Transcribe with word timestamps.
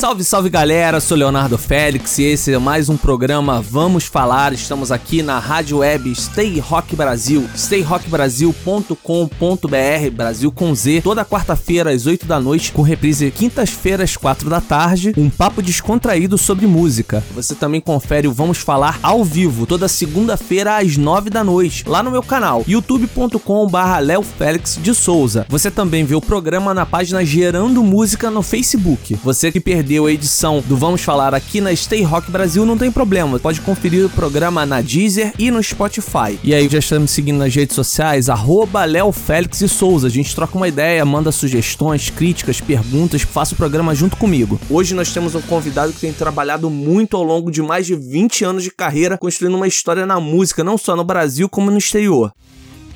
Salve, 0.00 0.24
salve 0.24 0.48
galera, 0.48 0.98
sou 0.98 1.14
Leonardo 1.14 1.58
Félix 1.58 2.16
e 2.16 2.22
esse 2.22 2.54
é 2.54 2.58
mais 2.58 2.88
um 2.88 2.96
programa 2.96 3.60
Vamos 3.60 4.06
Falar. 4.06 4.54
Estamos 4.54 4.90
aqui 4.90 5.22
na 5.22 5.38
rádio 5.38 5.80
web 5.80 6.10
Stay 6.14 6.58
Rock 6.58 6.96
Brasil, 6.96 7.46
stayrockbrasil.com.br, 7.54 10.10
Brasil 10.10 10.50
com 10.50 10.74
Z, 10.74 11.02
toda 11.02 11.22
quarta-feira 11.22 11.90
às 11.90 12.06
8 12.06 12.24
da 12.24 12.40
noite, 12.40 12.72
com 12.72 12.80
reprise 12.80 13.30
quintas-feiras, 13.30 14.16
4 14.16 14.48
da 14.48 14.62
tarde, 14.62 15.12
um 15.18 15.28
papo 15.28 15.60
descontraído 15.60 16.38
sobre 16.38 16.66
música. 16.66 17.22
Você 17.34 17.54
também 17.54 17.82
confere 17.82 18.26
o 18.26 18.32
Vamos 18.32 18.56
Falar 18.56 18.98
ao 19.02 19.22
vivo, 19.22 19.66
toda 19.66 19.86
segunda-feira 19.86 20.78
às 20.78 20.96
9 20.96 21.28
da 21.28 21.44
noite, 21.44 21.84
lá 21.86 22.02
no 22.02 22.10
meu 22.10 22.22
canal, 22.22 22.64
youtube.com/barra 22.66 23.98
Léo 23.98 24.22
Félix 24.22 24.78
de 24.82 24.94
Souza. 24.94 25.44
Você 25.50 25.70
também 25.70 26.06
vê 26.06 26.14
o 26.14 26.22
programa 26.22 26.72
na 26.72 26.86
página 26.86 27.22
Gerando 27.22 27.82
Música 27.82 28.30
no 28.30 28.40
Facebook. 28.40 29.18
Você 29.22 29.52
que 29.52 29.60
perdeu 29.60 29.89
perdeu 29.90 30.06
a 30.06 30.12
edição 30.12 30.62
do 30.68 30.76
Vamos 30.76 31.02
Falar 31.02 31.34
aqui 31.34 31.60
na 31.60 31.74
Stay 31.74 32.04
Rock 32.04 32.30
Brasil, 32.30 32.64
não 32.64 32.78
tem 32.78 32.92
problema. 32.92 33.40
Pode 33.40 33.60
conferir 33.60 34.06
o 34.06 34.08
programa 34.08 34.64
na 34.64 34.80
Deezer 34.80 35.32
e 35.36 35.50
no 35.50 35.60
Spotify. 35.60 36.38
E 36.44 36.54
aí, 36.54 36.68
já 36.68 36.78
estamos 36.78 37.10
seguindo 37.10 37.38
nas 37.38 37.52
redes 37.52 37.74
sociais, 37.74 38.28
arroba 38.28 38.84
Léo 38.84 39.10
Félix 39.10 39.60
e 39.62 39.68
Souza. 39.68 40.06
A 40.06 40.10
gente 40.10 40.32
troca 40.32 40.56
uma 40.56 40.68
ideia, 40.68 41.04
manda 41.04 41.32
sugestões, 41.32 42.08
críticas, 42.08 42.60
perguntas, 42.60 43.22
faça 43.22 43.54
o 43.54 43.56
programa 43.56 43.92
junto 43.92 44.16
comigo. 44.16 44.60
Hoje 44.70 44.94
nós 44.94 45.12
temos 45.12 45.34
um 45.34 45.40
convidado 45.40 45.92
que 45.92 45.98
tem 45.98 46.12
trabalhado 46.12 46.70
muito 46.70 47.16
ao 47.16 47.24
longo 47.24 47.50
de 47.50 47.60
mais 47.60 47.84
de 47.84 47.96
20 47.96 48.44
anos 48.44 48.62
de 48.62 48.70
carreira, 48.70 49.18
construindo 49.18 49.56
uma 49.56 49.66
história 49.66 50.06
na 50.06 50.20
música, 50.20 50.62
não 50.62 50.78
só 50.78 50.94
no 50.94 51.02
Brasil 51.02 51.48
como 51.48 51.68
no 51.68 51.78
exterior. 51.78 52.32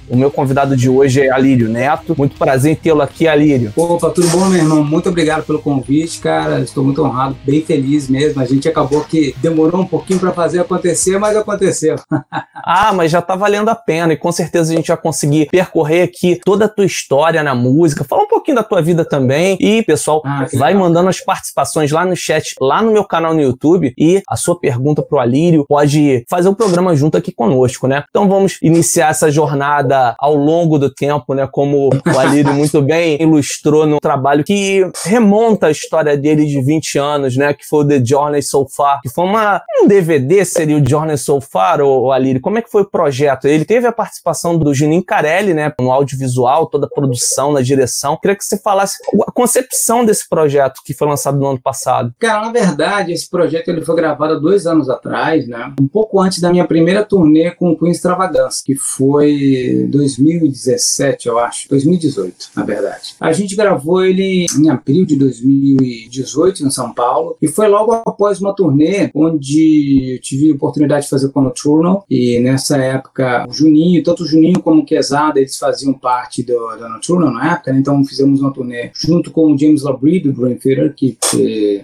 O 0.08 0.16
meu 0.16 0.30
convidado 0.30 0.76
de 0.76 0.88
hoje 0.88 1.22
é 1.22 1.30
Alírio 1.30 1.68
Neto. 1.68 2.14
Muito 2.16 2.36
prazer 2.36 2.72
em 2.72 2.74
tê-lo 2.74 3.00
aqui, 3.00 3.26
Alírio. 3.26 3.72
Opa, 3.74 4.10
tudo 4.10 4.28
bom, 4.28 4.44
meu 4.46 4.58
irmão? 4.58 4.84
Muito 4.84 5.08
obrigado 5.08 5.44
pelo 5.44 5.58
convite, 5.58 6.20
cara. 6.20 6.60
Estou 6.60 6.84
muito 6.84 7.02
honrado, 7.02 7.36
bem 7.44 7.62
feliz 7.62 8.08
mesmo. 8.08 8.40
A 8.42 8.44
gente 8.44 8.68
acabou 8.68 9.02
que 9.02 9.34
demorou 9.38 9.80
um 9.80 9.86
pouquinho 9.86 10.20
para 10.20 10.32
fazer 10.32 10.60
acontecer, 10.60 11.18
mas 11.18 11.36
aconteceu. 11.36 11.96
ah, 12.54 12.92
mas 12.92 13.10
já 13.10 13.22
tá 13.22 13.34
valendo 13.34 13.70
a 13.70 13.74
pena 13.74 14.12
e 14.12 14.16
com 14.16 14.30
certeza 14.30 14.72
a 14.72 14.76
gente 14.76 14.88
vai 14.88 14.96
conseguir 14.96 15.46
percorrer 15.46 16.02
aqui 16.02 16.38
toda 16.44 16.66
a 16.66 16.68
tua 16.68 16.84
história 16.84 17.42
na 17.42 17.54
música, 17.54 18.04
falar 18.04 18.24
um 18.24 18.28
pouquinho 18.28 18.56
da 18.56 18.62
tua 18.62 18.82
vida 18.82 19.04
também. 19.04 19.56
E, 19.58 19.82
pessoal, 19.82 20.20
ah, 20.24 20.46
vai 20.54 20.74
legal. 20.74 20.86
mandando 20.86 21.08
as 21.08 21.20
participações 21.20 21.90
lá 21.90 22.04
no 22.04 22.14
chat, 22.14 22.54
lá 22.60 22.82
no 22.82 22.92
meu 22.92 23.04
canal 23.04 23.32
no 23.32 23.40
YouTube 23.40 23.94
e 23.96 24.22
a 24.28 24.36
sua 24.36 24.58
pergunta 24.58 25.02
pro 25.02 25.18
Alírio 25.18 25.64
pode 25.66 26.24
fazer 26.28 26.48
o 26.48 26.54
programa 26.54 26.94
junto 26.94 27.16
aqui 27.16 27.32
conosco, 27.32 27.86
né? 27.86 28.04
Então 28.10 28.28
vamos 28.28 28.58
iniciar 28.62 29.10
essa 29.10 29.30
jornada 29.30 29.93
ao 30.18 30.34
longo 30.34 30.78
do 30.78 30.90
tempo, 30.90 31.34
né? 31.34 31.48
Como 31.50 31.90
o 31.90 32.18
Alírio 32.18 32.52
muito 32.54 32.80
bem 32.82 33.20
ilustrou 33.20 33.86
no 33.86 34.00
trabalho 34.00 34.44
que 34.44 34.86
remonta 35.04 35.66
a 35.66 35.70
história 35.70 36.16
dele 36.16 36.46
de 36.46 36.60
20 36.60 36.98
anos, 36.98 37.36
né? 37.36 37.52
Que 37.52 37.66
foi 37.66 37.84
o 37.84 37.88
The 37.88 38.04
Journey 38.04 38.42
So 38.42 38.66
Far, 38.68 39.00
que 39.02 39.08
foi 39.08 39.24
uma, 39.24 39.62
um 39.82 39.86
DVD, 39.86 40.44
seria 40.44 40.76
o 40.76 40.88
Journey 40.88 41.16
So 41.16 41.40
Far, 41.40 41.80
o, 41.80 42.06
o 42.06 42.12
Alírio? 42.12 42.40
Como 42.40 42.58
é 42.58 42.62
que 42.62 42.70
foi 42.70 42.82
o 42.82 42.90
projeto? 42.90 43.46
Ele 43.46 43.64
teve 43.64 43.86
a 43.86 43.92
participação 43.92 44.58
do 44.58 44.74
Juninho 44.74 45.04
Carelli, 45.04 45.54
né? 45.54 45.72
No 45.78 45.90
audiovisual, 45.90 46.66
toda 46.66 46.86
a 46.86 46.90
produção, 46.90 47.52
na 47.52 47.60
direção. 47.60 48.18
Queria 48.20 48.36
que 48.36 48.44
você 48.44 48.58
falasse 48.58 48.96
a 49.26 49.32
concepção 49.32 50.04
desse 50.04 50.28
projeto 50.28 50.80
que 50.84 50.94
foi 50.94 51.08
lançado 51.08 51.38
no 51.38 51.46
ano 51.46 51.60
passado. 51.60 52.12
Cara, 52.18 52.46
na 52.46 52.52
verdade, 52.52 53.12
esse 53.12 53.28
projeto 53.28 53.68
ele 53.68 53.84
foi 53.84 53.96
gravado 53.96 54.34
há 54.34 54.38
dois 54.38 54.66
anos 54.66 54.88
atrás, 54.88 55.46
né? 55.46 55.72
Um 55.80 55.88
pouco 55.88 56.20
antes 56.20 56.40
da 56.40 56.50
minha 56.50 56.66
primeira 56.66 57.04
turnê 57.04 57.50
com 57.50 57.70
o 57.70 57.78
Queen 57.78 57.92
Extravagance, 57.92 58.62
que 58.64 58.74
foi 58.74 59.83
2017, 59.86 61.28
eu 61.28 61.38
acho. 61.38 61.68
2018, 61.68 62.50
na 62.56 62.64
verdade. 62.64 63.14
A 63.20 63.32
gente 63.32 63.56
gravou 63.56 64.04
ele 64.04 64.46
em 64.58 64.68
abril 64.68 65.04
de 65.04 65.16
2018 65.16 66.64
em 66.64 66.70
São 66.70 66.92
Paulo 66.92 67.36
e 67.40 67.48
foi 67.48 67.68
logo 67.68 67.92
após 67.92 68.40
uma 68.40 68.54
turnê 68.54 69.10
onde 69.14 70.14
eu 70.14 70.20
tive 70.20 70.50
a 70.50 70.54
oportunidade 70.54 71.04
de 71.04 71.10
fazer 71.10 71.28
com 71.30 71.40
o 71.40 71.44
Nocturnal 71.44 72.04
e 72.08 72.38
nessa 72.40 72.76
época 72.76 73.46
o 73.48 73.52
Juninho, 73.52 74.02
tanto 74.02 74.22
o 74.22 74.26
Juninho 74.26 74.60
como 74.60 74.82
o 74.82 74.84
Quesada, 74.84 75.38
eles 75.38 75.56
faziam 75.56 75.92
parte 75.92 76.42
do, 76.42 76.76
da 76.76 76.88
Nocturnal 76.88 77.32
na 77.32 77.52
época, 77.52 77.72
né? 77.72 77.78
então 77.78 78.04
fizemos 78.04 78.40
uma 78.40 78.52
turnê 78.52 78.90
junto 78.94 79.30
com 79.30 79.52
o 79.52 79.58
James 79.58 79.82
Labrie 79.82 80.20
do 80.20 80.32
Dream 80.32 80.56
Theater, 80.56 80.94
que, 80.94 81.18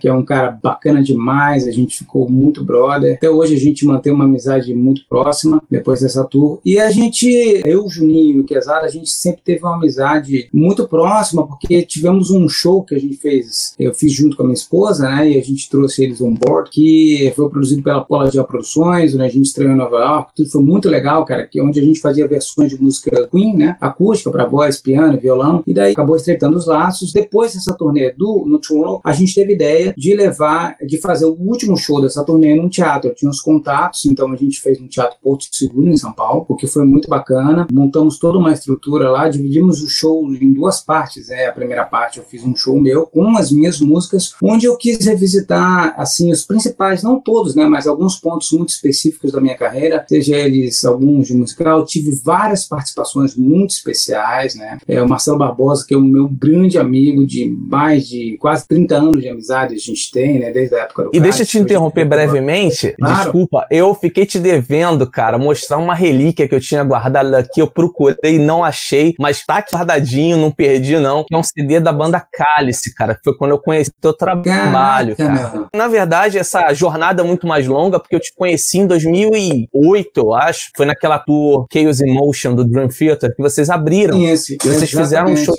que 0.00 0.09
é 0.09 0.12
um 0.12 0.25
cara 0.25 0.50
bacana 0.50 1.03
demais, 1.03 1.66
a 1.66 1.71
gente 1.71 1.99
ficou 1.99 2.28
muito 2.28 2.65
brother. 2.65 3.15
Até 3.15 3.31
hoje 3.31 3.55
a 3.55 3.59
gente 3.59 3.84
mantém 3.84 4.12
uma 4.12 4.25
amizade 4.25 4.75
muito 4.75 5.03
próxima 5.09 5.62
depois 5.71 6.00
dessa 6.00 6.25
tour. 6.25 6.60
E 6.65 6.78
a 6.78 6.91
gente, 6.91 7.28
eu, 7.65 7.89
Juninho 7.91 8.37
e 8.37 8.41
o 8.41 8.45
Quesada, 8.45 8.87
a 8.87 8.91
gente 8.91 9.11
sempre 9.11 9.43
teve 9.43 9.62
uma 9.62 9.77
amizade 9.77 10.49
muito 10.53 10.87
próxima, 10.89 11.47
porque 11.47 11.83
tivemos 11.83 12.31
um 12.31 12.49
show 12.49 12.83
que 12.83 12.95
a 12.95 12.99
gente 12.99 13.17
fez, 13.17 13.75
eu 13.78 13.95
fiz 13.95 14.12
junto 14.12 14.37
com 14.37 14.43
a 14.43 14.47
minha 14.47 14.55
esposa, 14.55 15.09
né? 15.09 15.31
E 15.31 15.39
a 15.39 15.43
gente 15.43 15.69
trouxe 15.69 16.05
eles 16.05 16.21
on 16.21 16.34
board, 16.34 16.71
que 16.71 17.33
foi 17.37 17.49
produzido 17.51 17.83
pela 17.83 18.05
Pola 18.05 18.31
de 18.31 18.43
Produções, 18.45 19.15
né? 19.15 19.27
A 19.27 19.28
gente 19.28 19.47
estreou 19.47 19.73
em 19.73 19.77
Nova 19.77 19.99
York, 19.99 20.33
tudo 20.34 20.51
foi 20.51 20.62
muito 20.62 20.89
legal, 20.89 21.25
cara, 21.25 21.47
que 21.47 21.59
é 21.59 21.62
onde 21.62 21.78
a 21.78 21.83
gente 21.83 22.01
fazia 22.01 22.27
versões 22.27 22.71
de 22.71 22.81
música 22.81 23.28
Queen, 23.28 23.56
né? 23.56 23.77
Acústica 23.81 24.31
para 24.31 24.47
voz, 24.47 24.81
piano, 24.81 25.19
violão, 25.19 25.62
e 25.67 25.75
daí 25.75 25.93
acabou 25.93 26.17
estreitando 26.17 26.57
os 26.57 26.67
laços. 26.67 27.12
Depois 27.12 27.55
dessa 27.55 27.75
turnê 27.75 28.12
do 28.12 28.45
no 28.47 28.59
Toronto, 28.59 29.01
a 29.05 29.12
gente 29.12 29.34
teve 29.34 29.53
ideia 29.53 29.95
de 29.97 30.15
levar, 30.15 30.77
de 30.87 30.99
fazer 30.99 31.27
o 31.27 31.37
último 31.39 31.77
show 31.77 32.01
dessa 32.01 32.25
turnê 32.25 32.55
num 32.55 32.69
teatro. 32.69 33.15
Tinha 33.15 33.31
os 33.31 33.41
contatos, 33.41 34.05
então 34.07 34.33
a 34.33 34.37
gente 34.37 34.61
fez 34.61 34.81
no 34.81 34.89
Teatro 34.89 35.17
Porto 35.22 35.47
Seguro, 35.51 35.89
em 35.89 35.97
São 35.97 36.12
Paulo, 36.12 36.47
o 36.49 36.57
que 36.57 36.67
foi 36.67 36.84
muito 36.84 37.09
bacana. 37.09 37.67
Montamos 37.81 38.19
toda 38.19 38.37
uma 38.37 38.53
estrutura 38.53 39.11
lá, 39.11 39.29
dividimos 39.29 39.83
o 39.83 39.89
show 39.89 40.31
em 40.35 40.53
duas 40.53 40.81
partes. 40.81 41.29
Né? 41.29 41.47
A 41.47 41.53
primeira 41.53 41.85
parte 41.85 42.19
eu 42.19 42.25
fiz 42.25 42.45
um 42.45 42.55
show 42.55 42.79
meu 42.79 43.07
com 43.07 43.37
as 43.39 43.51
minhas 43.51 43.81
músicas, 43.81 44.35
onde 44.43 44.67
eu 44.67 44.77
quis 44.77 45.07
revisitar 45.07 45.95
assim 45.97 46.31
os 46.31 46.45
principais, 46.45 47.03
não 47.03 47.19
todos, 47.19 47.55
né, 47.55 47.65
mas 47.65 47.87
alguns 47.87 48.17
pontos 48.17 48.51
muito 48.53 48.69
específicos 48.69 49.33
da 49.33 49.41
minha 49.41 49.57
carreira, 49.57 50.05
seja 50.07 50.37
eles 50.37 50.85
alguns 50.85 51.29
de 51.29 51.35
musical. 51.35 51.85
Tive 51.87 52.13
várias 52.23 52.67
participações 52.67 53.35
muito 53.35 53.71
especiais, 53.71 54.55
né? 54.55 54.79
É, 54.87 55.03
o 55.03 55.09
Marcelo 55.09 55.39
Barbosa, 55.39 55.85
que 55.87 55.95
é 55.95 55.97
o 55.97 56.03
meu 56.03 56.29
grande 56.29 56.79
amigo 56.79 57.27
de 57.27 57.49
mais 57.49 58.07
de 58.07 58.37
quase 58.39 58.67
30 58.69 58.97
anos 58.97 59.23
de 59.23 59.29
amizade 59.29 59.75
a 59.75 59.79
gente 59.79 60.11
tem, 60.11 60.39
né, 60.39 60.51
desde 60.51 60.75
a 60.75 60.81
época 60.81 61.05
do 61.05 61.11
E 61.15 61.21
deixa 61.21 61.43
eu 61.43 61.47
te 61.47 61.59
interromper 61.59 62.05
brevemente. 62.05 62.95
Claro. 62.99 63.23
Desculpa, 63.23 63.67
eu 63.71 63.95
fiquei 63.95 64.27
te 64.27 64.39
devendo, 64.39 65.07
cara, 65.07 65.39
mostrar 65.39 65.79
uma 65.79 65.95
relíquia 65.95 66.49
que 66.49 66.55
eu 66.55 66.61
tinha 66.61 66.83
guardado 66.85 67.35
aqui, 67.35 67.61
eu 67.61 67.67
procurei 67.71 68.39
não 68.39 68.65
achei, 68.65 69.15
mas 69.19 69.45
tá 69.45 69.65
guardadinho, 69.73 70.37
não 70.37 70.51
perdi 70.51 70.99
não, 70.99 71.25
é 71.31 71.37
um 71.37 71.43
CD 71.43 71.81
da 71.81 71.93
banda 71.93 72.21
Cálice, 72.21 72.95
cara, 72.95 73.19
foi 73.23 73.37
quando 73.37 73.53
eu 73.53 73.59
conheci 73.59 73.91
teu 74.01 74.13
trabalho, 74.13 75.17
Caraca, 75.17 75.51
cara. 75.51 75.69
Na 75.75 75.89
verdade, 75.89 76.39
essa 76.39 76.73
jornada 76.73 77.23
é 77.23 77.25
muito 77.25 77.47
mais 77.47 77.67
longa, 77.67 77.99
porque 77.99 78.17
eu 78.17 78.21
te 78.21 78.33
conheci 78.35 78.79
em 78.79 78.87
2008, 78.87 80.11
eu 80.17 80.35
acho, 80.35 80.71
foi 80.77 80.87
naquela 80.87 81.19
tour 81.19 81.67
Chaos 81.73 82.01
Emotion 82.01 82.55
do 82.55 82.65
Dream 82.65 82.89
Theater, 82.89 83.35
que 83.35 83.43
vocês 83.43 83.71
abriram. 83.71 84.21
Esse, 84.23 84.55
e 84.55 84.69
vocês 84.69 84.91
fizeram 84.91 85.31
um 85.31 85.37
show 85.37 85.55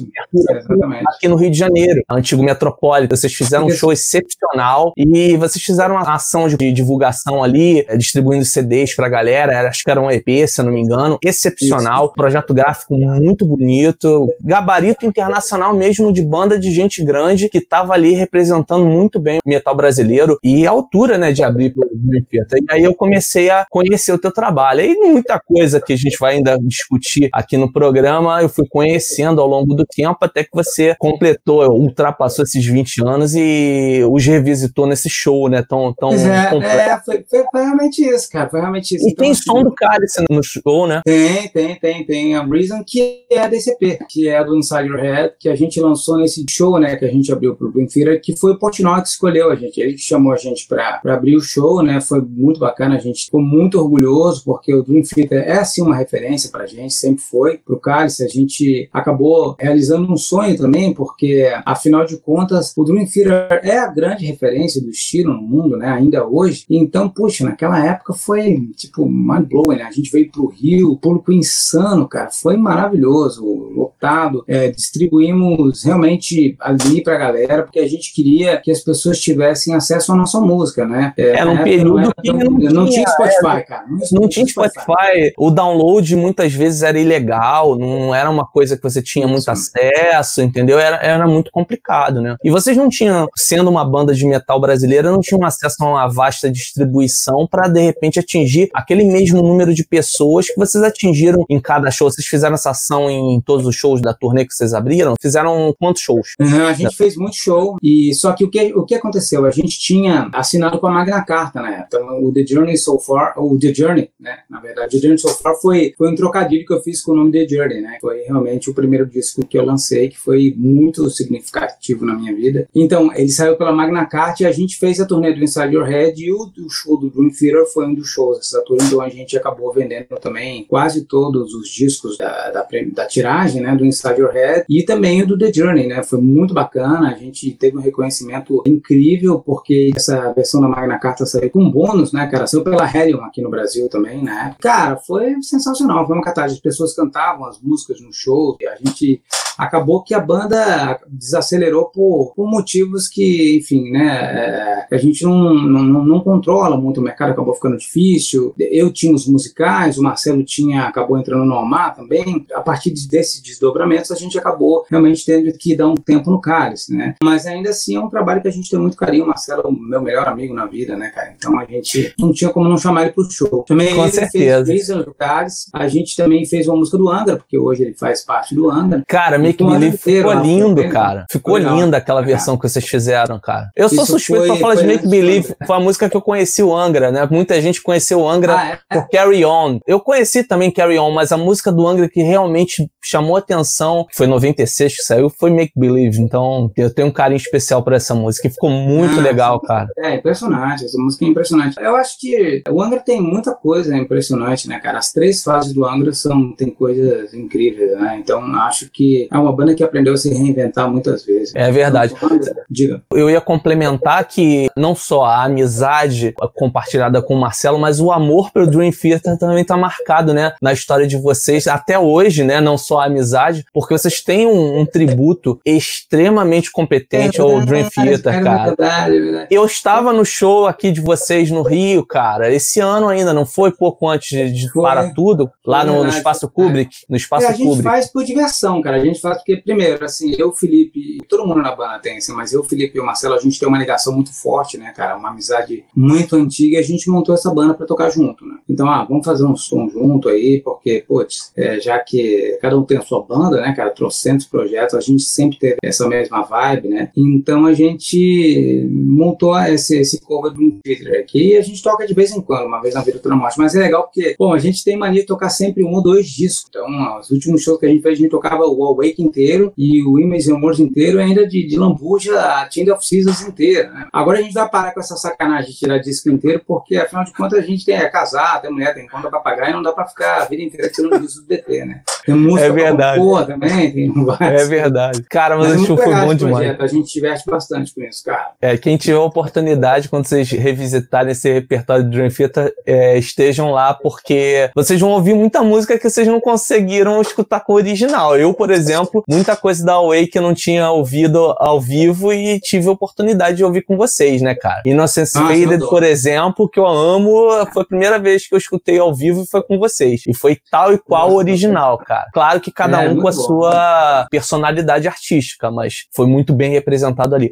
aqui 1.07 1.27
no 1.27 1.35
Rio 1.35 1.51
de 1.51 1.57
Janeiro, 1.57 2.01
antigo 2.09 2.43
Metropolitan, 2.43 3.15
vocês 3.15 3.33
fizeram 3.33 3.65
um 3.67 3.71
show 3.71 3.91
excepcional 3.91 4.93
e 4.97 5.37
vocês 5.37 5.63
fizeram 5.63 5.95
uma 5.95 6.13
ação 6.13 6.47
de 6.47 6.71
divulgação 6.71 7.43
ali, 7.43 7.85
eh, 7.87 7.97
distribuindo 7.97 8.45
CDs 8.45 8.95
pra 8.95 9.09
galera, 9.09 9.67
acho 9.67 9.83
que 9.83 9.91
era 9.91 10.01
um 10.01 10.09
EP, 10.09 10.47
se 10.47 10.61
eu 10.61 10.65
não 10.65 10.71
me 10.71 10.81
engano, 10.81 11.17
excepcional, 11.23 12.00
Isso. 12.05 12.13
projeto 12.13 12.53
gráfico 12.53 12.95
muito 12.97 13.45
bonito, 13.45 14.27
gabarito 14.43 15.05
internacional 15.05 15.73
mesmo 15.73 16.11
de 16.11 16.21
banda 16.21 16.59
de 16.59 16.71
gente 16.71 17.03
grande 17.03 17.49
que 17.49 17.61
tava 17.61 17.93
ali 17.93 18.13
representando 18.13 18.85
muito 18.85 19.19
bem 19.19 19.39
o 19.45 19.49
metal 19.49 19.75
brasileiro 19.75 20.37
e 20.43 20.65
a 20.65 20.71
altura, 20.71 21.17
né, 21.17 21.31
de 21.31 21.43
abrir 21.43 21.71
pro 21.71 21.89
Olimpíada. 22.11 22.57
E 22.57 22.65
aí 22.69 22.83
eu 22.83 22.93
comecei 22.93 23.49
a 23.49 23.65
conhecer 23.69 24.11
o 24.11 24.17
teu 24.17 24.31
trabalho. 24.31 24.81
E 24.81 24.95
muita 24.95 25.39
coisa 25.39 25.79
que 25.79 25.93
a 25.93 25.97
gente 25.97 26.17
vai 26.19 26.35
ainda 26.35 26.57
discutir 26.61 27.29
aqui 27.33 27.57
no 27.57 27.71
programa, 27.71 28.41
eu 28.41 28.49
fui 28.49 28.65
conhecendo 28.69 29.41
ao 29.41 29.47
longo 29.47 29.73
do 29.73 29.85
tempo 29.85 30.17
até 30.21 30.43
que 30.43 30.49
você 30.53 30.95
completou, 30.99 31.69
ultrapassou 31.71 32.43
esses 32.43 32.65
20 32.65 33.05
anos 33.05 33.33
e 33.35 34.01
os 34.09 34.25
revisitou 34.25 34.87
nesse 34.87 35.09
show, 35.09 35.49
né, 35.49 35.63
tão, 35.67 35.93
tão 35.93 36.13
é, 36.13 36.49
completo. 36.49 36.79
É, 36.79 37.01
foi, 37.03 37.45
foi, 37.51 37.63
realmente 37.63 38.03
isso, 38.03 38.29
cara, 38.29 38.49
foi 38.49 38.59
realmente 38.59 38.95
isso. 38.95 39.07
E 39.07 39.11
então, 39.11 39.23
tem 39.23 39.31
assim, 39.31 39.43
som 39.43 39.63
do 39.63 39.73
Cálice 39.73 40.23
no 40.29 40.43
show, 40.43 40.87
né? 40.87 41.01
Tem, 41.05 41.47
tem, 41.49 41.75
tem, 41.79 41.90
tem. 42.05 42.35
A 42.35 42.43
Reason, 42.43 42.83
que 42.85 43.23
é 43.29 43.39
a 43.39 43.47
DCP, 43.47 43.99
que 44.09 44.27
é 44.27 44.43
do 44.43 44.55
Inside 44.55 44.87
Your 44.87 44.99
Head, 44.99 45.33
que 45.39 45.49
a 45.49 45.55
gente 45.55 45.79
lançou 45.79 46.17
nesse 46.17 46.43
show, 46.49 46.79
né, 46.79 46.95
que 46.95 47.05
a 47.05 47.11
gente 47.11 47.31
abriu 47.31 47.55
pro 47.55 47.71
Theater, 47.71 48.21
que 48.21 48.35
foi 48.35 48.53
o 48.53 48.59
Portnoy 48.59 49.01
que 49.01 49.07
escolheu 49.07 49.51
a 49.51 49.55
gente, 49.55 49.79
ele 49.79 49.93
que 49.93 50.01
chamou 50.01 50.33
a 50.33 50.37
gente 50.37 50.67
para 50.67 51.01
abrir 51.05 51.35
o 51.35 51.41
show, 51.41 51.81
né, 51.83 51.99
foi 52.01 52.21
muito 52.21 52.59
bacana, 52.59 52.95
a 52.95 52.99
gente 52.99 53.25
ficou 53.25 53.41
muito 53.41 53.79
orgulhoso, 53.79 54.43
porque 54.43 54.73
o 54.73 54.83
Dream 54.83 55.03
Theater 55.03 55.43
é, 55.47 55.59
assim, 55.59 55.81
uma 55.81 55.95
referência 55.95 56.49
pra 56.49 56.65
gente, 56.65 56.93
sempre 56.93 57.21
foi, 57.21 57.57
pro 57.57 57.79
Cálice, 57.79 58.23
a 58.23 58.27
gente 58.27 58.89
acabou 58.91 59.55
realizando 59.59 60.11
um, 60.11 60.17
sonho 60.17 60.57
também, 60.57 60.93
porque 60.93 61.51
afinal 61.65 62.05
de 62.05 62.17
contas 62.17 62.73
o 62.77 62.83
Dream 62.83 63.05
Theater 63.05 63.59
é 63.63 63.77
a 63.77 63.87
grande 63.87 64.25
referência 64.25 64.81
do 64.81 64.89
estilo 64.89 65.33
no 65.33 65.41
mundo, 65.41 65.77
né? 65.77 65.87
Ainda 65.87 66.25
hoje. 66.25 66.65
Então, 66.69 67.09
puxa, 67.09 67.43
naquela 67.43 67.83
época 67.83 68.13
foi 68.13 68.69
tipo 68.75 69.05
mind 69.09 69.47
blowing, 69.47 69.77
né? 69.77 69.83
A 69.83 69.91
gente 69.91 70.11
veio 70.11 70.31
pro 70.31 70.47
Rio, 70.47 70.97
público 70.97 71.31
insano, 71.31 71.80
cara. 72.09 72.29
Foi 72.31 72.57
maravilhoso, 72.57 73.43
lotado. 73.75 74.43
É, 74.47 74.69
distribuímos 74.69 75.83
realmente 75.83 76.55
ali 76.59 77.03
pra 77.03 77.17
galera, 77.17 77.63
porque 77.63 77.79
a 77.79 77.87
gente 77.87 78.13
queria 78.13 78.57
que 78.57 78.71
as 78.71 78.81
pessoas 78.81 79.19
tivessem 79.19 79.73
acesso 79.73 80.11
à 80.11 80.15
nossa 80.15 80.39
música, 80.39 80.85
né? 80.85 81.13
É, 81.17 81.37
era 81.37 81.49
um 81.49 81.63
período 81.63 82.01
não 82.01 82.11
que 82.11 82.33
não, 82.33 82.83
não 82.83 82.89
tinha, 82.89 83.07
Spotify, 83.07 83.57
é, 83.57 83.61
cara. 83.61 83.85
Não, 83.87 84.21
não 84.21 84.29
tinha 84.29 84.45
Spotify. 84.45 84.81
Spotify. 84.81 85.33
O 85.37 85.51
download 85.51 86.15
muitas 86.15 86.53
vezes 86.53 86.83
era 86.83 86.99
ilegal, 86.99 87.77
não 87.77 88.13
era 88.13 88.29
uma 88.29 88.45
coisa 88.45 88.75
que 88.75 88.83
você 88.83 89.01
tinha 89.01 89.27
muito 89.27 89.49
acesso, 89.49 90.41
entendeu? 90.41 90.79
Era, 90.79 90.97
era 90.97 91.27
muito 91.27 91.51
complicado, 91.51 92.21
né? 92.21 92.35
E 92.43 92.49
vocês 92.49 92.75
não 92.75 92.89
tinham, 92.89 93.27
sendo 93.35 93.69
uma 93.69 93.85
banda 93.85 94.13
de 94.13 94.25
metal 94.25 94.59
brasileira, 94.59 95.11
não 95.11 95.21
tinham 95.21 95.43
acesso 95.45 95.75
a 95.81 95.85
uma 95.85 96.07
vasta 96.07 96.49
distribuição 96.49 97.47
para 97.49 97.67
de 97.67 97.81
repente 97.81 98.19
atingir 98.19 98.69
aquele 98.73 99.03
mesmo 99.03 99.41
número 99.41 99.73
de 99.73 99.85
pessoas 99.85 100.47
que 100.47 100.57
vocês 100.57 100.83
atingiram 100.83 101.45
em 101.49 101.59
cada 101.61 101.91
show. 101.91 102.09
Vocês 102.09 102.27
fizeram 102.27 102.55
essa 102.55 102.71
ação 102.71 103.09
em 103.09 103.41
todos 103.41 103.65
os 103.65 103.75
shows 103.75 104.01
da 104.01 104.13
turnê 104.13 104.45
que 104.45 104.53
vocês 104.53 104.73
abriram? 104.73 105.15
Fizeram 105.21 105.73
quantos 105.79 106.01
shows? 106.01 106.35
Uhum, 106.39 106.67
a 106.67 106.73
gente 106.73 106.95
fez 106.95 107.15
muito 107.15 107.35
show 107.35 107.77
e 107.81 108.13
só 108.13 108.33
que 108.33 108.43
o 108.43 108.49
que 108.49 108.73
o 108.73 108.85
que 108.85 108.95
aconteceu? 108.95 109.45
A 109.45 109.51
gente 109.51 109.79
tinha 109.79 110.29
assinado 110.33 110.79
com 110.79 110.87
a 110.87 110.91
Magna 110.91 111.23
Carta, 111.23 111.61
né? 111.61 111.85
Então 111.87 112.23
o 112.23 112.31
The 112.33 112.45
Journey 112.45 112.77
So 112.77 112.99
Far, 112.99 113.33
o 113.37 113.57
The 113.57 113.73
Journey, 113.73 114.09
né? 114.19 114.39
Na 114.49 114.59
verdade, 114.59 114.91
The 114.91 114.99
Journey 114.99 115.17
So 115.17 115.29
Far 115.29 115.55
foi 115.55 115.93
foi 115.97 116.11
um 116.11 116.15
trocadilho 116.15 116.65
que 116.65 116.73
eu 116.73 116.81
fiz 116.81 117.01
com 117.01 117.11
o 117.11 117.15
nome 117.15 117.31
The 117.31 117.47
Journey, 117.47 117.81
né? 117.81 117.97
Foi 118.01 118.21
realmente 118.21 118.69
o 118.69 118.73
primeiro 118.73 119.05
disco 119.05 119.45
que 119.45 119.57
eu 119.57 119.65
lancei 119.65 120.09
que 120.09 120.17
foi 120.17 120.53
muito 120.57 121.09
significativo 121.09 122.05
na 122.05 122.15
minha 122.15 122.35
vida. 122.35 122.67
Então 122.73 123.13
ele 123.13 123.29
saiu 123.29 123.57
pela 123.57 123.71
Magna 123.71 124.05
Carta 124.05 124.43
e 124.43 124.45
a 124.45 124.51
gente 124.51 124.77
fez 124.77 124.99
a 124.99 125.05
turnê 125.05 125.33
do 125.33 125.43
Inside 125.43 125.75
Your 125.75 125.85
Head 125.85 126.23
e 126.23 126.31
o, 126.31 126.51
o 126.65 126.69
show 126.69 126.97
do 126.97 127.09
Dream 127.09 127.29
Theater 127.29 127.65
foi 127.71 127.85
um 127.85 127.93
dos 127.93 128.07
shows 128.07 128.37
dessa 128.37 128.61
turnê, 128.63 128.83
então 128.85 129.01
a 129.01 129.09
gente 129.09 129.37
acabou 129.37 129.71
vendendo 129.73 130.07
também 130.19 130.63
quase 130.65 131.05
todos 131.05 131.50
os 131.53 131.69
discos 131.69 132.17
da, 132.17 132.51
da, 132.51 132.67
da 132.93 133.05
tiragem, 133.05 133.61
né? 133.61 133.75
Do 133.75 133.85
Inside 133.85 134.19
Your 134.19 134.31
Head 134.31 134.65
e 134.69 134.83
também 134.83 135.25
do 135.25 135.37
The 135.37 135.51
Journey, 135.51 135.87
né? 135.87 136.03
Foi 136.03 136.19
muito 136.19 136.53
bacana, 136.53 137.09
a 137.09 137.17
gente 137.17 137.51
teve 137.51 137.77
um 137.77 137.81
reconhecimento 137.81 138.61
incrível 138.65 139.39
porque 139.39 139.91
essa 139.95 140.31
versão 140.33 140.61
da 140.61 140.67
Magna 140.67 140.99
Carta 140.99 141.25
saiu 141.25 141.49
com 141.49 141.69
bônus, 141.69 142.11
né, 142.11 142.27
cara? 142.27 142.47
Saiu 142.47 142.63
pela 142.63 142.85
Helium 142.85 143.23
aqui 143.23 143.41
no 143.41 143.49
Brasil 143.49 143.87
também, 143.89 144.23
né? 144.23 144.55
Cara, 144.59 144.97
foi 144.97 145.41
sensacional, 145.41 146.05
foi 146.05 146.15
uma 146.15 146.23
catástrofe. 146.23 146.51
As 146.51 146.59
pessoas 146.59 146.95
cantavam 146.95 147.45
as 147.45 147.59
músicas 147.61 148.01
no 148.01 148.11
show 148.13 148.57
e 148.59 148.67
a 148.67 148.75
gente 148.75 149.21
acabou 149.57 150.01
que 150.03 150.13
a 150.13 150.19
banda 150.19 150.99
desacelerou 151.07 151.85
por, 151.85 152.33
por 152.35 152.49
motivos 152.49 153.07
que, 153.07 153.57
enfim, 153.57 153.91
né, 153.91 154.87
é, 154.89 154.95
a 154.95 154.97
gente 154.97 155.23
não, 155.23 155.53
não, 155.53 156.03
não, 156.03 156.19
controla 156.21 156.77
muito, 156.77 156.99
o 156.99 157.03
mercado 157.03 157.31
acabou 157.31 157.53
ficando 157.53 157.77
difícil. 157.77 158.53
Eu 158.57 158.91
tinha 158.91 159.13
os 159.13 159.27
musicais, 159.27 159.97
o 159.97 160.03
Marcelo 160.03 160.43
tinha, 160.43 160.83
acabou 160.83 161.17
entrando 161.17 161.40
no 161.45 161.55
Almar 161.55 161.95
também. 161.95 162.45
A 162.53 162.61
partir 162.61 162.91
desses 163.09 163.41
desdobramentos, 163.41 164.11
a 164.11 164.15
gente 164.15 164.37
acabou 164.37 164.85
realmente 164.89 165.25
tendo 165.25 165.51
que 165.57 165.75
dar 165.75 165.87
um 165.87 165.95
tempo 165.95 166.29
no 166.29 166.39
cálice, 166.39 166.95
né? 166.95 167.15
Mas 167.23 167.45
ainda 167.45 167.69
assim 167.69 167.95
é 167.95 167.99
um 167.99 168.09
trabalho 168.09 168.41
que 168.41 168.47
a 168.47 168.51
gente 168.51 168.69
tem 168.69 168.79
muito 168.79 168.97
carinho. 168.97 169.25
O 169.25 169.27
Marcelo 169.27 169.61
é 169.65 169.67
o 169.67 169.71
meu 169.71 170.01
melhor 170.01 170.27
amigo 170.27 170.53
na 170.53 170.65
vida, 170.65 170.95
né, 170.95 171.09
cara? 171.09 171.33
Então 171.35 171.59
a 171.59 171.65
gente 171.65 172.13
não 172.19 172.33
tinha 172.33 172.49
como 172.49 172.67
não 172.67 172.77
chamar 172.77 173.03
ele 173.03 173.11
pro 173.11 173.29
show. 173.29 173.63
Também 173.67 173.95
Com 173.95 174.03
ele 174.03 174.11
certeza. 174.11 174.65
fez 174.65 174.65
três 174.65 174.89
anos 174.89 175.05
do 175.05 175.13
cálice. 175.13 175.69
A 175.73 175.87
gente 175.87 176.15
também 176.15 176.45
fez 176.45 176.67
uma 176.67 176.77
música 176.77 176.97
do 176.97 177.09
Angra, 177.09 177.37
porque 177.37 177.57
hoje 177.57 177.83
ele 177.83 177.93
faz 177.93 178.23
parte 178.23 178.55
do 178.55 178.69
Angra. 178.69 179.03
Cara, 179.07 179.37
Make 179.37 179.63
Believe 179.63 179.97
ficou 179.97 180.33
lindo, 180.33 180.89
cara. 180.89 181.25
Ficou 181.29 181.57
linda 181.57 181.97
aquela 181.97 182.21
versão 182.21 182.57
que 182.57 182.67
vocês 182.67 182.85
fizeram, 182.85 183.39
cara. 183.39 183.69
Eu 183.75 183.89
sou 183.89 184.03
Isso 184.03 184.13
suspeito 184.13 184.47
foi, 184.47 184.57
pra 184.57 184.57
falar 184.57 184.75
de 184.75 184.85
Make 184.85 185.07
Believe. 185.07 185.55
Foi 185.65 185.75
a 185.75 185.79
música 185.79 186.09
que 186.09 186.17
eu 186.17 186.21
conheci 186.21 186.63
o 186.63 186.75
Angra, 186.75 187.11
né? 187.11 187.27
Muita 187.29 187.61
gente 187.61 187.81
conheceu 187.81 188.21
o 188.21 188.29
Angra 188.29 188.55
ah, 188.55 188.67
é? 188.67 188.79
por 188.95 189.09
Carry 189.09 189.45
On. 189.45 189.79
Eu 189.85 189.99
conheci 189.99 190.43
também 190.43 190.71
Carry 190.71 190.97
On, 190.97 191.11
mas 191.11 191.30
a 191.31 191.37
música 191.37 191.71
do 191.71 191.87
Angra 191.87 192.09
que 192.09 192.21
realmente 192.21 192.89
chamou 193.03 193.35
atenção, 193.35 194.05
que 194.09 194.15
foi 194.15 194.27
96 194.27 194.95
que 194.97 195.03
saiu, 195.03 195.29
foi 195.29 195.51
Make 195.51 195.73
Believe. 195.75 196.21
Então, 196.21 196.71
eu 196.77 196.93
tenho 196.93 197.07
um 197.07 197.11
carinho 197.11 197.37
especial 197.37 197.83
por 197.83 197.93
essa 197.93 198.13
música. 198.13 198.47
E 198.47 198.51
ficou 198.51 198.69
muito 198.69 199.19
ah, 199.19 199.21
legal, 199.21 199.59
cara. 199.59 199.89
É, 199.97 200.15
impressionante. 200.15 200.85
Essa 200.85 200.97
música 200.97 201.25
é 201.25 201.27
impressionante. 201.27 201.75
Eu 201.79 201.95
acho 201.95 202.19
que 202.19 202.61
o 202.69 202.81
Angra 202.81 202.99
tem 202.99 203.21
muita 203.21 203.53
coisa 203.53 203.95
impressionante, 203.97 204.67
né, 204.67 204.79
cara? 204.79 204.97
As 204.97 205.11
três 205.11 205.43
fases 205.43 205.73
do 205.73 205.85
Angra 205.85 206.13
são, 206.13 206.53
tem 206.53 206.69
coisas 206.69 207.33
incríveis, 207.33 207.99
né? 207.99 208.17
Então, 208.19 208.41
acho 208.61 208.89
que 208.89 209.27
é 209.31 209.37
uma 209.37 209.55
banda 209.55 209.73
que 209.73 209.83
aprendeu 209.83 210.13
a 210.13 210.17
se 210.17 210.29
reinventar 210.33 210.89
muitas 210.89 211.25
vezes. 211.25 211.53
É 211.55 211.71
verdade. 211.71 212.13
Então, 212.15 212.39
diga. 212.69 213.01
Eu 213.11 213.29
ia 213.29 213.41
complementar 213.41 214.27
que 214.27 214.69
não 214.75 214.95
só 214.95 215.23
a 215.23 215.43
amizade 215.45 216.33
compartilhada 216.55 217.21
com 217.21 217.35
o 217.35 217.39
Marcelo, 217.39 217.79
mas 217.79 217.99
o 217.99 218.11
amor 218.11 218.51
pelo 218.51 218.67
Dream 218.67 218.91
Theater 218.91 219.37
também 219.37 219.63
tá 219.63 219.77
marcado, 219.77 220.33
né? 220.33 220.53
Na 220.61 220.73
história 220.73 221.07
de 221.07 221.17
vocês, 221.21 221.67
até 221.67 221.97
hoje, 221.97 222.43
né? 222.43 222.59
Não 222.59 222.77
só 222.77 223.01
a 223.01 223.05
amizade, 223.05 223.65
porque 223.73 223.97
vocês 223.97 224.21
têm 224.21 224.47
um, 224.47 224.79
um 224.79 224.85
tributo 224.85 225.59
extremamente 225.65 226.71
competente 226.71 227.39
é 227.39 227.41
ao 227.41 227.63
Dream 227.65 227.89
Theater, 227.89 228.33
é 228.33 228.43
cara. 228.43 228.65
Verdade, 228.65 229.15
é 229.15 229.19
verdade. 229.19 229.47
Eu 229.51 229.65
estava 229.65 230.13
no 230.13 230.25
show 230.25 230.67
aqui 230.67 230.91
de 230.91 231.01
vocês 231.01 231.49
no 231.49 231.61
Rio, 231.61 232.05
cara, 232.05 232.51
esse 232.53 232.79
ano 232.79 233.07
ainda, 233.07 233.33
não 233.33 233.45
foi 233.45 233.71
pouco 233.71 234.07
antes 234.07 234.29
de, 234.29 234.51
de 234.51 234.73
Para 234.73 235.13
Tudo, 235.13 235.51
lá 235.65 235.83
no, 235.83 236.03
no 236.03 236.09
Espaço 236.09 236.49
Kubrick, 236.49 236.97
no 237.09 237.15
Espaço 237.15 237.45
é, 237.45 237.49
a 237.49 237.51
Kubrick. 237.51 237.71
A 237.71 237.75
gente 237.75 237.83
faz 237.83 238.11
por 238.11 238.23
diversão, 238.23 238.81
cara. 238.81 238.97
A 238.97 239.05
gente 239.05 239.19
faz 239.19 239.37
porque, 239.37 239.57
primeiro, 239.57 240.03
assim, 240.03 240.33
eu, 240.37 240.51
Felipe, 240.51 241.19
todo 241.27 241.45
mundo 241.45 241.61
na 241.61 241.75
banda 241.75 241.99
tem, 241.99 242.17
assim, 242.17 242.33
mas 242.33 242.53
eu, 242.53 242.63
Felipe 242.63 242.97
e 242.97 243.01
o 243.01 243.05
Marcelo, 243.05 243.35
a 243.35 243.39
gente 243.39 243.59
tem 243.59 243.67
uma 243.67 243.77
ligação 243.77 244.13
muito 244.13 244.33
forte, 244.33 244.77
né, 244.77 244.91
cara? 244.95 245.17
Uma 245.17 245.29
amizade 245.29 245.83
muito 245.95 246.35
antiga 246.35 246.77
e 246.77 246.79
a 246.79 246.83
gente 246.83 247.09
montou 247.09 247.35
essa 247.35 247.53
banda 247.53 247.73
para 247.73 247.85
tocar 247.85 248.09
junto, 248.09 248.45
né? 248.45 248.55
Então, 248.69 248.89
ah, 248.89 249.03
vamos 249.03 249.25
fazer 249.25 249.45
um 249.45 249.55
som 249.55 249.89
junto 249.89 250.29
aí, 250.29 250.61
porque, 250.63 251.03
putz, 251.11 251.51
é, 251.57 251.77
já 251.77 251.99
que 251.99 252.57
cada 252.61 252.79
um 252.79 252.83
tem 252.83 252.97
a 252.97 253.01
sua 253.01 253.21
banda, 253.21 253.59
né, 253.59 253.73
cara? 253.75 253.89
Trocentos 253.89 254.45
projetos, 254.45 254.95
a 254.95 255.01
gente 255.01 255.23
sempre 255.23 255.59
teve 255.59 255.75
essa 255.83 256.07
mesma 256.07 256.41
vibe, 256.43 256.87
né? 256.87 257.11
Então 257.17 257.65
a 257.65 257.73
gente 257.73 258.87
montou 258.89 259.59
esse, 259.59 259.99
esse 259.99 260.21
cover 260.21 260.53
do 260.53 260.79
Twitter 260.81 261.19
aqui 261.19 261.49
e 261.49 261.57
a 261.57 261.61
gente 261.61 261.83
toca 261.83 262.07
de 262.07 262.13
vez 262.13 262.31
em 262.31 262.39
quando, 262.39 262.65
uma 262.65 262.81
vez 262.81 262.95
na 262.95 263.01
vida 263.01 263.19
toda 263.19 263.35
morte. 263.35 263.59
Mas 263.59 263.75
é 263.75 263.79
legal 263.79 264.03
porque, 264.03 264.35
bom, 264.39 264.53
a 264.53 264.57
gente 264.57 264.85
tem 264.85 264.95
mania 264.95 265.19
de 265.19 265.27
tocar 265.27 265.49
sempre 265.49 265.83
um 265.83 265.91
ou 265.91 266.01
dois 266.01 266.29
discos. 266.29 266.69
Então, 266.69 267.19
os 267.19 267.29
últimos 267.29 267.61
shows 267.61 267.77
que 267.77 267.87
a 267.87 267.89
gente 267.89 268.01
fez, 268.01 268.17
a 268.17 268.21
gente 268.21 268.31
tocava 268.31 268.63
o 268.63 268.85
Awake 268.85 269.21
inteiro 269.21 269.73
e 269.77 270.01
o 270.03 270.17
Image 270.17 270.49
and 270.49 270.61
Words 270.61 270.79
inteiro, 270.79 271.19
ainda 271.19 271.45
de, 271.45 271.67
de 271.67 271.77
lambuja 271.77 272.39
a 272.39 272.69
Tinder 272.69 272.93
of 272.93 273.05
Seasons 273.05 273.41
inteira. 273.41 273.89
Né? 273.89 274.07
Agora 274.13 274.39
a 274.39 274.41
gente 274.41 274.53
vai 274.53 274.69
parar 274.69 274.93
com 274.93 275.01
essa 275.01 275.17
sacanagem 275.17 275.71
de 275.71 275.77
tirar 275.77 275.97
disco 275.97 276.29
inteiro, 276.29 276.61
porque 276.65 276.95
afinal 276.95 277.25
de 277.25 277.33
contas 277.33 277.59
a 277.59 277.63
gente 277.63 277.83
tem, 277.83 277.95
é 277.95 278.07
casado, 278.07 278.61
tem 278.61 278.71
mulher, 278.71 278.93
tem 278.93 279.09
conta 279.09 279.29
pra 279.29 279.41
pagar 279.41 279.69
e 279.69 279.73
não 279.73 279.81
dá 279.81 279.91
pra 279.91 280.07
ficar 280.07 280.43
a 280.43 280.45
vida 280.45 280.63
inteira 280.63 280.89
tirando 281.01 281.21
disco 281.21 281.41
do 281.41 281.47
DT, 281.47 281.85
né? 281.85 282.01
Tem 282.25 282.35
música 282.35 282.65
é 282.65 282.71
verdade. 282.71 283.19
Boa 283.19 283.45
também, 283.45 283.91
tem 283.91 284.25
vários. 284.25 284.61
É 284.61 284.65
verdade. 284.65 285.23
Cara, 285.29 285.57
mas, 285.57 285.69
mas 285.69 285.81
o 285.81 285.85
show 285.85 285.97
foi 285.97 286.13
bom 286.13 286.33
demais. 286.33 286.79
A 286.79 286.87
gente 286.87 287.11
diverte 287.11 287.43
bastante 287.49 287.93
com 287.93 288.03
isso, 288.03 288.23
cara. 288.23 288.51
É, 288.61 288.77
quem 288.77 288.97
tiver 288.97 289.17
a 289.17 289.21
oportunidade, 289.21 290.07
quando 290.07 290.27
vocês 290.27 290.49
revisitarem 290.51 291.31
esse 291.31 291.51
repertório 291.51 292.03
de 292.03 292.11
Dream 292.11 292.29
Theater, 292.29 292.73
é, 292.85 293.17
estejam 293.17 293.71
lá, 293.71 293.93
porque 293.93 294.69
vocês 294.75 294.99
vão 294.99 295.09
ouvir 295.11 295.33
muita 295.33 295.63
música 295.63 295.97
que 295.97 296.09
vocês 296.09 296.27
não 296.27 296.39
conseguiram 296.39 297.21
escutar 297.21 297.61
com 297.61 297.73
o 297.73 297.75
original. 297.75 298.37
Eu, 298.37 298.53
por 298.53 298.69
exemplo, 298.69 299.23
muita 299.27 299.55
coisa 299.55 299.83
da 299.83 299.93
Away 299.93 300.27
que 300.27 300.37
eu 300.37 300.43
não 300.43 300.53
tinha 300.53 300.91
ouvido 300.91 301.55
ao 301.57 301.81
vivo 301.81 302.31
e 302.31 302.59
tive 302.59 302.87
a 302.87 302.91
oportunidade 302.91 303.57
de 303.57 303.63
ouvir 303.63 303.81
com 303.81 303.97
vocês, 303.97 304.41
né, 304.41 304.53
cara? 304.53 304.81
Innocence 304.85 305.37
ah, 305.37 305.47
Faded, 305.47 305.79
por 305.87 306.03
exemplo, 306.03 306.69
que 306.69 306.79
eu 306.79 306.85
amo, 306.85 307.49
foi 307.73 307.81
a 307.81 307.85
primeira 307.85 308.19
vez 308.19 308.47
que 308.47 308.53
eu 308.53 308.57
escutei 308.57 308.99
ao 308.99 309.13
vivo 309.13 309.41
e 309.41 309.47
foi 309.47 309.63
com 309.63 309.79
vocês. 309.79 310.21
E 310.27 310.33
foi 310.33 310.57
tal 310.69 310.90
e 310.91 310.97
qual 310.97 311.31
o 311.31 311.35
original, 311.35 311.97
cara. 311.97 312.27
Claro 312.33 312.59
que 312.59 312.71
cada 312.71 313.03
é, 313.03 313.09
um 313.09 313.15
com 313.19 313.27
a 313.27 313.31
bom. 313.31 313.37
sua 313.37 314.27
personalidade 314.29 315.07
artística, 315.07 315.71
mas 315.71 316.05
foi 316.13 316.27
muito 316.27 316.53
bem 316.53 316.71
representado 316.71 317.35
ali. 317.35 317.49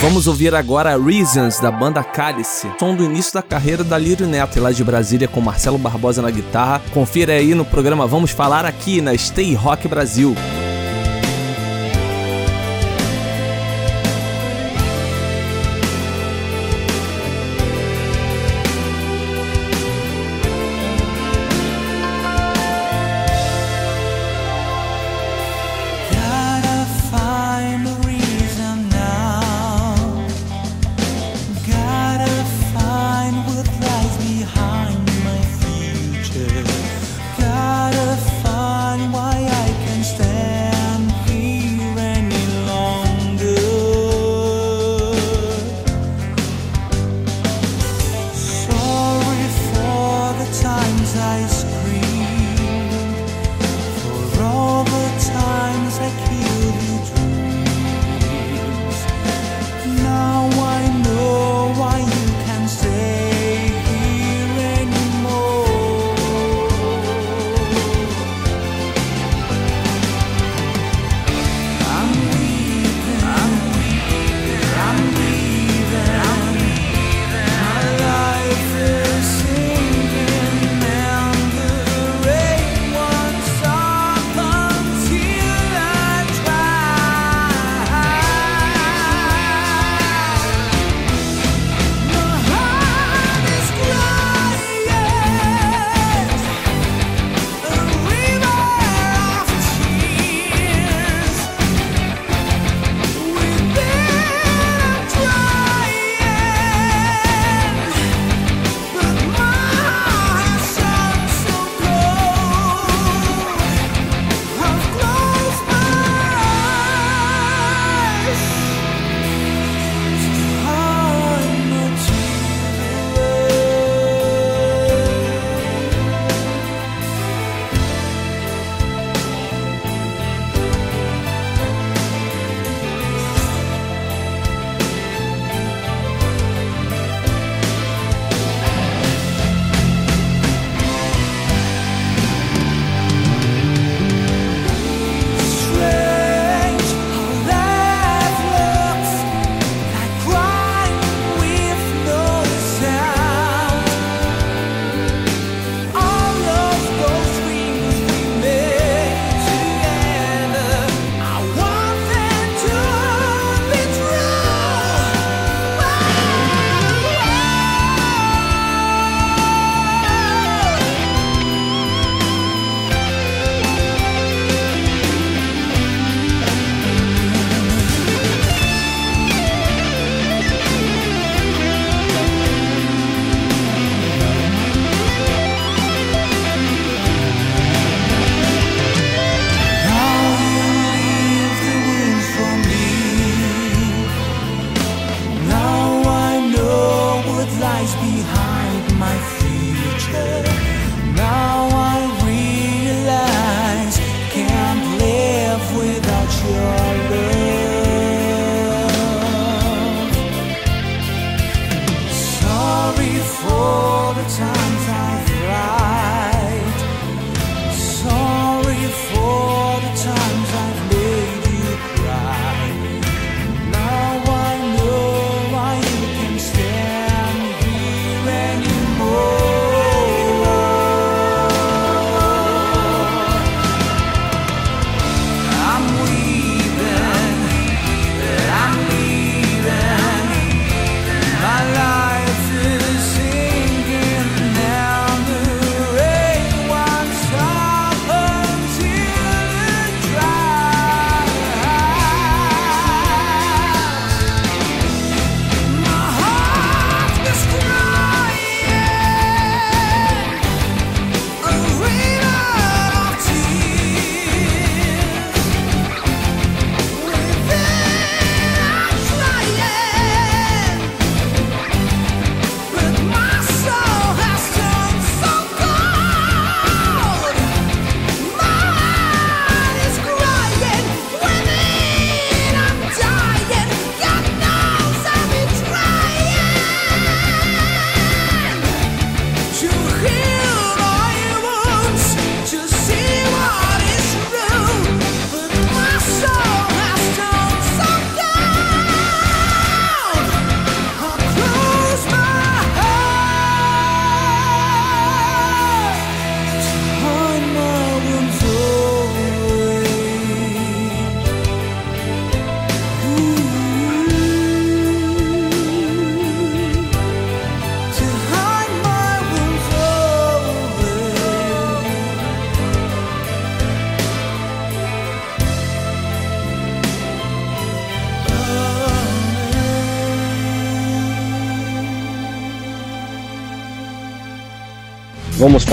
Vamos 0.00 0.26
ouvir 0.26 0.54
agora 0.54 0.98
Reasons, 0.98 1.58
da 1.60 1.70
banda 1.70 2.04
Cálice, 2.04 2.70
som 2.78 2.94
do 2.94 3.04
início 3.04 3.32
da 3.32 3.42
carreira 3.42 3.82
da 3.82 3.96
Lírio 3.96 4.26
Neto, 4.26 4.60
lá 4.60 4.70
de 4.70 4.84
Brasília, 4.84 5.26
com 5.26 5.40
Marcelo 5.40 5.78
Barbosa 5.78 6.20
na 6.20 6.30
guitarra. 6.30 6.82
Confira 6.92 7.32
aí 7.32 7.54
no 7.54 7.64
programa 7.64 8.06
Vamos 8.06 8.30
Falar 8.30 8.66
aqui 8.66 9.00
na 9.00 9.16
Stay 9.16 9.54
Rock 9.54 9.88
Brasil. 9.88 10.34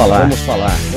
Falar, 0.02 0.22
vamos 0.22 0.40
falar. 0.40 0.91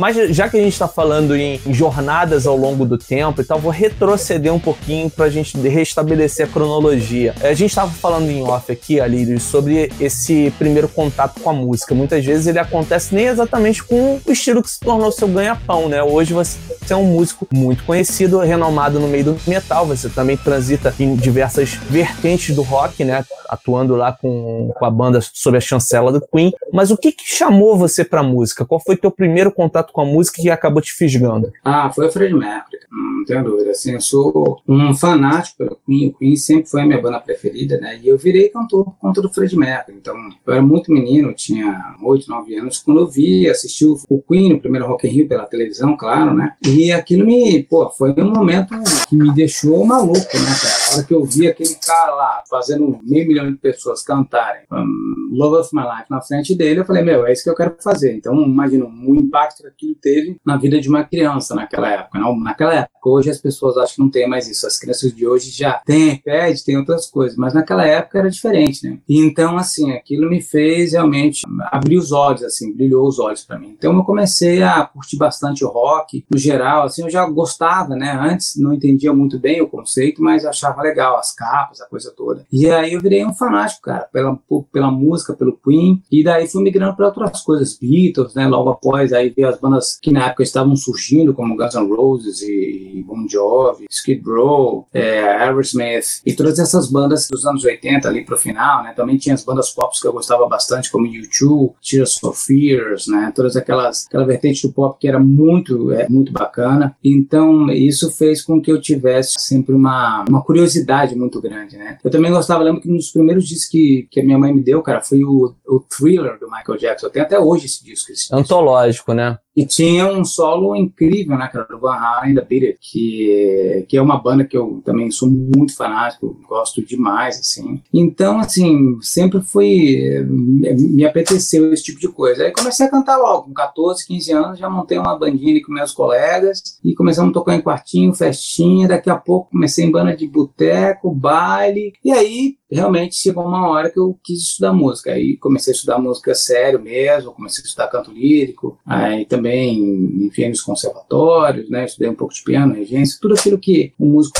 Mas 0.00 0.34
já 0.34 0.48
que 0.48 0.56
a 0.56 0.60
gente 0.60 0.72
está 0.72 0.88
falando 0.88 1.36
em, 1.36 1.60
jornadas 1.68 2.46
ao 2.46 2.56
longo 2.56 2.86
do 2.86 2.96
tempo, 2.96 3.42
então 3.42 3.58
vou 3.58 3.70
retroceder 3.70 4.52
um 4.52 4.58
pouquinho 4.58 5.10
para 5.10 5.26
a 5.26 5.30
gente 5.30 5.56
restabelecer 5.58 6.46
a 6.46 6.48
cronologia. 6.48 7.34
A 7.42 7.52
gente 7.52 7.68
estava 7.70 7.90
falando 7.90 8.30
em 8.30 8.42
off 8.42 8.72
aqui, 8.72 8.98
Alírio, 8.98 9.38
sobre 9.38 9.92
esse 10.00 10.52
primeiro 10.58 10.88
contato 10.88 11.40
com 11.40 11.50
a 11.50 11.52
música. 11.52 11.94
Muitas 11.94 12.24
vezes 12.24 12.46
ele 12.46 12.58
acontece 12.58 13.14
nem 13.14 13.26
exatamente 13.26 13.84
com 13.84 14.18
o 14.24 14.32
estilo 14.32 14.62
que 14.62 14.70
se 14.70 14.80
tornou 14.80 15.12
seu 15.12 15.28
ganha-pão, 15.28 15.88
né? 15.88 16.02
Hoje 16.02 16.32
você 16.32 16.58
é 16.88 16.96
um 16.96 17.04
músico 17.04 17.46
muito 17.52 17.84
conhecido, 17.84 18.38
renomado 18.38 18.98
no 18.98 19.06
meio 19.06 19.24
do 19.24 19.40
metal. 19.46 19.86
Você 19.86 20.08
também 20.08 20.36
transita 20.36 20.94
em 20.98 21.14
diversas 21.14 21.74
vertentes 21.74 22.56
do 22.56 22.62
rock, 22.62 23.04
né? 23.04 23.22
Atuando 23.48 23.94
lá 23.96 24.12
com, 24.12 24.72
com 24.74 24.84
a 24.84 24.90
banda 24.90 25.20
sob 25.20 25.58
a 25.58 25.60
chancela 25.60 26.10
do 26.10 26.20
Queen. 26.20 26.52
Mas 26.72 26.90
o 26.90 26.96
que, 26.96 27.12
que 27.12 27.24
chamou 27.26 27.76
você 27.76 27.90
você 27.90 28.04
para 28.04 28.22
música? 28.22 28.64
Qual 28.64 28.80
foi 28.80 28.96
teu 28.96 29.10
primeiro 29.10 29.52
contato 29.52 29.89
com 29.92 30.00
a 30.00 30.04
música 30.04 30.40
que 30.40 30.50
acabou 30.50 30.80
te 30.80 30.92
fisgando? 30.92 31.52
Ah, 31.64 31.90
foi 31.92 32.06
o 32.06 32.12
Fred 32.12 32.34
Mercury, 32.34 32.79
não 33.20 33.24
tenho 33.24 33.44
dúvida. 33.44 33.70
Assim, 33.70 33.92
eu 33.92 34.00
sou 34.00 34.60
um 34.66 34.94
fanático 34.94 35.58
pelo 35.58 35.78
Queen, 35.86 36.08
o 36.08 36.12
Queen 36.14 36.36
sempre 36.36 36.68
foi 36.68 36.82
a 36.82 36.86
minha 36.86 37.00
banda 37.00 37.20
preferida, 37.20 37.78
né? 37.78 37.98
E 38.02 38.08
eu 38.08 38.18
virei 38.18 38.48
cantor 38.48 38.84
por 38.84 38.98
conta 38.98 39.22
do 39.22 39.28
Fred 39.28 39.56
Mercury. 39.56 39.96
Então, 39.96 40.14
eu 40.46 40.52
era 40.52 40.62
muito 40.62 40.92
menino, 40.92 41.32
tinha 41.32 41.96
8, 42.02 42.28
9 42.28 42.56
anos, 42.56 42.78
quando 42.78 43.00
eu 43.00 43.06
vi, 43.06 43.48
assisti 43.48 43.86
o 43.86 44.22
Queen, 44.22 44.54
o 44.54 44.60
primeiro 44.60 44.86
Rock 44.86 45.06
in 45.06 45.10
Rio 45.10 45.28
pela 45.28 45.46
televisão, 45.46 45.96
claro, 45.96 46.34
né? 46.34 46.54
E 46.66 46.92
aquilo 46.92 47.24
me, 47.24 47.62
pô, 47.62 47.90
foi 47.90 48.12
um 48.12 48.32
momento 48.32 48.74
que 49.08 49.16
me 49.16 49.32
deixou 49.32 49.84
maluco, 49.84 50.18
né, 50.18 50.54
cara? 50.62 50.90
A 50.90 50.94
hora 50.94 51.04
que 51.04 51.14
eu 51.14 51.24
vi 51.24 51.48
aquele 51.48 51.74
cara 51.86 52.14
lá 52.14 52.42
fazendo 52.48 52.98
meio 53.02 53.26
milhão 53.26 53.50
de 53.50 53.56
pessoas 53.58 54.02
cantarem 54.02 54.62
um, 54.72 55.28
Love 55.32 55.56
of 55.56 55.70
My 55.74 55.82
Life 55.82 56.06
na 56.10 56.20
frente 56.20 56.54
dele, 56.54 56.80
eu 56.80 56.84
falei, 56.84 57.02
meu, 57.02 57.26
é 57.26 57.32
isso 57.32 57.44
que 57.44 57.50
eu 57.50 57.54
quero 57.54 57.76
fazer. 57.82 58.14
Então, 58.14 58.34
imagina 58.42 58.84
o 58.84 59.14
impacto 59.14 59.62
que 59.62 59.68
aquilo 59.68 59.94
teve 60.00 60.36
na 60.44 60.56
vida 60.56 60.80
de 60.80 60.88
uma 60.88 61.04
criança 61.04 61.54
naquela 61.54 61.90
época. 61.90 62.18
Naquela 62.18 62.74
época, 62.74 63.09
hoje 63.10 63.30
as 63.30 63.38
pessoas 63.38 63.76
acham 63.76 63.94
que 63.94 64.00
não 64.00 64.10
tem 64.10 64.28
mais 64.28 64.48
isso. 64.48 64.66
As 64.66 64.78
crianças 64.78 65.14
de 65.14 65.26
hoje 65.26 65.50
já 65.50 65.74
têm 65.84 66.14
iPad, 66.14 66.58
tem 66.60 66.76
outras 66.76 67.06
coisas, 67.06 67.36
mas 67.36 67.54
naquela 67.54 67.86
época 67.86 68.18
era 68.18 68.30
diferente, 68.30 68.88
né? 68.88 68.98
E 69.08 69.18
então, 69.20 69.56
assim, 69.56 69.92
aquilo 69.92 70.28
me 70.28 70.40
fez 70.40 70.92
realmente 70.92 71.42
abrir 71.70 71.98
os 71.98 72.12
olhos, 72.12 72.42
assim, 72.42 72.74
brilhou 72.74 73.06
os 73.06 73.18
olhos 73.18 73.44
para 73.44 73.58
mim. 73.58 73.74
Então, 73.76 73.94
eu 73.94 74.04
comecei 74.04 74.62
a 74.62 74.84
curtir 74.84 75.16
bastante 75.16 75.64
o 75.64 75.68
rock, 75.68 76.24
no 76.30 76.38
geral, 76.38 76.84
assim, 76.84 77.02
eu 77.02 77.10
já 77.10 77.26
gostava, 77.26 77.94
né? 77.94 78.12
Antes 78.12 78.54
não 78.56 78.72
entendia 78.72 79.12
muito 79.12 79.38
bem 79.38 79.60
o 79.60 79.68
conceito, 79.68 80.22
mas 80.22 80.44
achava 80.44 80.82
legal 80.82 81.16
as 81.16 81.34
capas, 81.34 81.80
a 81.80 81.86
coisa 81.86 82.12
toda. 82.16 82.46
E 82.52 82.68
aí 82.70 82.94
eu 82.94 83.00
virei 83.00 83.24
um 83.24 83.34
fanático, 83.34 83.82
cara, 83.82 84.08
pela, 84.12 84.38
pela 84.72 84.90
música, 84.90 85.34
pelo 85.34 85.56
Queen, 85.56 86.02
e 86.10 86.22
daí 86.22 86.46
fui 86.46 86.62
migrando 86.62 86.96
para 86.96 87.06
outras 87.06 87.42
coisas, 87.42 87.76
Beatles, 87.78 88.34
né? 88.34 88.46
Logo 88.46 88.70
após 88.70 89.12
aí 89.12 89.30
veio 89.30 89.48
as 89.48 89.58
bandas 89.58 89.98
que 90.00 90.12
na 90.12 90.26
época 90.26 90.42
estavam 90.42 90.74
surgindo, 90.76 91.34
como 91.34 91.56
Guns 91.56 91.74
N' 91.74 91.88
Roses 91.88 92.42
e 92.42 92.99
Bon 93.02 93.26
Jovi, 93.28 93.86
Skid 93.90 94.22
Row, 94.24 94.86
é, 94.92 95.20
Aerosmith 95.20 96.20
e 96.24 96.32
todas 96.34 96.58
essas 96.58 96.90
bandas 96.90 97.28
dos 97.30 97.46
anos 97.46 97.64
80 97.64 98.08
ali 98.08 98.24
pro 98.24 98.38
final, 98.38 98.82
né? 98.82 98.92
Também 98.94 99.16
tinha 99.16 99.34
as 99.34 99.44
bandas 99.44 99.70
pop 99.70 99.90
que 100.00 100.06
eu 100.06 100.12
gostava 100.12 100.46
bastante, 100.46 100.90
como 100.90 101.06
U2, 101.06 101.72
Tears 101.82 102.16
for 102.18 102.34
Fears, 102.34 103.06
né? 103.06 103.32
Todas 103.34 103.56
aquelas 103.56 104.06
aquela 104.06 104.24
vertente 104.24 104.66
do 104.66 104.72
pop 104.72 104.98
que 104.98 105.08
era 105.08 105.18
muito 105.18 105.92
é, 105.92 106.08
muito 106.08 106.32
bacana. 106.32 106.96
Então 107.04 107.70
isso 107.70 108.10
fez 108.10 108.42
com 108.42 108.60
que 108.60 108.70
eu 108.70 108.80
tivesse 108.80 109.34
sempre 109.38 109.74
uma, 109.74 110.24
uma 110.28 110.42
curiosidade 110.42 111.14
muito 111.14 111.40
grande, 111.40 111.76
né? 111.76 111.98
Eu 112.02 112.10
também 112.10 112.30
gostava, 112.30 112.62
lembro 112.62 112.80
que 112.80 112.90
um 112.90 112.96
dos 112.96 113.10
primeiros 113.10 113.46
discos 113.46 113.70
que, 113.70 114.08
que 114.10 114.20
a 114.20 114.24
minha 114.24 114.38
mãe 114.38 114.52
me 114.52 114.62
deu, 114.62 114.82
cara, 114.82 115.00
foi 115.00 115.22
o, 115.22 115.54
o 115.66 115.80
Thriller 115.80 116.38
do 116.38 116.50
Michael 116.50 116.78
Jackson. 116.78 117.06
Eu 117.06 117.10
tenho 117.10 117.24
até 117.24 117.38
hoje 117.38 117.66
esse 117.66 117.84
disco. 117.84 118.10
Esse 118.10 118.34
Antológico, 118.34 119.12
né? 119.12 119.38
E 119.56 119.66
tinha 119.66 120.06
um 120.06 120.24
solo 120.24 120.76
incrível, 120.76 121.36
né, 121.36 121.48
cara, 121.48 121.66
do 121.66 121.78
Van 121.78 121.94
Halen 121.94 122.34
da 122.34 122.42
Beat 122.42 122.62
It, 122.62 122.78
que, 122.80 123.86
que 123.88 123.96
é 123.96 124.02
uma 124.02 124.20
banda 124.20 124.44
que 124.44 124.56
eu 124.56 124.80
também 124.84 125.10
sou 125.10 125.28
muito 125.28 125.76
fanático, 125.76 126.40
gosto 126.48 126.84
demais, 126.84 127.38
assim. 127.38 127.82
Então, 127.92 128.38
assim, 128.38 128.98
sempre 129.02 129.40
foi, 129.40 130.24
me 130.26 131.04
apeteceu 131.04 131.72
esse 131.72 131.82
tipo 131.82 132.00
de 132.00 132.08
coisa. 132.08 132.44
Aí 132.44 132.52
comecei 132.52 132.86
a 132.86 132.90
cantar 132.90 133.16
logo, 133.16 133.46
com 133.46 133.52
14, 133.52 134.06
15 134.06 134.32
anos, 134.32 134.58
já 134.58 134.70
montei 134.70 134.98
uma 134.98 135.18
bandinha 135.18 135.60
com 135.64 135.72
meus 135.72 135.92
colegas 135.92 136.78
e 136.84 136.94
começamos 136.94 137.30
a 137.30 137.34
tocar 137.34 137.54
em 137.54 137.62
quartinho, 137.62 138.14
festinha, 138.14 138.86
daqui 138.86 139.10
a 139.10 139.16
pouco 139.16 139.50
comecei 139.50 139.84
em 139.84 139.90
banda 139.90 140.16
de 140.16 140.26
boteco, 140.26 141.12
baile, 141.12 141.92
e 142.04 142.12
aí 142.12 142.59
realmente 142.70 143.16
chegou 143.16 143.44
uma 143.44 143.68
hora 143.68 143.90
que 143.90 143.98
eu 143.98 144.18
quis 144.22 144.40
estudar 144.40 144.72
música. 144.72 145.12
Aí 145.12 145.36
comecei 145.36 145.72
a 145.72 145.74
estudar 145.74 145.98
música 145.98 146.34
sério 146.34 146.80
mesmo, 146.80 147.32
comecei 147.32 147.62
a 147.62 147.66
estudar 147.66 147.88
canto 147.88 148.12
lírico, 148.12 148.78
aí 148.86 149.24
também 149.24 149.80
me 149.80 150.26
enfiei 150.26 150.48
nos 150.48 150.62
conservatórios, 150.62 151.68
né? 151.68 151.84
Estudei 151.84 152.08
um 152.08 152.14
pouco 152.14 152.34
de 152.34 152.42
piano, 152.42 152.74
regência, 152.74 153.18
tudo 153.20 153.34
aquilo 153.34 153.58
que 153.58 153.92
um 153.98 154.06
músico 154.06 154.38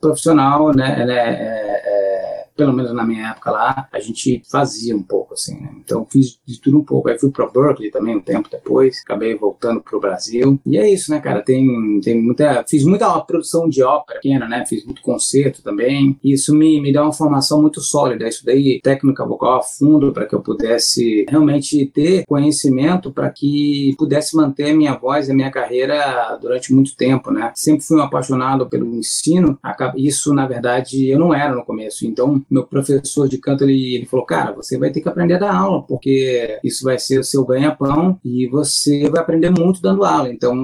profissional, 0.00 0.74
né? 0.74 0.96
É, 0.98 1.12
é, 1.12 1.93
pelo 2.56 2.72
menos 2.72 2.92
na 2.92 3.04
minha 3.04 3.30
época 3.30 3.50
lá, 3.50 3.88
a 3.92 4.00
gente 4.00 4.42
fazia 4.50 4.96
um 4.96 5.02
pouco, 5.02 5.34
assim, 5.34 5.60
né? 5.60 5.70
Então 5.76 6.06
fiz 6.10 6.38
de 6.46 6.60
tudo 6.60 6.78
um 6.78 6.84
pouco. 6.84 7.08
Aí 7.08 7.18
fui 7.18 7.30
para 7.30 7.46
Berkeley 7.46 7.90
também 7.90 8.16
um 8.16 8.20
tempo 8.20 8.48
depois, 8.50 9.02
acabei 9.04 9.34
voltando 9.34 9.80
pro 9.80 10.00
Brasil. 10.00 10.58
E 10.64 10.78
é 10.78 10.88
isso, 10.88 11.10
né, 11.10 11.20
cara? 11.20 11.42
Tem, 11.42 12.00
tem 12.00 12.20
muita. 12.20 12.64
Fiz 12.68 12.84
muita 12.84 13.20
produção 13.20 13.68
de 13.68 13.82
ópera 13.82 14.20
pequena, 14.20 14.48
né? 14.48 14.64
Fiz 14.66 14.84
muito 14.84 15.02
concerto 15.02 15.62
também. 15.62 16.18
E 16.22 16.32
isso 16.32 16.54
me, 16.54 16.80
me 16.80 16.92
dá 16.92 17.02
uma 17.02 17.12
formação 17.12 17.60
muito 17.60 17.80
sólida. 17.80 18.28
Estudei 18.28 18.80
técnica 18.80 19.24
vocal 19.26 19.58
a 19.58 19.62
fundo 19.62 20.12
para 20.12 20.26
que 20.26 20.34
eu 20.34 20.40
pudesse 20.40 21.26
realmente 21.28 21.86
ter 21.86 22.24
conhecimento 22.26 23.12
para 23.12 23.30
que 23.30 23.94
pudesse 23.98 24.36
manter 24.36 24.70
a 24.70 24.74
minha 24.74 24.94
voz 24.94 25.28
e 25.28 25.32
a 25.32 25.34
minha 25.34 25.50
carreira 25.50 26.38
durante 26.40 26.72
muito 26.72 26.96
tempo, 26.96 27.30
né? 27.30 27.52
Sempre 27.54 27.84
fui 27.84 27.98
um 27.98 28.02
apaixonado 28.02 28.68
pelo 28.68 28.86
ensino. 28.94 29.58
Isso, 29.96 30.32
na 30.32 30.46
verdade, 30.46 31.08
eu 31.08 31.18
não 31.18 31.34
era 31.34 31.54
no 31.54 31.64
começo. 31.64 32.06
Então, 32.06 32.43
meu 32.50 32.64
professor 32.64 33.28
de 33.28 33.38
canto, 33.38 33.64
ele, 33.64 33.96
ele 33.96 34.06
falou, 34.06 34.26
cara, 34.26 34.52
você 34.52 34.78
vai 34.78 34.90
ter 34.90 35.00
que 35.00 35.08
aprender 35.08 35.34
a 35.34 35.38
dar 35.38 35.54
aula, 35.54 35.82
porque 35.82 36.58
isso 36.62 36.84
vai 36.84 36.98
ser 36.98 37.18
o 37.18 37.24
seu 37.24 37.44
ganha-pão 37.44 38.18
e 38.24 38.46
você 38.48 39.08
vai 39.08 39.20
aprender 39.20 39.50
muito 39.50 39.80
dando 39.80 40.04
aula. 40.04 40.30
Então, 40.30 40.54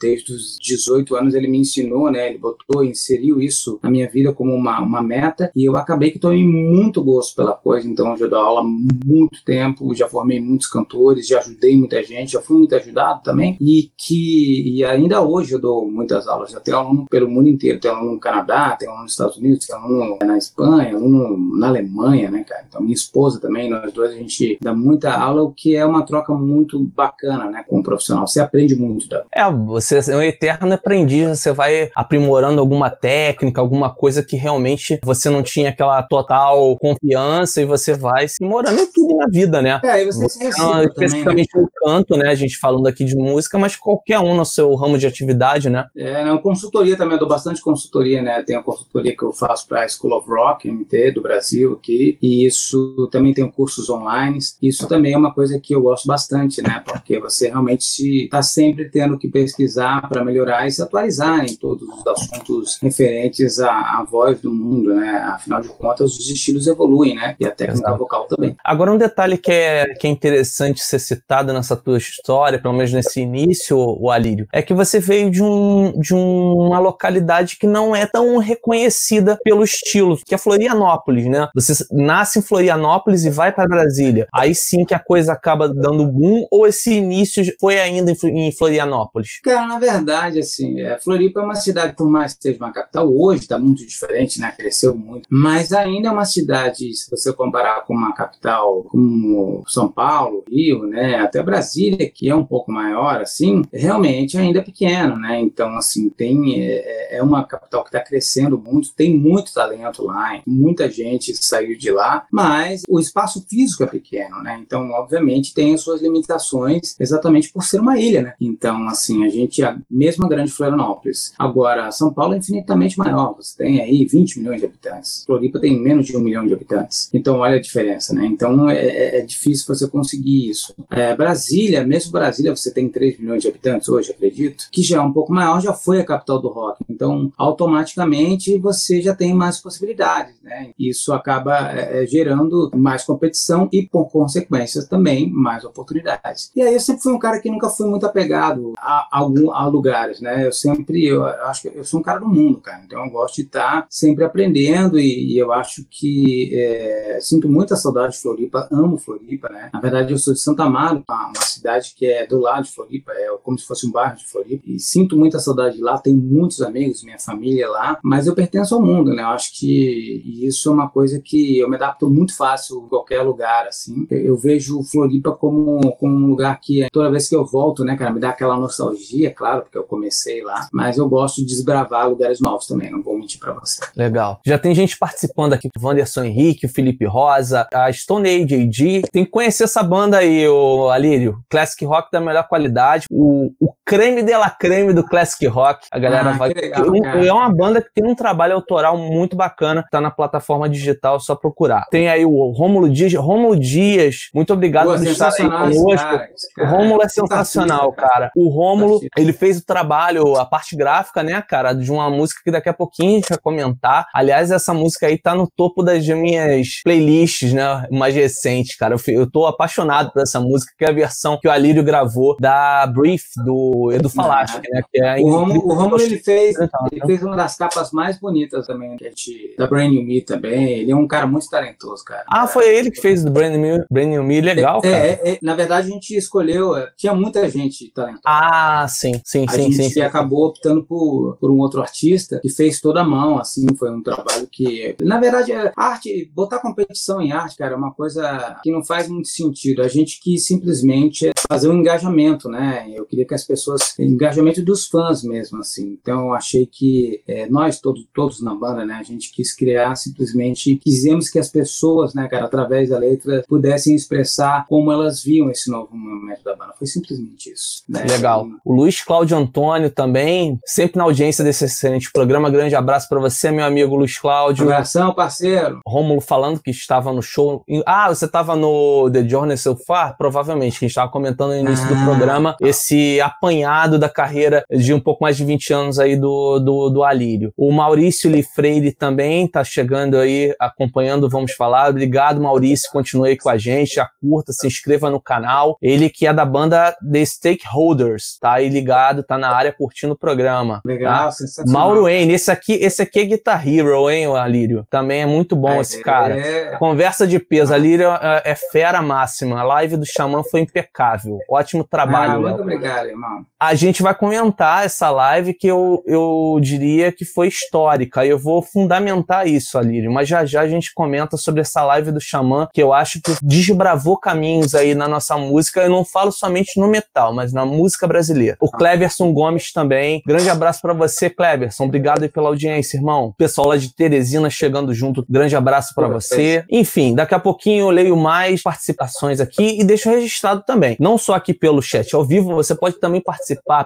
desde 0.00 0.32
os 0.32 0.58
18 0.60 1.16
anos, 1.16 1.34
ele 1.34 1.48
me 1.48 1.58
ensinou, 1.58 2.10
né? 2.10 2.28
Ele 2.28 2.38
botou, 2.38 2.84
inseriu 2.84 3.40
isso 3.40 3.78
na 3.82 3.90
minha 3.90 4.08
vida 4.08 4.32
como 4.32 4.54
uma, 4.54 4.80
uma 4.80 5.02
meta 5.02 5.50
e 5.54 5.64
eu 5.64 5.76
acabei 5.76 6.10
que 6.10 6.18
tomei 6.18 6.44
muito 6.44 7.02
gosto 7.02 7.34
pela 7.36 7.52
coisa. 7.52 7.88
Então, 7.88 8.10
eu 8.12 8.16
já 8.16 8.26
dou 8.26 8.38
aula 8.38 8.60
há 8.60 8.64
muito 8.64 9.44
tempo, 9.44 9.94
já 9.94 10.08
formei 10.08 10.40
muitos 10.40 10.66
cantores, 10.66 11.26
já 11.26 11.38
ajudei 11.38 11.76
muita 11.76 12.02
gente, 12.02 12.32
já 12.32 12.40
fui 12.40 12.58
muito 12.58 12.74
ajudado 12.74 13.22
também 13.22 13.56
e 13.60 13.90
que 13.96 14.76
e 14.76 14.84
ainda 14.84 15.22
hoje 15.22 15.52
eu 15.52 15.60
dou 15.60 15.90
muitas 15.90 16.26
aulas. 16.26 16.50
Já 16.50 16.60
tenho 16.60 16.76
aluno 16.78 17.06
pelo 17.08 17.28
mundo 17.28 17.48
inteiro, 17.48 17.80
tenho 17.80 17.94
aluno 17.94 18.12
no 18.12 18.20
Canadá, 18.20 18.76
tenho 18.76 18.90
aluno 18.90 19.04
nos 19.04 19.12
Estados 19.12 19.36
Unidos, 19.36 19.66
tenho 19.66 19.78
aluno 19.78 20.18
na 20.24 20.38
Espanha, 20.38 20.94
aluno 20.96 21.15
na 21.58 21.68
Alemanha, 21.68 22.30
né, 22.30 22.44
cara? 22.44 22.64
Então, 22.68 22.80
minha 22.80 22.94
esposa 22.94 23.40
também, 23.40 23.70
nós 23.70 23.92
dois, 23.92 24.12
a 24.12 24.16
gente 24.16 24.58
dá 24.60 24.74
muita 24.74 25.12
aula, 25.12 25.42
o 25.42 25.52
que 25.52 25.74
é 25.76 25.84
uma 25.84 26.04
troca 26.04 26.32
muito 26.34 26.78
bacana, 26.78 27.50
né, 27.50 27.64
com 27.66 27.78
o 27.78 27.82
profissional. 27.82 28.26
Você 28.26 28.40
aprende 28.40 28.76
muito. 28.76 29.08
Da... 29.08 29.24
É, 29.32 29.50
você 29.50 29.98
é 30.10 30.16
um 30.16 30.22
eterno 30.22 30.72
aprendiz, 30.72 31.40
você 31.40 31.52
vai 31.52 31.90
aprimorando 31.94 32.60
alguma 32.60 32.90
técnica, 32.90 33.60
alguma 33.60 33.90
coisa 33.90 34.22
que 34.22 34.36
realmente 34.36 34.98
você 35.02 35.30
não 35.30 35.42
tinha 35.42 35.70
aquela 35.70 36.02
total 36.02 36.76
confiança 36.78 37.60
e 37.60 37.64
você 37.64 37.94
vai 37.94 38.28
se 38.28 38.44
morando 38.44 38.80
em 38.80 38.92
tudo 38.92 39.16
na 39.16 39.26
vida, 39.26 39.62
né? 39.62 39.80
É, 39.84 40.02
e 40.02 40.06
você, 40.06 40.24
você 40.24 40.38
se 40.38 40.44
recicla 40.44 40.84
Especificamente 40.84 41.48
também, 41.48 41.66
né? 41.66 41.70
no 41.82 41.92
canto, 41.92 42.16
né? 42.16 42.28
A 42.28 42.34
gente 42.34 42.58
falando 42.58 42.86
aqui 42.86 43.04
de 43.04 43.16
música, 43.16 43.58
mas 43.58 43.76
qualquer 43.76 44.18
um 44.20 44.36
no 44.36 44.44
seu 44.44 44.74
ramo 44.74 44.98
de 44.98 45.06
atividade, 45.06 45.70
né? 45.70 45.86
É, 45.96 46.24
não, 46.24 46.38
consultoria 46.38 46.96
também, 46.96 47.14
eu 47.14 47.20
dou 47.20 47.28
bastante 47.28 47.60
consultoria, 47.60 48.22
né? 48.22 48.42
Tem 48.42 48.56
a 48.56 48.62
consultoria 48.62 49.16
que 49.16 49.22
eu 49.22 49.32
faço 49.32 49.66
para 49.66 49.84
a 49.84 49.88
School 49.88 50.16
of 50.16 50.28
Rock, 50.28 50.70
MT, 50.70 51.05
do 51.10 51.22
Brasil 51.22 51.74
aqui, 51.74 52.18
e 52.20 52.46
isso 52.46 53.08
também 53.10 53.34
tem 53.34 53.50
cursos 53.50 53.88
online. 53.88 54.38
Isso 54.62 54.86
também 54.88 55.12
é 55.12 55.18
uma 55.18 55.32
coisa 55.32 55.58
que 55.60 55.74
eu 55.74 55.82
gosto 55.82 56.06
bastante, 56.06 56.62
né? 56.62 56.82
Porque 56.84 57.18
você 57.18 57.48
realmente 57.48 58.24
está 58.24 58.42
sempre 58.42 58.88
tendo 58.88 59.18
que 59.18 59.28
pesquisar 59.28 60.08
para 60.08 60.24
melhorar 60.24 60.66
e 60.66 60.70
se 60.70 60.82
atualizar 60.82 61.44
em 61.44 61.56
todos 61.56 61.88
os 61.88 62.06
assuntos 62.06 62.78
referentes 62.80 63.60
à, 63.60 63.70
à 63.70 64.04
voz 64.04 64.40
do 64.40 64.52
mundo, 64.52 64.94
né? 64.94 65.16
Afinal 65.34 65.60
de 65.60 65.68
contas, 65.68 66.16
os 66.18 66.30
estilos 66.30 66.66
evoluem, 66.66 67.14
né? 67.14 67.36
E 67.38 67.46
a 67.46 67.50
técnica 67.50 67.88
Exato. 67.88 67.98
vocal 67.98 68.26
também. 68.26 68.56
Agora, 68.64 68.92
um 68.92 68.98
detalhe 68.98 69.38
que 69.38 69.50
é, 69.50 69.86
que 69.94 70.06
é 70.06 70.10
interessante 70.10 70.80
ser 70.80 70.98
citado 70.98 71.52
nessa 71.52 71.76
tua 71.76 71.98
história, 71.98 72.60
pelo 72.60 72.74
menos 72.74 72.92
nesse 72.92 73.20
início, 73.20 73.76
o 73.78 74.10
Alírio, 74.10 74.46
é 74.52 74.62
que 74.62 74.74
você 74.74 74.98
veio 74.98 75.30
de, 75.30 75.42
um, 75.42 75.98
de 76.00 76.14
uma 76.14 76.78
localidade 76.78 77.56
que 77.58 77.66
não 77.66 77.94
é 77.94 78.06
tão 78.06 78.38
reconhecida 78.38 79.38
pelo 79.42 79.64
estilo, 79.64 80.18
que 80.24 80.34
é 80.34 80.38
Florianópolis, 80.38 80.95
né? 81.28 81.48
Você 81.54 81.72
nasce 81.90 82.38
em 82.38 82.42
Florianópolis 82.42 83.24
e 83.24 83.30
vai 83.30 83.52
para 83.52 83.68
Brasília. 83.68 84.26
Aí 84.34 84.54
sim 84.54 84.84
que 84.84 84.94
a 84.94 84.98
coisa 84.98 85.32
acaba 85.32 85.68
dando 85.68 86.06
boom, 86.06 86.46
ou 86.50 86.66
esse 86.66 86.94
início 86.94 87.44
foi 87.60 87.78
ainda 87.78 88.12
em 88.24 88.52
Florianópolis? 88.52 89.40
Cara, 89.42 89.66
na 89.66 89.78
verdade, 89.78 90.38
assim, 90.38 90.80
é, 90.80 90.98
Floripa 90.98 91.40
é 91.40 91.44
uma 91.44 91.54
cidade, 91.54 91.94
por 91.94 92.08
mais 92.08 92.34
que 92.34 92.42
seja 92.42 92.58
uma 92.58 92.72
capital, 92.72 93.12
hoje 93.12 93.42
está 93.42 93.58
muito 93.58 93.86
diferente, 93.86 94.40
né? 94.40 94.52
Cresceu 94.56 94.96
muito, 94.96 95.28
mas 95.30 95.72
ainda 95.72 96.08
é 96.08 96.10
uma 96.10 96.24
cidade, 96.24 96.94
se 96.94 97.10
você 97.10 97.32
comparar 97.32 97.84
com 97.84 97.94
uma 97.94 98.14
capital 98.14 98.84
como 98.84 99.64
São 99.66 99.88
Paulo, 99.88 100.44
Rio, 100.48 100.86
né? 100.86 101.16
Até 101.16 101.42
Brasília, 101.42 102.10
que 102.10 102.28
é 102.28 102.34
um 102.34 102.44
pouco 102.44 102.70
maior, 102.70 103.20
assim, 103.20 103.62
realmente 103.72 104.38
ainda 104.38 104.60
é 104.60 104.62
pequeno, 104.62 105.16
né? 105.16 105.40
Então, 105.40 105.76
assim, 105.76 106.08
tem 106.08 106.60
é, 106.60 107.16
é 107.16 107.22
uma 107.22 107.44
capital 107.44 107.82
que 107.82 107.88
está 107.88 108.00
crescendo 108.00 108.58
muito, 108.58 108.94
tem 108.94 109.16
muito 109.16 109.52
talento 109.52 110.04
lá, 110.04 110.40
muita 110.86 110.90
gente 110.90 111.36
saiu 111.36 111.76
de 111.76 111.90
lá, 111.90 112.26
mas 112.30 112.82
o 112.88 112.98
espaço 112.98 113.44
físico 113.48 113.82
é 113.82 113.86
pequeno, 113.86 114.42
né? 114.42 114.58
Então, 114.64 114.90
obviamente, 114.90 115.54
tem 115.54 115.74
as 115.74 115.80
suas 115.80 116.00
limitações, 116.00 116.96
exatamente 116.98 117.52
por 117.52 117.62
ser 117.62 117.80
uma 117.80 117.98
ilha, 117.98 118.22
né? 118.22 118.34
Então, 118.40 118.88
assim, 118.88 119.24
a 119.24 119.28
gente, 119.28 119.62
a 119.62 119.76
mesma 119.90 120.28
grande 120.28 120.50
Florianópolis. 120.50 121.32
Agora, 121.38 121.90
São 121.90 122.12
Paulo 122.12 122.34
é 122.34 122.38
infinitamente 122.38 122.98
maior, 122.98 123.34
você 123.34 123.56
tem 123.56 123.80
aí 123.80 124.04
20 124.04 124.38
milhões 124.38 124.60
de 124.60 124.66
habitantes. 124.66 125.24
Floripa 125.26 125.60
tem 125.60 125.78
menos 125.78 126.06
de 126.06 126.16
um 126.16 126.20
milhão 126.20 126.46
de 126.46 126.54
habitantes. 126.54 127.10
Então, 127.12 127.38
olha 127.38 127.56
a 127.56 127.60
diferença, 127.60 128.14
né? 128.14 128.26
Então, 128.26 128.68
é, 128.70 128.76
é, 128.76 129.18
é 129.18 129.20
difícil 129.22 129.66
você 129.66 129.88
conseguir 129.88 130.48
isso. 130.48 130.74
É, 130.90 131.14
Brasília, 131.16 131.84
mesmo 131.84 132.12
Brasília, 132.12 132.54
você 132.54 132.72
tem 132.72 132.88
3 132.88 133.18
milhões 133.18 133.42
de 133.42 133.48
habitantes 133.48 133.88
hoje, 133.88 134.12
acredito, 134.12 134.68
que 134.70 134.82
já 134.82 134.98
é 134.98 135.00
um 135.00 135.12
pouco 135.12 135.32
maior, 135.32 135.60
já 135.60 135.72
foi 135.72 136.00
a 136.00 136.04
capital 136.04 136.40
do 136.40 136.48
rock. 136.48 136.84
Então, 136.88 137.32
automaticamente, 137.36 138.56
você 138.58 139.00
já 139.00 139.14
tem 139.14 139.34
mais 139.34 139.58
possibilidades, 139.58 140.36
né? 140.42 140.70
Isso 140.78 141.12
acaba 141.12 141.72
é, 141.72 142.02
é 142.02 142.06
gerando 142.06 142.70
mais 142.74 143.04
competição 143.04 143.68
e, 143.72 143.82
por 143.82 144.06
consequência, 144.10 144.86
também 144.86 145.30
mais 145.30 145.64
oportunidades. 145.64 146.50
E 146.54 146.62
aí, 146.62 146.74
eu 146.74 146.80
sempre 146.80 147.02
fui 147.02 147.12
um 147.12 147.18
cara 147.18 147.40
que 147.40 147.50
nunca 147.50 147.68
fui 147.68 147.88
muito 147.88 148.06
apegado 148.06 148.72
a, 148.78 149.08
algum, 149.10 149.50
a 149.50 149.66
lugares, 149.66 150.20
né? 150.20 150.46
Eu 150.46 150.52
sempre, 150.52 151.04
eu 151.04 151.24
acho 151.24 151.62
que 151.62 151.68
eu 151.74 151.84
sou 151.84 152.00
um 152.00 152.02
cara 152.02 152.20
do 152.20 152.28
mundo, 152.28 152.58
cara. 152.60 152.82
Então, 152.84 153.04
eu 153.04 153.10
gosto 153.10 153.36
de 153.36 153.42
estar 153.42 153.86
sempre 153.90 154.24
aprendendo 154.24 154.98
e, 154.98 155.32
e 155.32 155.38
eu 155.38 155.52
acho 155.52 155.84
que 155.90 156.50
é, 156.54 157.18
sinto 157.20 157.48
muita 157.48 157.76
saudade 157.76 158.14
de 158.14 158.22
Floripa, 158.22 158.68
amo 158.70 158.98
Floripa, 158.98 159.48
né? 159.48 159.70
Na 159.72 159.80
verdade, 159.80 160.12
eu 160.12 160.18
sou 160.18 160.34
de 160.34 160.40
Santa 160.40 160.64
Amaro, 160.64 161.02
uma, 161.08 161.26
uma 161.28 161.42
cidade 161.42 161.94
que 161.96 162.06
é 162.06 162.26
do 162.26 162.38
lado 162.38 162.64
de 162.64 162.72
Floripa, 162.72 163.12
é 163.12 163.28
como 163.42 163.58
se 163.58 163.66
fosse 163.66 163.86
um 163.86 163.90
bairro 163.90 164.16
de 164.16 164.26
Floripa 164.26 164.64
e 164.66 164.78
sinto 164.78 165.16
muita 165.16 165.38
saudade 165.38 165.76
de 165.76 165.82
lá. 165.82 165.98
Tenho 165.98 166.18
muitos 166.18 166.60
amigos, 166.60 167.02
minha 167.02 167.18
família 167.18 167.68
lá, 167.68 167.98
mas 168.02 168.26
eu 168.26 168.34
pertenço 168.34 168.74
ao 168.74 168.82
mundo, 168.82 169.14
né? 169.14 169.22
Eu 169.22 169.28
acho 169.28 169.52
que 169.54 170.22
isso 170.44 170.55
é 170.64 170.70
uma 170.70 170.88
coisa 170.88 171.20
que 171.20 171.58
eu 171.58 171.68
me 171.68 171.76
adapto 171.76 172.08
muito 172.08 172.36
fácil 172.36 172.84
em 172.84 172.88
qualquer 172.88 173.22
lugar, 173.22 173.66
assim. 173.66 174.06
Eu 174.10 174.36
vejo 174.36 174.82
Floripa 174.82 175.32
como, 175.32 175.92
como 175.96 176.14
um 176.14 176.28
lugar 176.28 176.60
que 176.60 176.86
toda 176.92 177.10
vez 177.10 177.28
que 177.28 177.36
eu 177.36 177.44
volto, 177.44 177.84
né, 177.84 177.96
cara, 177.96 178.12
me 178.12 178.20
dá 178.20 178.30
aquela 178.30 178.56
nostalgia, 178.56 179.32
claro, 179.32 179.62
porque 179.62 179.78
eu 179.78 179.84
comecei 179.84 180.42
lá, 180.42 180.68
mas 180.72 180.98
eu 180.98 181.08
gosto 181.08 181.36
de 181.36 181.46
desbravar 181.46 182.08
lugares 182.08 182.40
novos 182.40 182.66
também, 182.66 182.90
não 182.90 183.02
vou 183.02 183.18
mentir 183.18 183.40
pra 183.40 183.52
você. 183.52 183.80
Legal. 183.96 184.40
Já 184.44 184.58
tem 184.58 184.74
gente 184.74 184.98
participando 184.98 185.52
aqui, 185.52 185.68
o 185.68 185.86
Wanderson 185.86 186.24
Henrique, 186.24 186.66
o 186.66 186.68
Felipe 186.68 187.04
Rosa, 187.04 187.66
a 187.72 187.92
Stone 187.92 188.28
Age 188.28 188.54
AG. 188.54 189.02
Tem 189.12 189.24
que 189.24 189.30
conhecer 189.30 189.64
essa 189.64 189.82
banda 189.82 190.18
aí, 190.18 190.46
o 190.48 190.88
Alírio. 190.90 191.40
Classic 191.48 191.84
Rock 191.84 192.10
da 192.10 192.20
melhor 192.20 192.46
qualidade. 192.48 193.06
O, 193.10 193.50
o 193.60 193.72
creme 193.86 194.22
de 194.22 194.36
la 194.36 194.50
creme 194.50 194.92
do 194.92 195.04
Classic 195.06 195.46
Rock. 195.46 195.86
A 195.92 195.98
galera 195.98 196.30
Ah, 196.30 196.32
vai. 196.36 196.52
legal, 196.52 196.84
é 197.24 197.32
uma 197.32 197.48
banda 197.54 197.80
que 197.80 197.88
tem 197.94 198.04
um 198.04 198.14
trabalho 198.16 198.54
autoral 198.54 198.98
muito 198.98 199.36
bacana. 199.36 199.84
Tá 199.90 200.00
na 200.00 200.10
plataforma 200.10 200.68
digital, 200.68 201.16
é 201.16 201.20
só 201.20 201.36
procurar. 201.36 201.86
Tem 201.90 202.08
aí 202.08 202.24
o 202.26 202.50
Rômulo 202.50 202.90
Dias. 202.90 203.14
Rômulo 203.14 203.56
Dias, 203.58 204.28
muito 204.34 204.52
obrigado 204.52 204.88
Pô, 204.90 204.94
por 204.96 205.06
estar 205.06 205.28
aí 205.28 205.48
conosco. 205.48 205.94
cara, 205.96 206.28
O. 206.58 206.64
Rômulo 206.66 206.94
é 207.02 207.06
Puta 207.06 207.08
sensacional, 207.10 207.92
cara. 207.92 208.30
O 208.36 208.48
Rômulo, 208.48 209.00
ele 209.16 209.32
fez 209.32 209.58
o 209.58 209.64
trabalho, 209.64 210.36
a 210.36 210.44
parte 210.44 210.74
gráfica, 210.76 211.22
né, 211.22 211.40
cara, 211.42 211.72
de 211.72 211.92
uma 211.92 212.10
música 212.10 212.40
que 212.44 212.50
daqui 212.50 212.68
a 212.68 212.74
pouquinho 212.74 213.12
a 213.12 213.14
gente 213.20 213.28
vai 213.28 213.38
comentar. 213.38 214.06
Aliás, 214.12 214.50
essa 214.50 214.74
música 214.74 215.06
aí 215.06 215.16
tá 215.16 215.34
no 215.34 215.48
topo 215.48 215.82
das 215.84 216.04
minhas 216.08 216.80
playlists, 216.82 217.52
né, 217.52 217.86
mais 217.92 218.14
recentes, 218.14 218.76
cara. 218.76 218.96
Eu, 218.96 219.14
eu 219.14 219.30
tô 219.30 219.46
apaixonado 219.46 220.10
por 220.12 220.22
essa 220.22 220.40
música, 220.40 220.72
que 220.76 220.84
é 220.84 220.88
a 220.88 220.92
versão 220.92 221.38
que 221.40 221.46
o 221.46 221.50
Alírio 221.52 221.84
gravou 221.84 222.36
da 222.40 222.84
Brief, 222.88 223.22
do 223.44 223.75
Edu 223.92 224.08
Falaschi, 224.08 224.60
né, 224.70 224.82
que 224.92 225.02
é 225.02 225.16
O 225.20 225.30
Romulo, 225.30 225.66
o 225.66 225.74
Romulo, 225.74 226.02
ele 226.02 226.18
fez, 226.18 226.56
ele 226.92 227.00
fez 227.06 227.22
uma 227.22 227.36
das 227.36 227.56
capas 227.56 227.90
mais 227.92 228.18
bonitas 228.18 228.66
também, 228.66 228.96
que 228.96 229.06
a 229.06 229.08
gente, 229.08 229.54
da 229.56 229.66
Brand 229.66 229.90
New 229.90 230.04
Me 230.04 230.20
também. 230.20 230.80
Ele 230.80 230.90
é 230.90 230.96
um 230.96 231.06
cara 231.06 231.26
muito 231.26 231.48
talentoso, 231.48 232.04
cara. 232.04 232.24
Ah, 232.28 232.46
foi 232.46 232.68
ele 232.74 232.90
que 232.90 233.00
fez 233.00 233.24
do 233.24 233.30
Brand 233.30 233.54
New, 233.54 233.84
Brand 233.90 234.08
New 234.08 234.22
Me, 234.22 234.40
legal, 234.40 234.80
É, 234.84 234.90
cara. 234.90 235.04
é, 235.04 235.32
é, 235.32 235.38
na 235.42 235.54
verdade, 235.54 235.88
a 235.88 235.90
gente 235.90 236.16
escolheu, 236.16 236.76
é, 236.76 236.90
tinha 236.96 237.14
muita 237.14 237.48
gente 237.48 237.90
talentosa. 237.92 238.22
Ah, 238.24 238.86
sim, 238.88 239.20
sim, 239.24 239.44
a 239.48 239.52
sim, 239.52 239.72
gente 239.72 239.94
sim, 239.94 240.00
acabou 240.00 240.46
optando 240.46 240.84
por, 240.84 241.36
por 241.40 241.50
um 241.50 241.58
outro 241.58 241.80
artista 241.80 242.40
que 242.40 242.48
fez 242.48 242.80
toda 242.80 243.00
a 243.00 243.04
mão, 243.04 243.38
assim, 243.38 243.66
foi 243.76 243.90
um 243.90 244.02
trabalho 244.02 244.46
que, 244.50 244.96
na 245.00 245.18
verdade, 245.18 245.52
é 245.52 245.72
arte, 245.76 246.30
botar 246.34 246.58
competição 246.58 247.20
em 247.20 247.32
arte, 247.32 247.56
cara, 247.56 247.74
é 247.74 247.76
uma 247.76 247.92
coisa 247.92 248.56
que 248.62 248.70
não 248.70 248.84
faz 248.84 249.08
muito 249.08 249.28
sentido. 249.28 249.82
A 249.82 249.88
gente 249.88 250.20
quis 250.20 250.46
simplesmente 250.46 251.30
fazer 251.48 251.68
um 251.68 251.74
engajamento, 251.74 252.48
né? 252.48 252.86
Eu 252.92 253.04
queria 253.04 253.26
que 253.26 253.34
as 253.34 253.44
pessoas, 253.44 253.65
engajamento 253.98 254.62
dos 254.62 254.86
fãs 254.86 255.22
mesmo, 255.22 255.60
assim. 255.60 255.98
Então 256.00 256.26
eu 256.26 256.34
achei 256.34 256.66
que 256.66 257.22
é, 257.26 257.48
nós 257.48 257.80
todos, 257.80 258.06
todos 258.14 258.42
na 258.42 258.54
banda, 258.54 258.84
né? 258.84 258.94
A 258.94 259.02
gente 259.02 259.32
quis 259.32 259.54
criar 259.54 259.94
simplesmente, 259.96 260.76
quisemos 260.76 261.28
que 261.28 261.38
as 261.38 261.48
pessoas, 261.48 262.14
né, 262.14 262.28
cara, 262.28 262.46
através 262.46 262.88
da 262.90 262.98
letra, 262.98 263.44
pudessem 263.48 263.94
expressar 263.94 264.66
como 264.68 264.92
elas 264.92 265.22
viam 265.22 265.50
esse 265.50 265.70
novo 265.70 265.96
momento 265.96 266.42
da 266.44 266.54
banda. 266.54 266.74
Foi 266.78 266.86
simplesmente 266.86 267.50
isso. 267.50 267.82
Né? 267.88 268.04
Legal. 268.08 268.46
O 268.64 268.74
Luiz 268.74 269.02
Cláudio 269.02 269.36
Antônio 269.36 269.90
também, 269.90 270.58
sempre 270.64 270.98
na 270.98 271.04
audiência 271.04 271.44
desse 271.44 271.64
excelente 271.64 272.10
programa. 272.12 272.50
Grande 272.50 272.74
abraço 272.74 273.08
para 273.08 273.20
você, 273.20 273.50
meu 273.50 273.64
amigo 273.64 273.96
Luiz 273.96 274.18
Cláudio. 274.18 274.64
Abração, 274.64 275.14
parceiro. 275.14 275.80
Rômulo 275.86 276.20
falando 276.20 276.60
que 276.60 276.70
estava 276.70 277.12
no 277.12 277.22
show. 277.22 277.64
Ah, 277.84 278.08
você 278.08 278.26
estava 278.26 278.54
no 278.54 279.10
The 279.10 279.28
Journey 279.28 279.56
So 279.56 279.76
Far? 279.76 280.16
Provavelmente, 280.16 280.78
que 280.78 280.84
a 280.84 280.88
gente 280.88 280.92
estava 280.92 281.10
comentando 281.10 281.50
no 281.50 281.58
início 281.58 281.84
ah. 281.86 281.88
do 281.88 282.04
programa, 282.04 282.56
esse 282.60 283.20
apanhado 283.20 283.55
da 283.98 284.08
carreira 284.08 284.64
de 284.70 284.92
um 284.92 285.00
pouco 285.00 285.22
mais 285.22 285.36
de 285.36 285.44
20 285.44 285.72
anos 285.72 285.98
aí 285.98 286.16
do, 286.16 286.58
do, 286.58 286.90
do 286.90 287.04
Alírio. 287.04 287.52
O 287.56 287.72
Maurício 287.72 288.30
Lifreire 288.30 288.92
também 288.92 289.46
está 289.46 289.62
chegando 289.64 290.16
aí, 290.16 290.54
acompanhando 290.58 291.28
Vamos 291.28 291.52
Falar. 291.52 291.90
Obrigado, 291.90 292.40
Maurício. 292.40 292.90
Continue 292.90 293.30
aí 293.30 293.36
com 293.36 293.48
a 293.48 293.56
gente. 293.56 293.94
Já 293.94 294.08
curta, 294.20 294.52
se 294.52 294.66
inscreva 294.66 295.10
no 295.10 295.20
canal. 295.20 295.76
Ele 295.80 296.08
que 296.08 296.26
é 296.26 296.32
da 296.32 296.44
banda 296.44 296.96
The 297.10 297.24
Stakeholders, 297.24 298.38
tá 298.40 298.54
aí 298.54 298.68
ligado, 298.68 299.22
tá 299.22 299.38
na 299.38 299.50
área 299.50 299.72
curtindo 299.72 300.14
o 300.14 300.18
programa. 300.18 300.80
Legal, 300.84 301.26
tá? 301.26 301.30
sensacional. 301.30 301.72
Mauro 301.72 302.08
N, 302.08 302.32
esse 302.32 302.50
aqui, 302.50 302.74
esse 302.74 303.02
aqui 303.02 303.20
é 303.20 303.24
Guitar 303.24 303.66
Hero, 303.66 304.10
hein, 304.10 304.26
Alírio? 304.26 304.86
Também 304.90 305.22
é 305.22 305.26
muito 305.26 305.54
bom 305.54 305.72
é, 305.72 305.80
esse 305.80 306.02
cara. 306.02 306.38
É... 306.38 306.76
Conversa 306.76 307.26
de 307.26 307.38
peso. 307.38 307.72
Alírio 307.72 308.08
é, 308.10 308.42
é 308.44 308.54
fera 308.54 309.00
máxima. 309.00 309.60
A 309.60 309.62
live 309.62 309.96
do 309.96 310.06
Xamã 310.06 310.42
foi 310.42 310.60
impecável. 310.60 311.38
Ótimo 311.48 311.84
trabalho. 311.84 312.32
Ah, 312.32 312.50
muito 312.50 312.62
obrigado, 312.62 313.06
irmão. 313.06 313.45
A 313.58 313.74
gente 313.74 314.02
vai 314.02 314.14
comentar 314.14 314.84
essa 314.84 315.10
live 315.10 315.54
que 315.54 315.66
eu, 315.66 316.02
eu 316.06 316.58
diria 316.60 317.10
que 317.10 317.24
foi 317.24 317.48
histórica. 317.48 318.24
Eu 318.26 318.38
vou 318.38 318.60
fundamentar 318.60 319.48
isso, 319.48 319.78
Alírio, 319.78 320.12
mas 320.12 320.28
já 320.28 320.44
já 320.44 320.60
a 320.60 320.68
gente 320.68 320.92
comenta 320.92 321.38
sobre 321.38 321.62
essa 321.62 321.82
live 321.82 322.12
do 322.12 322.20
Xamã, 322.20 322.68
que 322.72 322.82
eu 322.82 322.92
acho 322.92 323.18
que 323.22 323.34
desbravou 323.42 324.18
caminhos 324.18 324.74
aí 324.74 324.94
na 324.94 325.08
nossa 325.08 325.38
música. 325.38 325.80
Eu 325.80 325.88
não 325.88 326.04
falo 326.04 326.30
somente 326.30 326.78
no 326.78 326.86
metal, 326.86 327.32
mas 327.32 327.50
na 327.50 327.64
música 327.64 328.06
brasileira. 328.06 328.58
O 328.60 328.70
Cleverson 328.70 329.32
Gomes 329.32 329.72
também. 329.72 330.22
Grande 330.26 330.50
abraço 330.50 330.82
para 330.82 330.92
você, 330.92 331.30
Cleverson. 331.30 331.84
Obrigado 331.84 332.24
aí 332.24 332.28
pela 332.28 332.48
audiência, 332.48 332.98
irmão. 332.98 333.34
Pessoal 333.38 333.68
lá 333.68 333.78
de 333.78 333.94
Teresina 333.94 334.50
chegando 334.50 334.92
junto. 334.92 335.24
Grande 335.30 335.56
abraço 335.56 335.94
para 335.94 336.08
você. 336.08 336.62
Enfim, 336.70 337.14
daqui 337.14 337.34
a 337.34 337.38
pouquinho 337.38 337.86
eu 337.86 337.90
leio 337.90 338.16
mais 338.18 338.62
participações 338.62 339.40
aqui 339.40 339.80
e 339.80 339.84
deixo 339.84 340.10
registrado 340.10 340.62
também. 340.66 340.94
Não 341.00 341.16
só 341.16 341.34
aqui 341.34 341.54
pelo 341.54 341.80
chat 341.80 342.14
ao 342.14 342.24
vivo, 342.24 342.54
você 342.54 342.74
pode 342.74 343.00
também 343.00 343.22
participar 343.22 343.35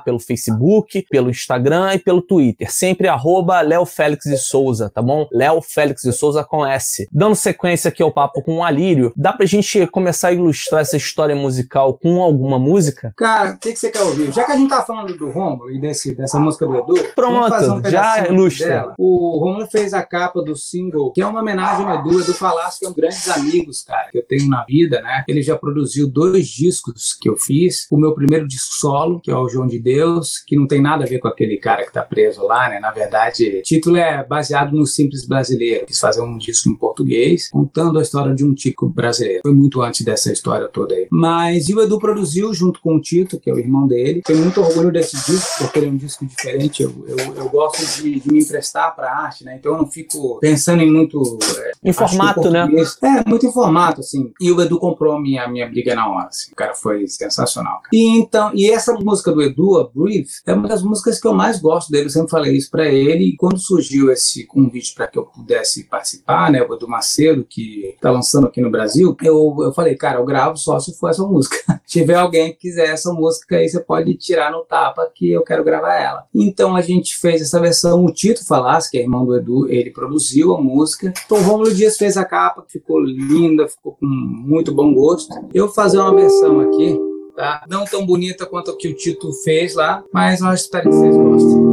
pelo 0.05 0.19
Facebook, 0.19 1.07
pelo 1.11 1.31
Instagram 1.31 1.95
e 1.95 1.99
pelo 1.99 2.23
Twitter. 2.23 2.73
Sempre 2.73 3.09
arroba 3.09 3.61
Léo 3.61 3.85
Félix 3.85 4.25
de 4.25 4.37
Souza, 4.37 4.91
tá 4.91 5.01
bom? 5.01 5.29
Léo 5.33 5.61
Félix 5.63 6.03
de 6.03 6.13
Souza 6.13 6.45
com 6.45 6.67
S. 6.67 7.09
Dando 7.13 7.35
sequência 7.35 7.89
aqui 7.89 8.03
ao 8.03 8.13
papo 8.13 8.43
com 8.43 8.59
o 8.59 8.65
Alírio, 8.65 9.13
dá 9.17 9.33
pra 9.33 9.47
gente 9.47 9.87
começar 9.87 10.29
a 10.29 10.33
ilustrar 10.33 10.81
essa 10.81 10.97
história 10.97 11.37
musical 11.37 11.95
com 11.95 12.23
alguma 12.23 12.59
música? 12.59 13.13
Cara, 13.17 13.53
o 13.53 13.59
que, 13.59 13.73
que 13.73 13.79
você 13.79 13.91
quer 13.91 14.03
ouvir? 14.03 14.33
Já 14.33 14.45
que 14.45 14.53
a 14.53 14.57
gente 14.57 14.71
tá 14.71 14.83
falando 14.83 15.17
do 15.17 15.31
Romulo 15.31 15.71
e 15.71 15.81
desse, 15.81 16.15
dessa 16.15 16.39
música 16.39 16.67
do 16.67 16.77
Edu, 16.77 16.95
pronto, 17.15 17.55
um 17.55 17.91
já 17.91 18.27
ilustra. 18.27 18.69
Dela. 18.69 18.95
O 18.99 19.39
Romulo 19.39 19.67
fez 19.67 19.95
a 19.95 20.03
capa 20.03 20.43
do 20.43 20.57
single, 20.57 21.13
que 21.13 21.21
é 21.21 21.27
uma 21.27 21.41
homenagem 21.41 21.87
ao 21.87 22.01
Edu. 22.01 22.21
Edu 22.21 22.35
Falasco 22.35 22.81
que 22.81 22.87
é 22.87 22.89
um 22.89 22.95
grandes 22.95 23.29
amigos, 23.29 23.83
cara, 23.83 24.09
que 24.11 24.19
eu 24.19 24.23
tenho 24.27 24.49
na 24.49 24.65
vida, 24.65 25.03
né? 25.03 25.25
Ele 25.29 25.43
já 25.43 25.57
produziu 25.57 26.09
dois 26.09 26.49
discos 26.49 27.17
que 27.21 27.29
eu 27.29 27.37
fiz. 27.37 27.87
O 27.91 27.97
meu 27.97 28.15
primeiro 28.15 28.49
disco 28.49 28.75
solo, 28.75 29.21
que 29.21 29.30
é 29.31 29.37
o 29.37 29.49
João 29.49 29.67
de 29.67 29.79
Deus, 29.79 30.43
que 30.47 30.57
não 30.57 30.67
tem 30.67 30.81
nada 30.81 31.05
a 31.05 31.07
ver 31.07 31.19
com 31.19 31.29
aquele 31.29 31.57
cara 31.57 31.85
que 31.85 31.93
tá 31.93 32.03
preso 32.03 32.47
lá, 32.47 32.69
né? 32.69 32.81
Na 32.81 32.91
verdade, 32.91 33.59
o 33.59 33.63
título 33.63 33.97
é 33.97 34.25
baseado 34.25 34.73
no 34.73 34.87
Simples 34.87 35.27
Brasileiro. 35.27 35.87
Quis 35.87 35.99
fazer 35.99 36.21
um 36.21 36.37
disco 36.39 36.69
em 36.69 36.75
português, 36.75 37.49
contando 37.51 37.99
a 37.99 38.03
história 38.03 38.35
de 38.35 38.45
um 38.45 38.55
tico 38.55 38.89
brasileiro. 38.89 39.41
Foi 39.43 39.55
muito 39.55 39.81
antes 39.83 40.05
dessa 40.05 40.33
história 40.33 40.69
toda 40.69 40.95
aí. 40.95 41.07
Mas 41.11 41.69
o 41.69 41.81
Edu 41.81 41.99
produziu 41.99 42.53
junto 42.55 42.81
com 42.81 42.97
o 42.97 43.01
Tito, 43.01 43.39
que 43.39 43.51
é 43.51 43.53
o 43.53 43.59
irmão 43.59 43.87
dele. 43.87 44.23
Tenho 44.25 44.41
muito 44.41 44.61
orgulho 44.61 44.93
desse 44.93 45.17
disco, 45.31 45.65
porque 45.65 45.79
ele 45.79 45.87
é 45.87 45.91
um 45.91 45.97
disco 45.97 46.25
diferente. 46.27 46.83
Eu, 46.83 46.93
eu, 47.07 47.35
eu 47.37 47.49
gosto 47.49 48.03
de, 48.03 48.21
de, 48.21 48.33
me 48.33 48.41
emprestar 48.41 48.95
para 48.95 49.13
arte, 49.13 49.45
né? 49.45 49.57
Então 49.59 49.73
eu 49.73 49.79
não 49.79 49.87
fico 49.87 50.39
pensando 50.41 50.83
em 50.83 50.91
muito. 50.91 51.39
É, 51.59 51.91
em 51.91 51.93
formato, 51.93 52.51
né? 52.51 52.69
É, 53.03 53.29
muito 53.29 53.47
em 53.47 53.53
formato, 53.53 54.01
assim. 54.01 54.33
E 54.41 54.51
o 54.51 54.61
Edu 54.61 54.79
comprou 54.79 55.15
a 55.15 55.21
minha, 55.21 55.47
minha 55.49 55.69
briga 55.69 55.95
na 55.95 56.09
hora, 56.09 56.29
assim. 56.29 56.53
O 56.53 56.57
cara 56.57 56.75
foi 56.75 57.07
sensacional. 57.07 57.81
Cara. 57.83 57.89
E 57.93 58.19
então, 58.19 58.51
e 58.55 58.71
essa 58.71 58.93
música 58.95 59.20
do 59.29 59.43
Edu, 59.43 59.79
a 59.79 59.89
Breathe, 59.89 60.29
é 60.47 60.55
uma 60.55 60.69
das 60.69 60.83
músicas 60.83 61.21
que 61.21 61.27
eu 61.27 61.35
mais 61.35 61.61
gosto 61.61 61.91
dele. 61.91 62.07
Eu 62.07 62.11
sempre 62.11 62.31
falei 62.31 62.57
isso 62.57 62.71
para 62.71 62.89
ele. 62.89 63.25
E 63.25 63.37
quando 63.37 63.59
surgiu 63.59 64.11
esse 64.11 64.47
convite 64.47 64.95
para 64.95 65.07
que 65.07 65.19
eu 65.19 65.25
pudesse 65.25 65.85
participar, 65.85 66.51
né? 66.51 66.63
O 66.63 66.75
Edu 66.75 66.89
Macedo, 66.89 67.45
que 67.49 67.97
tá 68.01 68.11
lançando 68.11 68.47
aqui 68.47 68.61
no 68.61 68.71
Brasil, 68.71 69.17
eu, 69.23 69.57
eu 69.61 69.73
falei, 69.73 69.97
cara, 69.97 70.19
eu 70.19 70.25
gravo 70.25 70.57
só 70.57 70.79
se 70.79 70.97
for 70.97 71.11
essa 71.11 71.25
música. 71.25 71.57
Se 71.91 71.99
tiver 71.99 72.15
alguém 72.15 72.53
que 72.53 72.59
quiser 72.59 72.91
essa 72.91 73.13
música 73.13 73.57
aí, 73.57 73.69
você 73.69 73.81
pode 73.81 74.15
tirar 74.15 74.53
no 74.53 74.61
tapa 74.61 75.11
que 75.13 75.33
eu 75.33 75.43
quero 75.43 75.65
gravar 75.65 75.97
ela. 75.97 76.25
Então 76.33 76.77
a 76.77 76.81
gente 76.81 77.17
fez 77.17 77.43
essa 77.43 77.59
versão, 77.59 78.05
o 78.05 78.13
Tito 78.13 78.47
Falasse, 78.47 78.89
que 78.91 78.99
é 78.99 79.03
irmão 79.03 79.27
do 79.27 79.37
Edu, 79.37 79.69
ele 79.69 79.91
produziu 79.91 80.55
a 80.55 80.61
música. 80.61 81.13
Então 81.25 81.39
o 81.39 81.43
Romulo 81.43 81.75
Dias 81.75 81.97
fez 81.97 82.17
a 82.17 82.25
capa, 82.25 82.65
ficou 82.69 83.01
linda, 83.01 83.69
ficou 83.69 83.97
com 83.97 84.07
muito 84.07 84.73
bom 84.73 84.95
gosto. 84.95 85.35
Eu 85.53 85.67
vou 85.67 85.75
fazer 85.75 85.99
uma 85.99 86.15
versão 86.15 86.61
aqui, 86.61 86.97
tá? 87.31 87.65
Não 87.69 87.85
tão 87.85 88.05
bonita 88.05 88.47
quanto 88.47 88.71
a 88.71 88.77
que 88.77 88.89
o 88.89 88.95
Tito 88.95 89.33
fez 89.45 89.75
lá, 89.75 90.05
mas 90.13 90.41
eu 90.41 90.53
espero 90.53 90.91
que 90.91 90.97
vocês 90.97 91.17
gostem. 91.17 91.71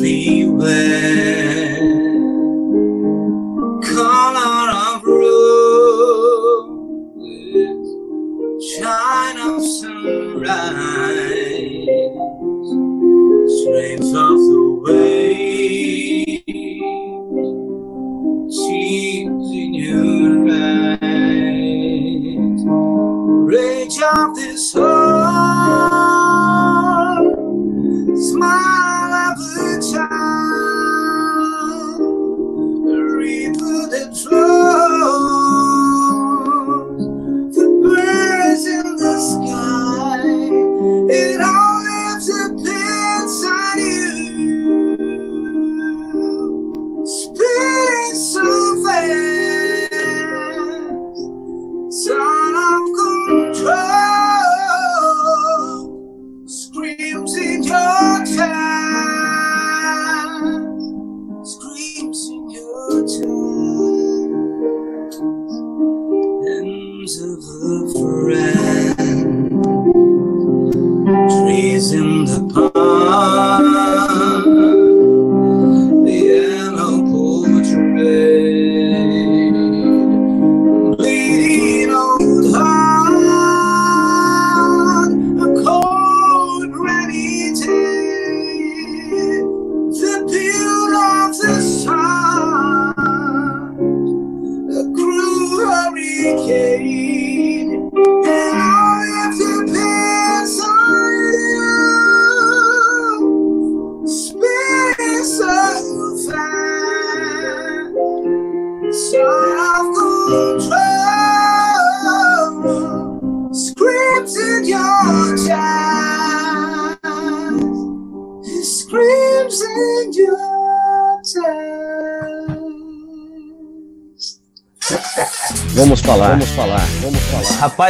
everywhere. 0.00 1.59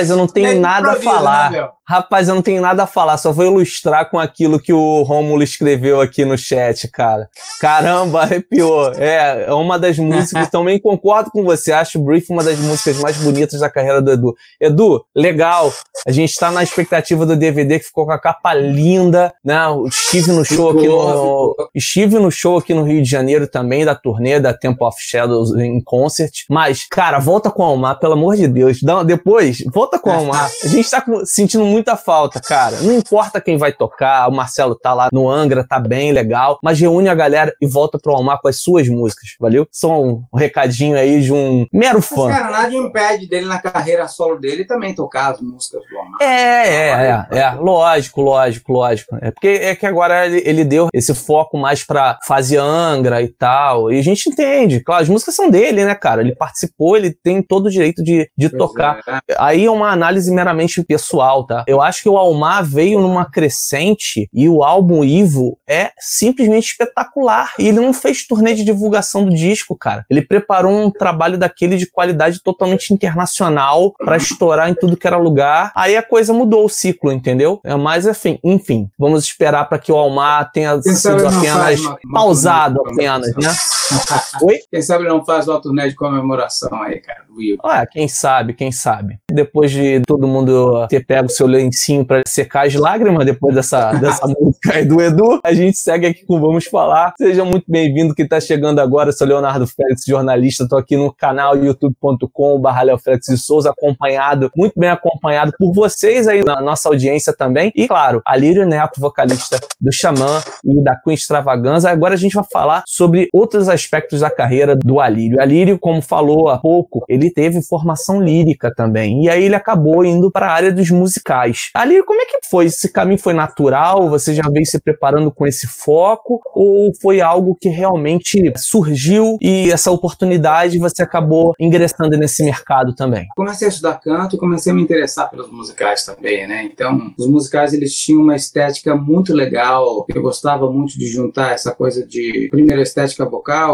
Rapaz, 0.01 0.11
eu 0.11 0.17
não 0.17 0.27
tenho 0.27 0.49
É 0.49 0.55
nada 0.55 0.89
a 0.89 0.93
improviso, 0.93 1.13
falar. 1.15 1.51
né? 1.51 1.69
Rapaz, 1.87 2.29
eu 2.29 2.35
não 2.35 2.43
tenho 2.43 2.63
nada 2.63 2.85
a 2.85 2.87
falar, 2.87 3.19
só 3.19 3.33
vou 3.33 3.45
ilustrar 3.45 4.09
com 4.11 4.19
aquilo 4.19 4.61
que 4.61 4.73
o 4.73 5.03
Rômulo 5.03 5.43
escreveu 5.43 6.01
aqui 6.01 6.25
no 6.25 6.39
chat, 6.39 6.89
cara. 6.89 7.29
Caramba, 7.61 8.23
arrepiou. 8.23 8.93
É, 8.95 9.45
é 9.49 9.53
uma 9.53 9.79
das 9.79 9.99
músicas, 9.99 10.49
também 10.51 10.81
concordo 10.81 11.31
com 11.31 11.45
você, 11.45 11.73
acho 11.73 11.99
Brief 11.99 12.31
uma 12.31 12.43
das 12.43 12.59
músicas 12.59 12.99
mais 12.99 13.17
bonitas 13.19 13.61
da 13.61 13.69
carreira 13.69 14.01
do 14.01 14.11
Edu. 14.13 14.35
Edu, 14.61 15.05
legal, 15.15 15.73
a 16.07 16.11
gente 16.11 16.35
tá 16.37 16.51
na 16.51 16.63
expectativa 16.63 17.27
do 17.27 17.37
DVD 17.37 17.79
que 17.79 17.85
ficou 17.87 18.07
com 18.07 18.13
a 18.13 18.19
capa 18.19 18.55
linda, 18.55 19.33
né? 19.45 19.67
O 19.69 19.87
Estive 19.87 20.33
no 20.33 20.45
show 20.45 20.71
aqui 20.71 20.89
no... 20.89 21.55
Estive 21.75 22.19
no 22.19 22.31
show 22.31 22.57
aqui 22.59 22.73
no 22.73 22.83
Rio 22.83 23.03
de 23.03 23.09
Janeiro 23.11 23.47
também, 23.47 23.85
da 23.85 23.95
turnê 23.95 24.41
da 24.41 24.55
Temple 24.55 24.87
of 24.87 24.97
Shadows 25.01 25.55
em 25.57 25.81
concert. 25.83 26.33
Mas, 26.49 26.87
cara, 26.89 27.19
volta 27.19 27.51
com 27.51 27.63
a 27.63 27.67
Almar, 27.67 27.99
pelo 28.01 28.15
amor 28.15 28.37
de 28.37 28.49
Deus. 28.49 28.79
Dá- 28.83 29.03
depois, 29.03 29.59
volta 29.73 29.99
com 29.99 30.11
a 30.11 30.15
Almar. 30.15 30.51
A 30.65 30.69
gente 30.69 30.91
tá 30.91 31.01
com- 31.01 31.25
sentindo 31.27 31.65
muita 31.65 31.97
falta, 31.97 32.41
cara. 32.41 32.77
Não 32.81 32.95
importa 32.97 33.41
quem 33.41 33.57
vai 33.57 33.73
tocar, 33.73 34.29
o 34.29 34.33
Marcelo 34.33 34.75
tá 34.75 34.95
lá 34.95 35.09
no 35.13 35.29
Angra, 35.29 35.67
tá 35.67 35.79
bem, 35.79 36.13
legal. 36.13 36.59
Mas 36.63 36.81
reúne 36.81 37.09
a 37.09 37.15
galera 37.15 37.50
e 37.61 37.67
volta 37.67 37.99
pro 37.99 38.13
Almar 38.13 38.41
com 38.41 38.49
as 38.49 38.61
suas 38.61 38.89
músicas, 38.89 39.31
valeu? 39.39 39.67
Só 39.71 40.01
um 40.03 40.23
recadinho 40.35 40.97
aí 40.97 41.21
de 41.21 41.33
um 41.33 41.67
mero 41.73 41.97
Mas, 41.97 42.07
fã. 42.07 42.29
cara, 42.29 42.51
nada 42.51 42.75
impede 42.75 43.29
dele 43.29 43.47
na 43.47 43.61
carreira 43.61 44.09
solo 44.09 44.39
dele 44.39 44.65
também 44.65 44.95
tocar 44.95 45.33
as 45.33 45.41
músicas 45.41 45.83
do 45.89 45.97
Omar. 45.99 46.21
É, 46.21 46.69
é, 46.69 47.27
é, 47.33 47.39
é, 47.39 47.51
lógico, 47.53 48.21
lógico, 48.23 48.73
lógico. 48.73 49.17
É 49.21 49.31
porque 49.31 49.49
é 49.49 49.75
que 49.75 49.87
agora 49.87 50.27
ele, 50.27 50.43
ele 50.45 50.65
deu 50.65 50.89
esse 50.93 51.15
foco 51.15 51.57
mais 51.59 51.85
pra 51.85 52.19
fase 52.27 52.57
Angra 52.57 53.23
e 53.23 53.29
tal. 53.29 53.91
E 53.93 53.99
a 53.99 54.03
gente 54.03 54.29
entende, 54.29 54.81
claro, 54.81 55.03
as 55.03 55.09
músicas 55.09 55.35
são 55.35 55.51
dele, 55.51 55.85
né, 55.85 55.95
cara? 55.95 56.21
Ele 56.21 56.35
participou, 56.35 56.97
ele 56.97 57.13
tem 57.13 57.43
todo 57.43 57.67
o 57.67 57.71
direito 57.71 58.03
de, 58.03 58.31
de 58.37 58.49
Pois 58.49 58.59
tocar. 58.59 59.01
é. 59.07 59.21
Aí 59.39 59.65
é 59.65 59.71
uma 59.71 59.91
análise 59.91 60.31
meramente 60.33 60.83
pessoal, 60.85 61.47
tá? 61.47 61.65
Eu 61.67 61.81
acho 61.81 62.03
que 62.03 62.09
o 62.09 62.17
Almar 62.17 62.65
veio 62.65 63.01
numa 63.01 63.25
crescente 63.31 64.29
e 64.33 64.49
o 64.49 64.63
álbum 64.63 65.05
Ivo 65.05 65.59
é 65.69 65.91
simplesmente 65.99 66.73
espetacular. 66.73 67.40
E 67.59 67.69
ele 67.69 67.81
não 67.81 67.93
fez 67.93 68.27
turnê 68.27 68.55
de 68.55 68.65
divulgação 68.65 69.25
do 69.25 69.35
disco, 69.35 69.77
cara. 69.77 70.05
Ele 70.09 70.23
preparou 70.23 70.73
um 70.73 70.91
trabalho 70.91 71.39
daquele 71.39 71.77
de 71.77 71.87
qualidade 71.87 72.43
totalmente 72.43 72.93
internacional 72.93 73.95
pra 73.99 74.17
estourar 74.17 74.69
em 74.69 74.75
tudo 74.75 74.97
que 74.97 75.07
era 75.07 75.17
lugar. 75.17 75.73
Aí 75.75 75.97
a 75.97 76.03
coisa 76.03 76.33
mudou 76.33 76.65
o 76.65 76.69
ciclo, 76.69 77.13
entendeu? 77.13 77.61
É, 77.65 77.75
Mas 77.75 78.07
enfim, 78.07 78.39
enfim, 78.43 78.91
vamos 78.99 79.25
esperar 79.25 79.69
pra 79.69 79.79
que 79.79 79.93
o 79.93 79.97
Almar 79.97 80.51
tenha 80.53 80.81
sido 80.83 81.27
apenas 81.27 81.81
pausado 82.13 82.81
apenas, 82.87 83.35
né? 83.37 83.53
Oi? 84.43 84.59
Quem 84.71 84.83
sabe 84.83 85.05
não 85.05 85.25
faz 85.25 85.49
uma 85.49 85.61
turnê 85.61 85.89
de 85.89 85.95
comemoração 85.95 86.83
aí, 86.83 87.01
cara, 87.01 87.25
do 87.29 87.37
Will. 87.37 87.59
Ah, 87.65 87.87
quem 87.87 88.09
sabe, 88.09 88.55
quem 88.55 88.71
sabe. 88.71 89.19
Depois 89.31 89.71
de 89.71 90.01
todo 90.07 90.27
mundo 90.27 90.87
ter 90.89 91.05
pego 91.05 91.29
seu 91.29 91.47
lencinho 91.47 92.05
pra 92.05 92.23
secar 92.27 92.67
as 92.67 92.75
lágrimas, 92.75 93.25
depois 93.25 93.55
dessa, 93.55 93.93
dessa 93.93 94.27
música 94.29 94.75
aí 94.75 94.85
do 94.85 95.01
Edu, 95.01 95.41
a 95.45 95.53
gente 95.53 95.77
segue 95.79 96.07
aqui 96.07 96.25
com 96.25 96.41
Vamos 96.41 96.67
Falar. 96.67 97.15
Seja 97.19 97.45
muito 97.45 97.65
bem-vindo 97.69 98.15
que 98.15 98.27
tá 98.27 98.41
chegando 98.41 98.81
agora. 98.81 99.11
Eu 99.11 99.13
sou 99.13 99.27
Leonardo 99.27 99.67
Félix, 99.67 100.05
jornalista. 100.07 100.69
Tô 100.69 100.77
aqui 100.77 100.97
no 100.97 101.13
canal 101.13 101.57
youtube.com.br 101.57 102.83
Léo 102.85 102.99
Félix 102.99 103.27
de 103.27 103.39
Souza, 103.39 103.71
acompanhado, 103.71 104.51
muito 104.57 104.79
bem 104.79 104.91
acompanhado 104.91 105.53
por 105.59 105.73
vocês 105.73 106.29
aí 106.29 106.45
na 106.45 106.61
nossa 106.61 106.89
audiência 106.89 107.33
também. 107.33 107.73
E, 107.75 107.89
claro, 107.89 108.23
Alírio 108.25 108.67
Neto, 108.67 109.01
vocalista 109.01 109.59
do 109.81 109.93
Xamã 109.93 110.41
e 110.65 110.83
da 110.83 110.97
Queen 110.97 111.15
Extravaganza. 111.15 111.91
Agora 111.91 112.15
a 112.15 112.17
gente 112.17 112.35
vai 112.35 112.45
falar 112.51 112.83
sobre 112.87 113.29
outros 113.33 113.69
aspectos 113.81 114.21
da 114.21 114.31
carreira 114.31 114.77
do 114.77 115.01
Alírio. 115.01 115.41
Alírio, 115.41 115.79
como 115.79 116.03
falou 116.03 116.49
há 116.49 116.59
pouco, 116.59 117.05
ele 117.09 117.31
teve 117.31 117.63
formação 117.63 118.23
lírica 118.23 118.73
também. 118.75 119.25
E 119.25 119.29
aí 119.29 119.45
ele 119.45 119.55
acabou 119.55 120.05
indo 120.05 120.31
para 120.31 120.47
a 120.47 120.53
área 120.53 120.73
dos 120.73 120.91
musicais. 120.91 121.71
Alírio, 121.75 122.05
como 122.05 122.21
é 122.21 122.25
que 122.27 122.39
foi? 122.49 122.67
Esse 122.67 122.93
caminho 122.93 123.19
foi 123.19 123.33
natural? 123.33 124.09
Você 124.11 124.35
já 124.35 124.43
veio 124.51 124.67
se 124.67 124.81
preparando 124.81 125.31
com 125.31 125.47
esse 125.47 125.67
foco? 125.67 126.41
Ou 126.55 126.93
foi 127.01 127.21
algo 127.21 127.57
que 127.61 127.69
realmente 127.69 128.41
surgiu 128.57 129.37
e 129.41 129.71
essa 129.71 129.91
oportunidade 129.91 130.79
você 130.79 131.03
acabou 131.03 131.55
ingressando 131.59 132.17
nesse 132.17 132.45
mercado 132.45 132.95
também? 132.95 133.27
Comecei 133.37 133.67
a 133.67 133.71
estudar 133.71 134.01
canto 134.01 134.37
e 134.37 134.39
comecei 134.39 134.73
a 134.73 134.75
me 134.75 134.83
interessar 134.83 135.31
pelos 135.31 135.51
musicais 135.51 136.05
também, 136.05 136.47
né? 136.47 136.65
Então, 136.65 137.13
os 137.19 137.27
musicais 137.27 137.73
eles 137.73 137.95
tinham 137.95 138.23
uma 138.23 138.37
estética 138.37 138.95
muito 138.95 139.33
legal. 139.33 140.05
Eu 140.09 140.23
gostava 140.23 140.71
muito 140.71 140.99
de 140.99 141.07
juntar 141.07 141.53
essa 141.53 141.75
coisa 141.75 142.07
de 142.07 142.49
primeiro 142.51 142.81
a 142.81 142.83
estética 142.83 143.25
vocal, 143.25 143.70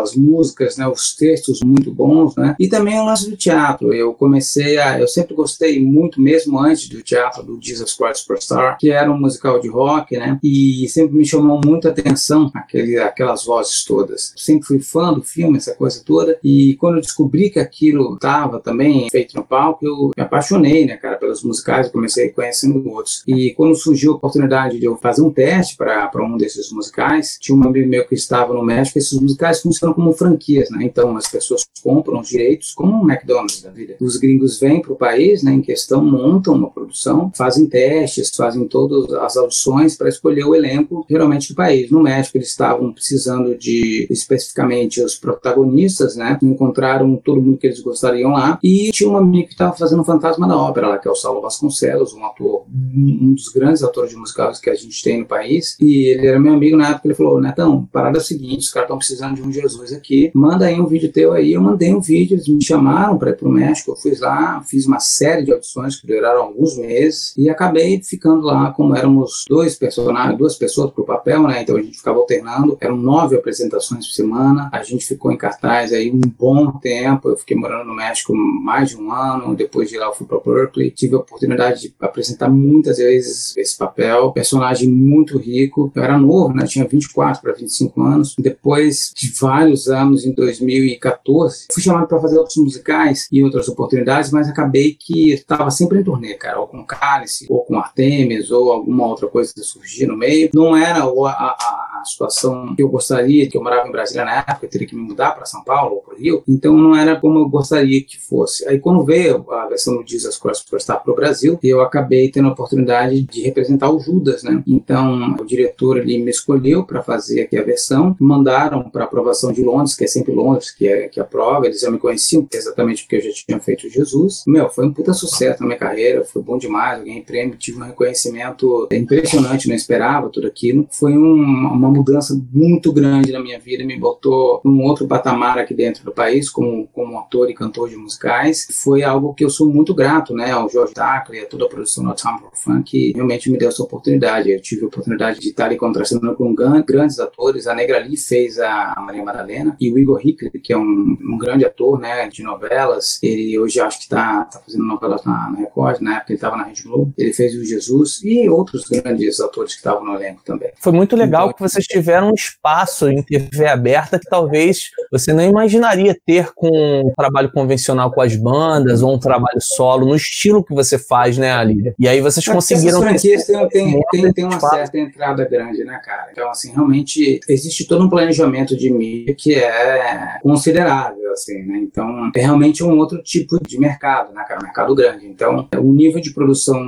as 0.00 0.14
músicas, 0.14 0.76
né, 0.76 0.86
os 0.86 1.14
textos 1.14 1.60
muito 1.64 1.92
bons, 1.92 2.34
né? 2.36 2.54
E 2.58 2.68
também 2.68 2.98
o 2.98 3.04
lance 3.04 3.28
do 3.28 3.36
teatro. 3.36 3.92
Eu 3.92 4.14
comecei 4.14 4.78
a, 4.78 4.98
eu 5.00 5.08
sempre 5.08 5.34
gostei 5.34 5.84
muito 5.84 6.20
mesmo 6.20 6.58
antes 6.58 6.88
do 6.88 7.02
teatro 7.02 7.42
do 7.42 7.58
Jesus 7.60 7.94
Christ 7.94 8.22
Superstar, 8.22 8.76
que 8.78 8.90
era 8.90 9.10
um 9.10 9.18
musical 9.18 9.60
de 9.60 9.68
rock, 9.68 10.16
né? 10.16 10.38
E 10.42 10.86
sempre 10.88 11.16
me 11.16 11.24
chamou 11.24 11.60
muita 11.64 11.90
atenção 11.90 12.50
aquele, 12.54 12.98
aquelas 12.98 13.44
vozes 13.44 13.84
todas. 13.84 14.32
Sempre 14.36 14.66
fui 14.66 14.80
fã 14.80 15.12
do 15.12 15.22
filme, 15.22 15.58
essa 15.58 15.74
coisa 15.74 16.02
toda. 16.04 16.38
E 16.42 16.76
quando 16.78 16.96
eu 16.96 17.00
descobri 17.00 17.50
que 17.50 17.58
aquilo 17.58 18.14
estava 18.14 18.60
também 18.60 19.08
feito 19.10 19.36
no 19.36 19.44
palco, 19.44 19.84
eu 19.84 20.10
me 20.16 20.22
apaixonei, 20.22 20.86
né, 20.86 20.96
cara, 20.96 21.16
pelos 21.16 21.42
musicais. 21.42 21.86
Eu 21.86 21.92
comecei 21.92 22.30
conhecendo 22.30 22.88
outros. 22.88 23.22
E 23.26 23.52
quando 23.54 23.74
surgiu 23.74 24.12
a 24.12 24.16
oportunidade 24.16 24.78
de 24.78 24.84
eu 24.84 24.96
fazer 24.96 25.22
um 25.22 25.30
teste 25.30 25.76
para 25.76 26.10
um 26.24 26.36
desses 26.36 26.70
musicais, 26.72 27.36
tinha 27.40 27.56
um 27.56 27.64
amigo 27.64 27.88
meu 27.88 28.06
que 28.06 28.14
estava 28.14 28.54
no 28.54 28.64
México. 28.64 28.98
Esses 28.98 29.18
musicais 29.30 29.60
funcionam 29.60 29.94
como 29.94 30.12
franquias, 30.12 30.68
né? 30.70 30.84
Então 30.84 31.16
as 31.16 31.28
pessoas 31.28 31.64
compram 31.82 32.20
os 32.20 32.28
direitos, 32.28 32.72
como 32.74 33.02
um 33.02 33.10
McDonald's 33.10 33.62
da 33.62 33.70
vida. 33.70 33.96
Os 34.00 34.16
gringos 34.16 34.58
vêm 34.58 34.82
para 34.82 34.92
o 34.92 34.96
país, 34.96 35.42
né, 35.42 35.52
em 35.52 35.62
questão, 35.62 36.04
montam 36.04 36.54
uma 36.54 36.70
produção, 36.70 37.30
fazem 37.34 37.66
testes, 37.66 38.34
fazem 38.34 38.66
todas 38.66 39.12
as 39.14 39.36
audições 39.36 39.96
para 39.96 40.08
escolher 40.08 40.44
o 40.44 40.54
elenco, 40.54 41.04
geralmente 41.08 41.50
do 41.50 41.54
país. 41.54 41.90
No 41.90 42.02
México 42.02 42.36
eles 42.36 42.48
estavam 42.48 42.92
precisando 42.92 43.56
de 43.56 44.06
especificamente 44.10 45.02
os 45.02 45.14
protagonistas, 45.14 46.16
né? 46.16 46.38
Encontraram 46.42 47.16
todo 47.16 47.40
mundo 47.40 47.58
que 47.58 47.66
eles 47.66 47.80
gostariam 47.80 48.32
lá 48.32 48.58
e 48.62 48.90
tinha 48.92 49.08
um 49.08 49.16
amigo 49.16 49.48
que 49.48 49.54
estava 49.54 49.76
fazendo 49.76 50.04
Fantasma 50.04 50.46
da 50.46 50.56
Ópera 50.56 50.88
lá, 50.88 50.98
que 50.98 51.08
é 51.08 51.10
o 51.10 51.14
Saulo 51.14 51.40
Vasconcelos, 51.40 52.12
um 52.12 52.24
ator, 52.24 52.64
um 52.68 53.32
dos 53.34 53.48
grandes 53.48 53.82
atores 53.82 54.10
de 54.10 54.16
musicais 54.16 54.58
que 54.58 54.70
a 54.70 54.74
gente 54.74 55.02
tem 55.02 55.20
no 55.20 55.26
país. 55.26 55.76
E 55.80 56.12
ele 56.12 56.26
era 56.26 56.38
meu 56.38 56.54
amigo 56.54 56.76
na 56.76 56.90
época. 56.90 57.06
Ele 57.06 57.14
falou: 57.14 57.40
Netão, 57.40 57.88
parada 57.92 58.18
é 58.18 58.20
o 58.20 58.24
seguinte, 58.24 58.60
os 58.60 58.70
caras 58.70 58.86
estão 58.86 58.98
precisando 58.98 59.19
de 59.34 59.42
um 59.42 59.52
Jesus 59.52 59.92
aqui, 59.92 60.30
manda 60.34 60.66
aí 60.66 60.80
um 60.80 60.86
vídeo 60.86 61.12
teu 61.12 61.32
aí. 61.32 61.52
Eu 61.52 61.60
mandei 61.60 61.94
um 61.94 62.00
vídeo, 62.00 62.34
eles 62.34 62.48
me 62.48 62.62
chamaram 62.62 63.18
para 63.18 63.30
ir 63.30 63.36
pro 63.36 63.48
México. 63.48 63.92
Eu 63.92 63.96
fui 63.96 64.14
lá, 64.18 64.62
fiz 64.62 64.86
uma 64.86 64.98
série 64.98 65.44
de 65.44 65.52
audições 65.52 66.00
que 66.00 66.06
duraram 66.06 66.42
alguns 66.42 66.76
meses 66.76 67.34
e 67.36 67.48
acabei 67.48 68.02
ficando 68.02 68.46
lá, 68.46 68.72
como 68.72 68.96
éramos 68.96 69.44
dois 69.48 69.74
personagens, 69.74 70.38
duas 70.38 70.56
pessoas 70.56 70.90
pro 70.90 71.04
papel, 71.04 71.42
né? 71.42 71.62
Então 71.62 71.76
a 71.76 71.82
gente 71.82 71.96
ficava 71.96 72.18
alternando. 72.18 72.76
Eram 72.80 72.96
nove 72.96 73.36
apresentações 73.36 74.06
por 74.06 74.14
semana. 74.14 74.68
A 74.72 74.82
gente 74.82 75.06
ficou 75.06 75.32
em 75.32 75.36
cartaz 75.36 75.92
aí 75.92 76.10
um 76.10 76.20
bom 76.20 76.72
tempo. 76.72 77.28
Eu 77.28 77.36
fiquei 77.36 77.56
morando 77.56 77.86
no 77.86 77.94
México 77.94 78.34
mais 78.34 78.90
de 78.90 78.96
um 78.96 79.12
ano. 79.12 79.54
Depois 79.54 79.88
de 79.88 79.98
lá 79.98 80.06
eu 80.06 80.14
fui 80.14 80.26
para 80.26 80.40
Berkeley. 80.40 80.90
Tive 80.90 81.14
a 81.14 81.18
oportunidade 81.18 81.82
de 81.82 81.94
apresentar 82.00 82.48
muitas 82.48 82.98
vezes 82.98 83.56
esse 83.56 83.76
papel. 83.76 84.32
Personagem 84.32 84.88
muito 84.88 85.38
rico. 85.38 85.90
Eu 85.94 86.02
era 86.02 86.18
novo, 86.18 86.54
né? 86.54 86.66
Tinha 86.66 86.86
24 86.86 87.42
para 87.42 87.52
25 87.52 88.02
anos. 88.02 88.34
Depois 88.38 89.09
de 89.14 89.32
vários 89.40 89.88
anos, 89.88 90.24
em 90.24 90.32
2014, 90.32 91.66
fui 91.72 91.82
chamado 91.82 92.06
para 92.06 92.20
fazer 92.20 92.38
outros 92.38 92.56
musicais 92.56 93.28
e 93.30 93.42
outras 93.42 93.68
oportunidades, 93.68 94.30
mas 94.30 94.48
acabei 94.48 94.96
que 94.98 95.32
estava 95.32 95.70
sempre 95.70 96.00
em 96.00 96.04
turnê, 96.04 96.34
cara. 96.34 96.60
Ou 96.60 96.66
com 96.66 96.84
Cálice, 96.84 97.46
ou 97.48 97.64
com 97.64 97.78
Artemis, 97.78 98.50
ou 98.50 98.72
alguma 98.72 99.06
outra 99.06 99.28
coisa 99.28 99.52
que 99.54 99.60
surgia 99.60 100.06
no 100.06 100.16
meio. 100.16 100.50
Não 100.54 100.76
era 100.76 101.00
a, 101.04 101.06
a- 101.06 101.86
a 102.00 102.04
situação 102.04 102.74
que 102.74 102.82
eu 102.82 102.88
gostaria, 102.88 103.46
que 103.48 103.56
eu 103.56 103.62
morava 103.62 103.86
em 103.86 103.92
Brasília 103.92 104.24
na 104.24 104.38
época, 104.38 104.64
eu 104.66 104.70
teria 104.70 104.86
que 104.86 104.96
me 104.96 105.02
mudar 105.02 105.32
para 105.32 105.44
São 105.44 105.62
Paulo 105.62 105.96
ou 105.96 106.00
para 106.02 106.14
o 106.14 106.18
Rio. 106.18 106.42
Então 106.48 106.74
não 106.76 106.96
era 106.96 107.14
como 107.20 107.38
eu 107.38 107.48
gostaria 107.48 108.02
que 108.02 108.18
fosse. 108.18 108.66
Aí 108.66 108.78
quando 108.78 109.04
veio 109.04 109.44
a 109.52 109.66
versão 109.66 109.96
do 110.02 110.08
Jesus 110.08 110.36
Christ 110.38 110.62
Superstar 110.64 111.02
para 111.02 111.12
o 111.12 111.16
Brasil, 111.16 111.58
eu 111.62 111.80
acabei 111.82 112.30
tendo 112.30 112.48
a 112.48 112.52
oportunidade 112.52 113.22
de 113.22 113.42
representar 113.42 113.90
o 113.90 114.00
Judas, 114.00 114.42
né? 114.42 114.62
Então 114.66 115.36
o 115.38 115.44
diretor 115.44 115.98
ali 115.98 116.18
me 116.22 116.30
escolheu 116.30 116.84
para 116.84 117.02
fazer 117.02 117.42
aqui 117.42 117.58
a 117.58 117.62
versão, 117.62 118.16
mandaram 118.18 118.88
para 118.88 118.99
aprovação 119.04 119.52
de 119.52 119.62
Londres, 119.62 119.94
que 119.96 120.04
é 120.04 120.06
sempre 120.06 120.32
Londres 120.32 120.70
que 120.70 120.88
é 120.88 121.08
que 121.08 121.20
aprova. 121.20 121.66
Eles 121.66 121.80
já 121.80 121.90
me 121.90 121.98
conheciam 121.98 122.46
exatamente 122.52 123.02
porque 123.04 123.16
eu 123.16 123.20
já 123.22 123.30
tinha 123.32 123.60
feito 123.60 123.88
Jesus. 123.88 124.42
Meu, 124.46 124.68
foi 124.68 124.86
um 124.86 124.92
puta 124.92 125.12
sucesso 125.12 125.60
na 125.60 125.66
minha 125.66 125.78
carreira, 125.78 126.24
foi 126.24 126.42
bom 126.42 126.58
demais. 126.58 126.98
Eu 126.98 127.04
ganhei 127.04 127.22
prêmio, 127.22 127.56
tive 127.56 127.78
um 127.78 127.84
reconhecimento 127.84 128.88
impressionante, 128.92 129.68
não 129.68 129.74
esperava 129.74 130.28
tudo 130.28 130.46
aquilo. 130.46 130.86
Foi 130.90 131.12
um- 131.16 131.34
uma 131.34 131.90
mudança 131.90 132.38
muito 132.52 132.92
grande 132.92 133.32
na 133.32 133.40
minha 133.40 133.58
vida, 133.58 133.84
me 133.84 133.98
botou 133.98 134.60
num 134.64 134.82
outro 134.82 135.06
patamar 135.06 135.58
aqui 135.58 135.74
dentro 135.74 136.04
do 136.04 136.12
país, 136.12 136.48
como, 136.50 136.86
como 136.88 137.18
ator 137.18 137.50
e 137.50 137.54
cantor 137.54 137.88
de 137.88 137.96
musicais. 137.96 138.66
Foi 138.82 139.02
algo 139.02 139.34
que 139.34 139.44
eu 139.44 139.50
sou 139.50 139.68
muito 139.68 139.94
grato, 139.94 140.34
né, 140.34 140.50
ao 140.50 140.68
George 140.68 140.94
Dackley, 140.94 141.40
a 141.40 141.46
toda 141.46 141.64
a 141.64 141.68
produção 141.68 142.04
do 142.04 142.10
for 142.18 142.50
Fun, 142.54 142.82
que 142.82 143.12
realmente 143.14 143.50
me 143.50 143.58
deu 143.58 143.68
essa 143.68 143.82
oportunidade. 143.82 144.50
Eu 144.50 144.60
tive 144.60 144.84
a 144.84 144.88
oportunidade 144.88 145.40
de 145.40 145.48
estar 145.48 145.66
ali 145.66 145.76
contrastando 145.76 146.34
com 146.34 146.54
grandes 146.54 147.18
atores. 147.18 147.66
A 147.66 147.74
Negra 147.74 147.98
Lee 147.98 148.16
fez 148.16 148.58
a 148.58 148.89
Maria 148.98 149.22
Madalena 149.22 149.76
e 149.80 149.92
o 149.92 149.98
Igor 149.98 150.20
Hickley, 150.24 150.50
que 150.50 150.72
é 150.72 150.76
um, 150.76 151.16
um 151.20 151.38
grande 151.38 151.64
ator, 151.64 151.98
né, 151.98 152.28
de 152.28 152.42
novelas. 152.42 153.18
Ele 153.22 153.58
hoje 153.58 153.80
acho 153.80 153.98
que 153.98 154.04
está 154.04 154.44
tá 154.44 154.60
fazendo 154.60 154.84
novelas 154.84 155.24
na, 155.24 155.50
na 155.50 155.58
Record, 155.58 156.00
na 156.00 156.16
época 156.16 156.32
ele 156.32 156.36
estava 156.36 156.56
na 156.56 156.64
Rede 156.64 156.82
Globo. 156.82 157.12
Ele 157.16 157.32
fez 157.32 157.54
o 157.54 157.64
Jesus 157.64 158.20
e 158.24 158.48
outros 158.48 158.88
grandes 158.88 159.40
atores 159.40 159.72
que 159.72 159.78
estavam 159.78 160.04
no 160.04 160.14
elenco 160.14 160.42
também. 160.44 160.70
Foi 160.78 160.92
muito 160.92 161.16
legal 161.16 161.46
então, 161.46 161.56
que 161.56 161.62
vocês 161.62 161.86
tiveram 161.86 162.30
um 162.30 162.34
espaço 162.34 163.08
em 163.08 163.22
TV 163.22 163.66
aberta 163.66 164.18
que 164.18 164.28
talvez 164.28 164.90
você 165.10 165.32
não 165.32 165.42
imaginaria 165.42 166.16
ter 166.26 166.52
com 166.54 166.68
um 166.68 167.12
trabalho 167.16 167.50
convencional 167.52 168.10
com 168.10 168.20
as 168.20 168.36
bandas 168.36 169.02
ou 169.02 169.14
um 169.14 169.18
trabalho 169.18 169.60
solo 169.60 170.06
no 170.06 170.16
estilo 170.16 170.64
que 170.64 170.74
você 170.74 170.98
faz, 170.98 171.36
né, 171.36 171.52
Alília? 171.52 171.94
E 171.98 172.08
aí 172.08 172.20
vocês 172.20 172.46
conseguiram. 172.46 172.98
Essas 172.98 173.08
franquias 173.08 173.46
tem, 173.46 173.68
tem, 173.68 174.02
tem, 174.10 174.32
tem 174.32 174.44
uma 174.44 174.60
certa 174.60 174.98
entrada 174.98 175.44
grande, 175.44 175.84
né, 175.84 176.00
cara? 176.04 176.28
Então, 176.32 176.50
assim, 176.50 176.72
realmente 176.72 177.40
existe 177.48 177.86
todo 177.86 178.04
um 178.04 178.08
planejamento 178.08 178.76
de 178.80 178.90
mídia 178.90 179.34
que 179.34 179.54
é 179.54 180.38
considerável, 180.42 181.32
assim, 181.32 181.62
né? 181.62 181.78
Então, 181.78 182.30
é 182.34 182.40
realmente 182.40 182.82
um 182.82 182.96
outro 182.98 183.22
tipo 183.22 183.58
de 183.62 183.78
mercado, 183.78 184.32
né, 184.32 184.44
cara? 184.48 184.62
Mercado 184.62 184.94
grande. 184.94 185.26
Então, 185.26 185.68
o 185.78 185.92
nível 185.92 186.20
de 186.20 186.32
produção 186.32 186.80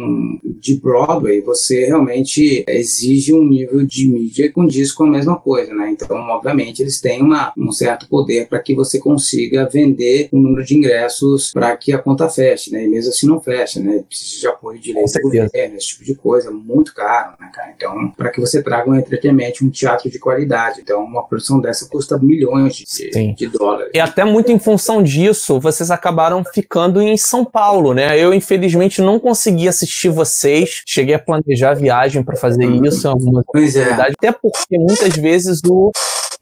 de 0.42 0.81
Broadway, 0.81 1.40
você 1.40 1.87
realmente 1.87 2.64
exige 2.66 3.35
um 3.35 3.44
nível 3.44 3.85
de 3.85 4.09
mídia 4.09 4.48
que 4.48 4.55
condiz 4.55 4.92
com 4.92 5.05
a 5.05 5.11
mesma 5.11 5.38
coisa, 5.38 5.74
né? 5.74 5.90
Então, 5.90 6.16
obviamente, 6.16 6.81
eles 6.81 7.00
têm 7.00 7.22
uma, 7.22 7.52
um 7.57 7.70
certo 7.72 8.09
poder 8.09 8.48
para 8.48 8.61
que 8.61 8.74
você 8.74 8.98
consiga 8.98 9.68
vender 9.68 10.28
o 10.33 10.38
um 10.38 10.40
número 10.40 10.64
de 10.64 10.76
ingressos 10.76 11.50
para 11.52 11.76
que 11.76 11.92
a 11.92 11.98
conta 11.98 12.28
feche, 12.28 12.70
né? 12.70 12.85
E 12.85 12.88
mesmo 12.88 13.11
assim 13.11 13.26
não 13.26 13.40
fecha, 13.40 13.81
né? 13.81 14.02
Precisa 14.09 14.40
de 14.40 14.46
apoio 14.46 14.81
de 14.81 14.92
lei 14.92 15.05
do 15.05 15.20
governo, 15.20 15.76
esse 15.76 15.88
tipo 15.88 16.05
de 16.05 16.14
coisa, 16.14 16.50
muito 16.50 16.94
caro, 16.94 17.37
né, 17.40 17.50
cara? 17.52 17.72
Então, 17.76 18.11
para 18.16 18.31
que 18.31 18.40
você 18.40 18.62
traga 18.62 18.90
um 18.90 18.94
entretenimento, 18.94 19.64
um 19.64 19.70
teatro 19.70 20.11
de 20.11 20.18
qualidade. 20.18 20.81
Então, 20.81 21.02
uma 21.05 21.26
produção 21.26 21.61
dessa 21.61 21.82
custa 21.88 22.18
milhões 22.18 22.75
de, 22.75 23.35
de 23.35 23.47
dólares. 23.49 23.90
E 23.95 24.01
até 24.01 24.25
muito 24.25 24.51
em 24.51 24.59
função 24.59 25.03
disso, 25.03 25.61
vocês 25.61 25.90
acabaram 25.90 26.42
ficando 26.45 27.01
em 27.01 27.16
São 27.16 27.45
Paulo, 27.45 27.95
né? 27.95 28.18
Eu, 28.18 28.33
infelizmente, 28.33 29.01
não 29.01 29.18
consegui 29.18 29.68
assistir 29.68 30.09
vocês. 30.09 30.83
Cheguei 30.87 31.14
a 31.14 31.18
planejar 31.18 31.71
a 31.71 31.75
viagem 31.75 32.23
para 32.23 32.37
fazer 32.37 32.66
uhum. 32.66 32.85
isso 32.85 33.07
em 33.07 33.11
algumas 33.11 33.45
pois 33.47 33.77
é. 33.77 33.92
Até 33.92 34.33
porque 34.33 34.79
muitas 34.79 35.16
vezes 35.16 35.61
o 35.68 35.90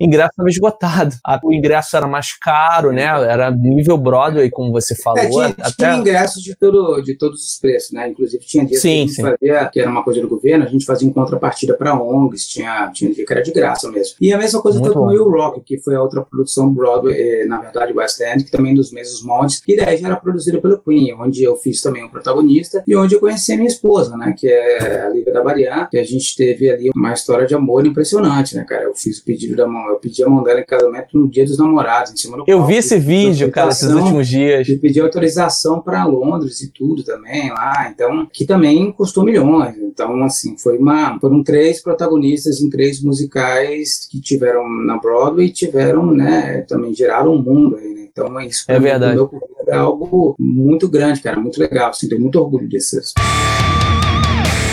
ingresso 0.01 0.31
estava 0.31 0.49
esgotado. 0.49 1.17
O 1.43 1.53
ingresso 1.53 1.97
era 1.97 2.07
mais 2.07 2.37
caro, 2.39 2.93
né? 2.93 3.05
Era 3.05 3.51
nível 3.51 3.97
Broadway, 3.97 4.51
como 4.51 4.73
você 4.73 4.95
falou. 4.95 5.21
É, 5.21 5.29
tinha, 5.29 5.47
até... 5.47 5.73
tinha 5.77 5.97
ingressos 5.97 6.43
de, 6.43 6.55
todo, 6.55 7.01
de 7.03 7.17
todos 7.17 7.47
os 7.47 7.59
preços, 7.59 7.93
né? 7.93 8.09
Inclusive 8.09 8.45
tinha 8.45 8.65
dias 8.65 8.81
sim, 8.81 8.89
que 8.89 8.95
a 8.95 9.01
gente 9.01 9.13
sim. 9.13 9.23
fazia, 9.23 9.65
que 9.67 9.81
era 9.81 9.91
uma 9.91 10.03
coisa 10.03 10.21
do 10.21 10.29
governo, 10.29 10.65
a 10.65 10.69
gente 10.69 10.85
fazia 10.85 11.09
em 11.09 11.13
contrapartida 11.13 11.75
para 11.75 12.01
ONGs, 12.01 12.47
tinha, 12.47 12.91
tinha 12.93 13.13
dia 13.13 13.25
que 13.25 13.33
era 13.33 13.43
de 13.43 13.53
graça 13.53 13.91
mesmo. 13.91 14.17
E 14.21 14.33
a 14.33 14.39
mesma 14.39 14.61
coisa 14.61 14.79
Muito 14.79 14.93
foi 14.93 15.03
com 15.03 15.09
o 15.09 15.11
Will 15.11 15.31
Rock, 15.31 15.61
que 15.61 15.79
foi 15.79 15.95
a 15.95 16.03
outra 16.03 16.23
produção 16.23 16.73
Broadway, 16.73 17.15
eh, 17.15 17.47
na 17.47 17.59
verdade 17.59 17.93
West 17.93 18.21
End, 18.21 18.45
que 18.45 18.51
também 18.51 18.75
dos 18.75 18.93
mesmos 18.93 19.23
moldes, 19.23 19.63
e 19.67 19.77
daí 19.77 19.97
já 19.97 20.09
era 20.09 20.17
produzida 20.17 20.61
pelo 20.61 20.79
Queen, 20.79 21.15
onde 21.15 21.43
eu 21.43 21.57
fiz 21.57 21.81
também 21.81 22.05
um 22.05 22.09
protagonista 22.09 22.83
e 22.87 22.97
onde 22.97 23.15
eu 23.15 23.21
conheci 23.21 23.53
a 23.53 23.57
minha 23.57 23.69
esposa, 23.69 24.17
né? 24.17 24.35
Que 24.37 24.49
é 24.49 25.03
a 25.03 25.09
Lívia 25.11 25.33
da 25.33 25.43
Bariá, 25.43 25.87
que 25.87 25.99
a 25.99 26.05
gente 26.05 26.35
teve 26.37 26.71
ali 26.71 26.91
uma 26.95 27.13
história 27.13 27.47
de 27.47 27.55
amor 27.55 27.87
impressionante, 27.87 28.57
né, 28.57 28.65
cara? 28.65 28.85
Eu 28.85 28.95
fiz 28.95 29.19
o 29.19 29.25
pedido 29.25 29.57
da 29.57 29.67
mão, 29.67 29.90
eu 29.91 29.99
pedi 29.99 30.23
a 30.23 30.29
mão 30.29 30.43
dela 30.43 30.61
em 30.61 30.65
casamento 30.65 31.19
no 31.19 31.29
dia 31.29 31.45
dos 31.45 31.59
namorados, 31.59 32.13
em 32.13 32.17
cima 32.17 32.37
do 32.37 32.45
Eu 32.47 32.59
palco, 32.59 32.73
vi 32.73 32.77
esse 32.77 32.99
vídeo, 32.99 33.51
cara, 33.51 33.71
esses 33.71 33.91
últimos 33.91 34.29
dias. 34.29 34.69
E 34.69 34.77
pedi 34.77 35.01
autorização 35.01 35.81
para 35.81 36.05
Londres 36.05 36.61
e 36.61 36.73
tudo 36.73 37.03
também 37.03 37.51
lá, 37.51 37.91
então, 37.93 38.27
que 38.33 38.45
também 38.45 38.93
custou 38.93 39.25
milhões. 39.25 39.77
Então, 39.79 40.23
assim, 40.23 40.57
foi 40.57 40.79
uma, 40.79 41.19
foram 41.21 41.43
três 41.43 41.83
protagonistas 41.83 42.61
em 42.61 42.71
três 42.71 43.03
musicais 43.03 44.07
que 44.11 44.21
tiveram 44.21 44.69
na 44.69 44.99
Broadway 44.99 45.47
e 45.47 45.53
tiveram, 45.53 46.07
né, 46.13 46.63
também 46.69 46.95
geraram 46.95 47.35
um 47.35 47.43
mundo 47.43 47.77
aí, 47.77 47.95
né? 47.95 48.01
Então, 48.11 48.41
isso 48.41 48.65
é 48.67 48.79
verdade. 48.79 49.21
é 49.69 49.77
algo 49.77 50.35
muito 50.39 50.89
grande, 50.89 51.21
cara, 51.21 51.39
muito 51.39 51.61
legal, 51.61 51.91
assim, 51.91 52.09
tenho 52.09 52.21
muito 52.21 52.41
orgulho 52.41 52.69
desses. 52.69 53.15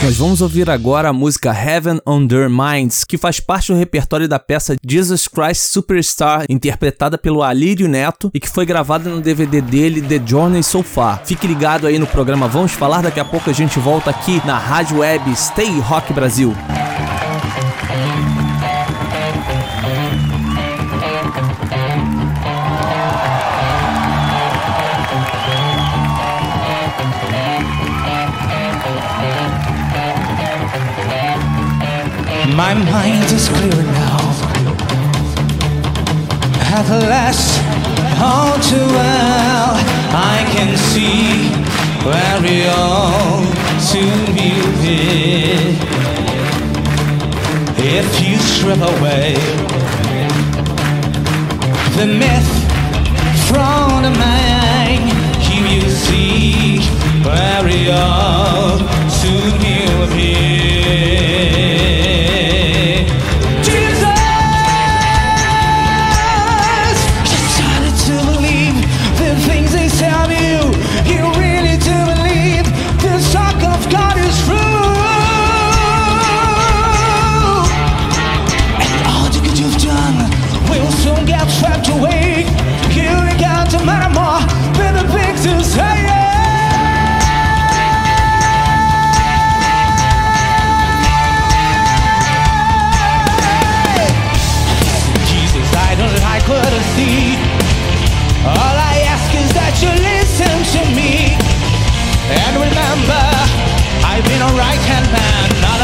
Nós 0.03 0.15
vamos 0.15 0.41
ouvir 0.41 0.69
agora 0.69 1.09
a 1.09 1.13
música 1.13 1.51
Heaven 1.51 1.99
on 2.05 2.27
Their 2.27 2.49
Minds, 2.49 3.03
que 3.03 3.17
faz 3.17 3.39
parte 3.39 3.73
do 3.73 3.77
repertório 3.77 4.27
da 4.27 4.37
peça 4.37 4.75
Jesus 4.87 5.27
Christ 5.27 5.71
Superstar, 5.71 6.45
interpretada 6.47 7.17
pelo 7.17 7.41
Alírio 7.41 7.87
Neto 7.87 8.29
e 8.31 8.39
que 8.39 8.47
foi 8.47 8.65
gravada 8.65 9.09
no 9.09 9.19
DVD 9.19 9.59
dele 9.59 10.01
The 10.01 10.21
Journey 10.23 10.61
So 10.61 10.83
Far. 10.83 11.23
Fique 11.25 11.47
ligado 11.47 11.87
aí 11.87 11.97
no 11.97 12.05
programa 12.05 12.47
Vamos 12.47 12.73
Falar, 12.73 13.01
daqui 13.01 13.19
a 13.19 13.25
pouco 13.25 13.49
a 13.49 13.53
gente 13.53 13.79
volta 13.79 14.11
aqui 14.11 14.39
na 14.45 14.57
Rádio 14.57 14.99
Web 14.99 15.35
Stay 15.35 15.79
Rock 15.79 16.13
Brasil. 16.13 16.55
My 32.57 32.73
mind 32.73 33.31
is 33.31 33.49
clear 33.49 33.83
now. 33.83 34.17
At 36.73 36.89
last, 36.89 37.61
all 38.19 38.57
too 38.69 38.87
well, 38.97 39.75
I 40.09 40.43
can 40.53 40.75
see 40.75 41.51
where 42.03 42.41
we 42.41 42.65
all 42.65 43.45
soon 43.79 44.19
will 44.33 44.73
be. 44.81 45.77
If 47.77 48.09
you 48.25 48.37
strip 48.39 48.81
away 48.95 49.35
the 51.95 52.07
myth 52.07 52.51
from 53.49 54.01
the 54.01 54.13
mind, 54.17 55.05
you 55.47 55.61
will 55.61 55.91
see 55.91 56.79
where 57.21 57.63
we 57.63 57.91
all 57.91 58.79
soon 59.11 59.53
will 59.61 60.07
be. 60.07 61.86
remember 102.57 103.23
I've 104.03 104.25
been 104.25 104.41
a 104.41 104.51
right 104.57 104.83
hand 104.89 105.07
man 105.13 105.47
not 105.61 105.79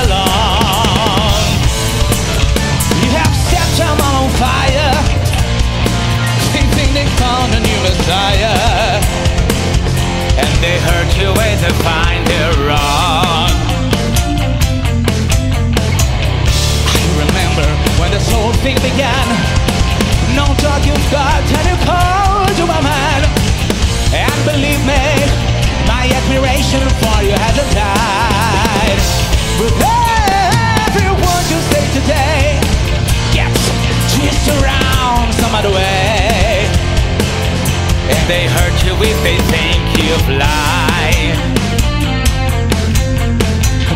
You 3.03 3.09
have 3.13 3.35
set 3.49 3.77
on 4.01 4.29
fire. 4.41 4.93
Think 6.53 6.67
they 6.97 7.07
found 7.21 7.53
a 7.53 7.59
new 7.59 7.79
messiah. 7.85 8.57
And 10.41 10.53
they 10.65 10.77
hurt 10.87 11.09
you 11.19 11.29
when 11.37 11.55
they 11.61 11.73
find 11.85 12.25
they're 12.25 12.57
wrong. 12.65 13.53
I 16.89 17.01
remember 17.23 17.67
when 17.99 18.11
this 18.11 18.27
whole 18.31 18.53
thing 18.65 18.77
began. 18.81 19.27
No 20.35 20.45
God 21.11 21.41
and 21.53 21.65
you 21.69 21.77
called 21.85 22.55
to 22.57 22.65
my 22.65 22.81
mind? 22.81 23.23
And 24.13 24.37
believe 24.45 24.81
me 24.85 25.22
my 26.03 26.09
admiration 26.11 26.83
for 26.99 27.17
you 27.23 27.31
hasn't 27.31 27.71
died. 27.71 29.03
But 29.55 29.71
everyone 30.91 31.43
you 31.47 31.59
say 31.71 31.83
today 31.95 32.59
gets 33.31 33.63
twisted 34.11 34.51
around 34.59 35.31
some 35.39 35.55
other 35.55 35.71
way. 35.71 36.67
And 38.11 38.23
they 38.27 38.47
hurt 38.51 38.77
you 38.83 38.93
if 38.99 39.17
they 39.23 39.39
think 39.47 39.81
you've 40.03 40.27
lied. 40.43 41.39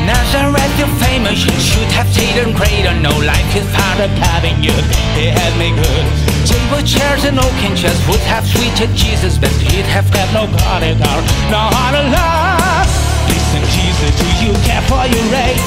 Nazareth, 0.07 0.73
you're 0.79 0.95
famous, 1.03 1.43
you 1.43 1.59
should 1.59 1.91
have 1.91 2.07
taken 2.15 2.55
greater. 2.55 2.95
No 3.01 3.11
life 3.19 3.51
is 3.53 3.67
far 3.75 3.95
apart, 3.95 4.11
having 4.31 4.63
you, 4.63 4.71
they 5.15 5.27
had 5.35 5.51
me 5.59 5.75
good. 5.75 6.36
Table 6.47 6.79
chairs 6.87 7.25
and 7.25 7.37
oaken 7.37 7.75
chairs 7.75 7.99
would 8.07 8.23
have 8.23 8.47
sweeted 8.47 8.95
Jesus, 8.95 9.37
but 9.37 9.51
he'd 9.67 9.83
have 9.91 10.07
got 10.15 10.31
no 10.31 10.47
bodyguard. 10.47 11.23
No 11.51 11.67
how 11.75 11.91
to 11.91 11.99
love. 12.07 12.87
Listen, 13.27 13.63
Jesus, 13.75 14.15
do 14.15 14.27
you 14.39 14.55
care 14.63 14.79
for 14.87 15.03
your 15.11 15.27
race? 15.27 15.59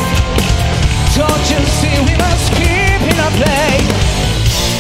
Don't 1.13 1.45
you 1.53 1.61
see 1.77 1.93
we 2.09 2.17
must 2.17 2.49
keep 2.57 3.01
in 3.13 3.17
our 3.21 3.35
place? 3.37 3.93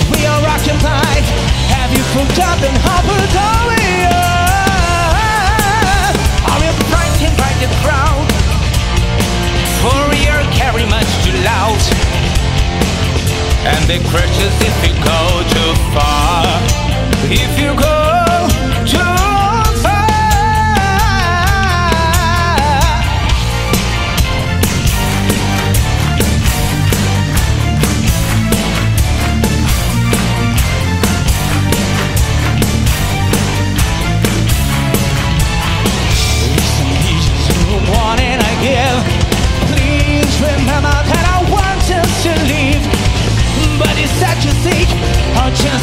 We 0.08 0.24
are 0.24 0.40
occupied. 0.48 1.24
Have 1.68 1.92
you 1.92 2.00
forgotten 2.16 2.72
how 2.80 3.04
good 3.04 3.36
we 3.68 4.08
are? 4.08 4.56
Are 6.48 6.60
you 6.64 6.72
frightened 6.88 7.36
by 7.36 7.52
the 7.60 7.68
crowd? 7.84 8.24
For 9.84 10.00
you 10.16 10.32
carry 10.56 10.88
much 10.88 11.12
too 11.28 11.36
loud. 11.44 12.19
And 13.62 13.84
they 13.84 13.98
crutches 14.08 14.54
if 14.60 14.76
you 14.86 14.94
go 15.04 15.20
too 15.54 15.72
far. 15.92 16.46
If 17.30 17.60
you 17.60 17.78
go 17.78 17.99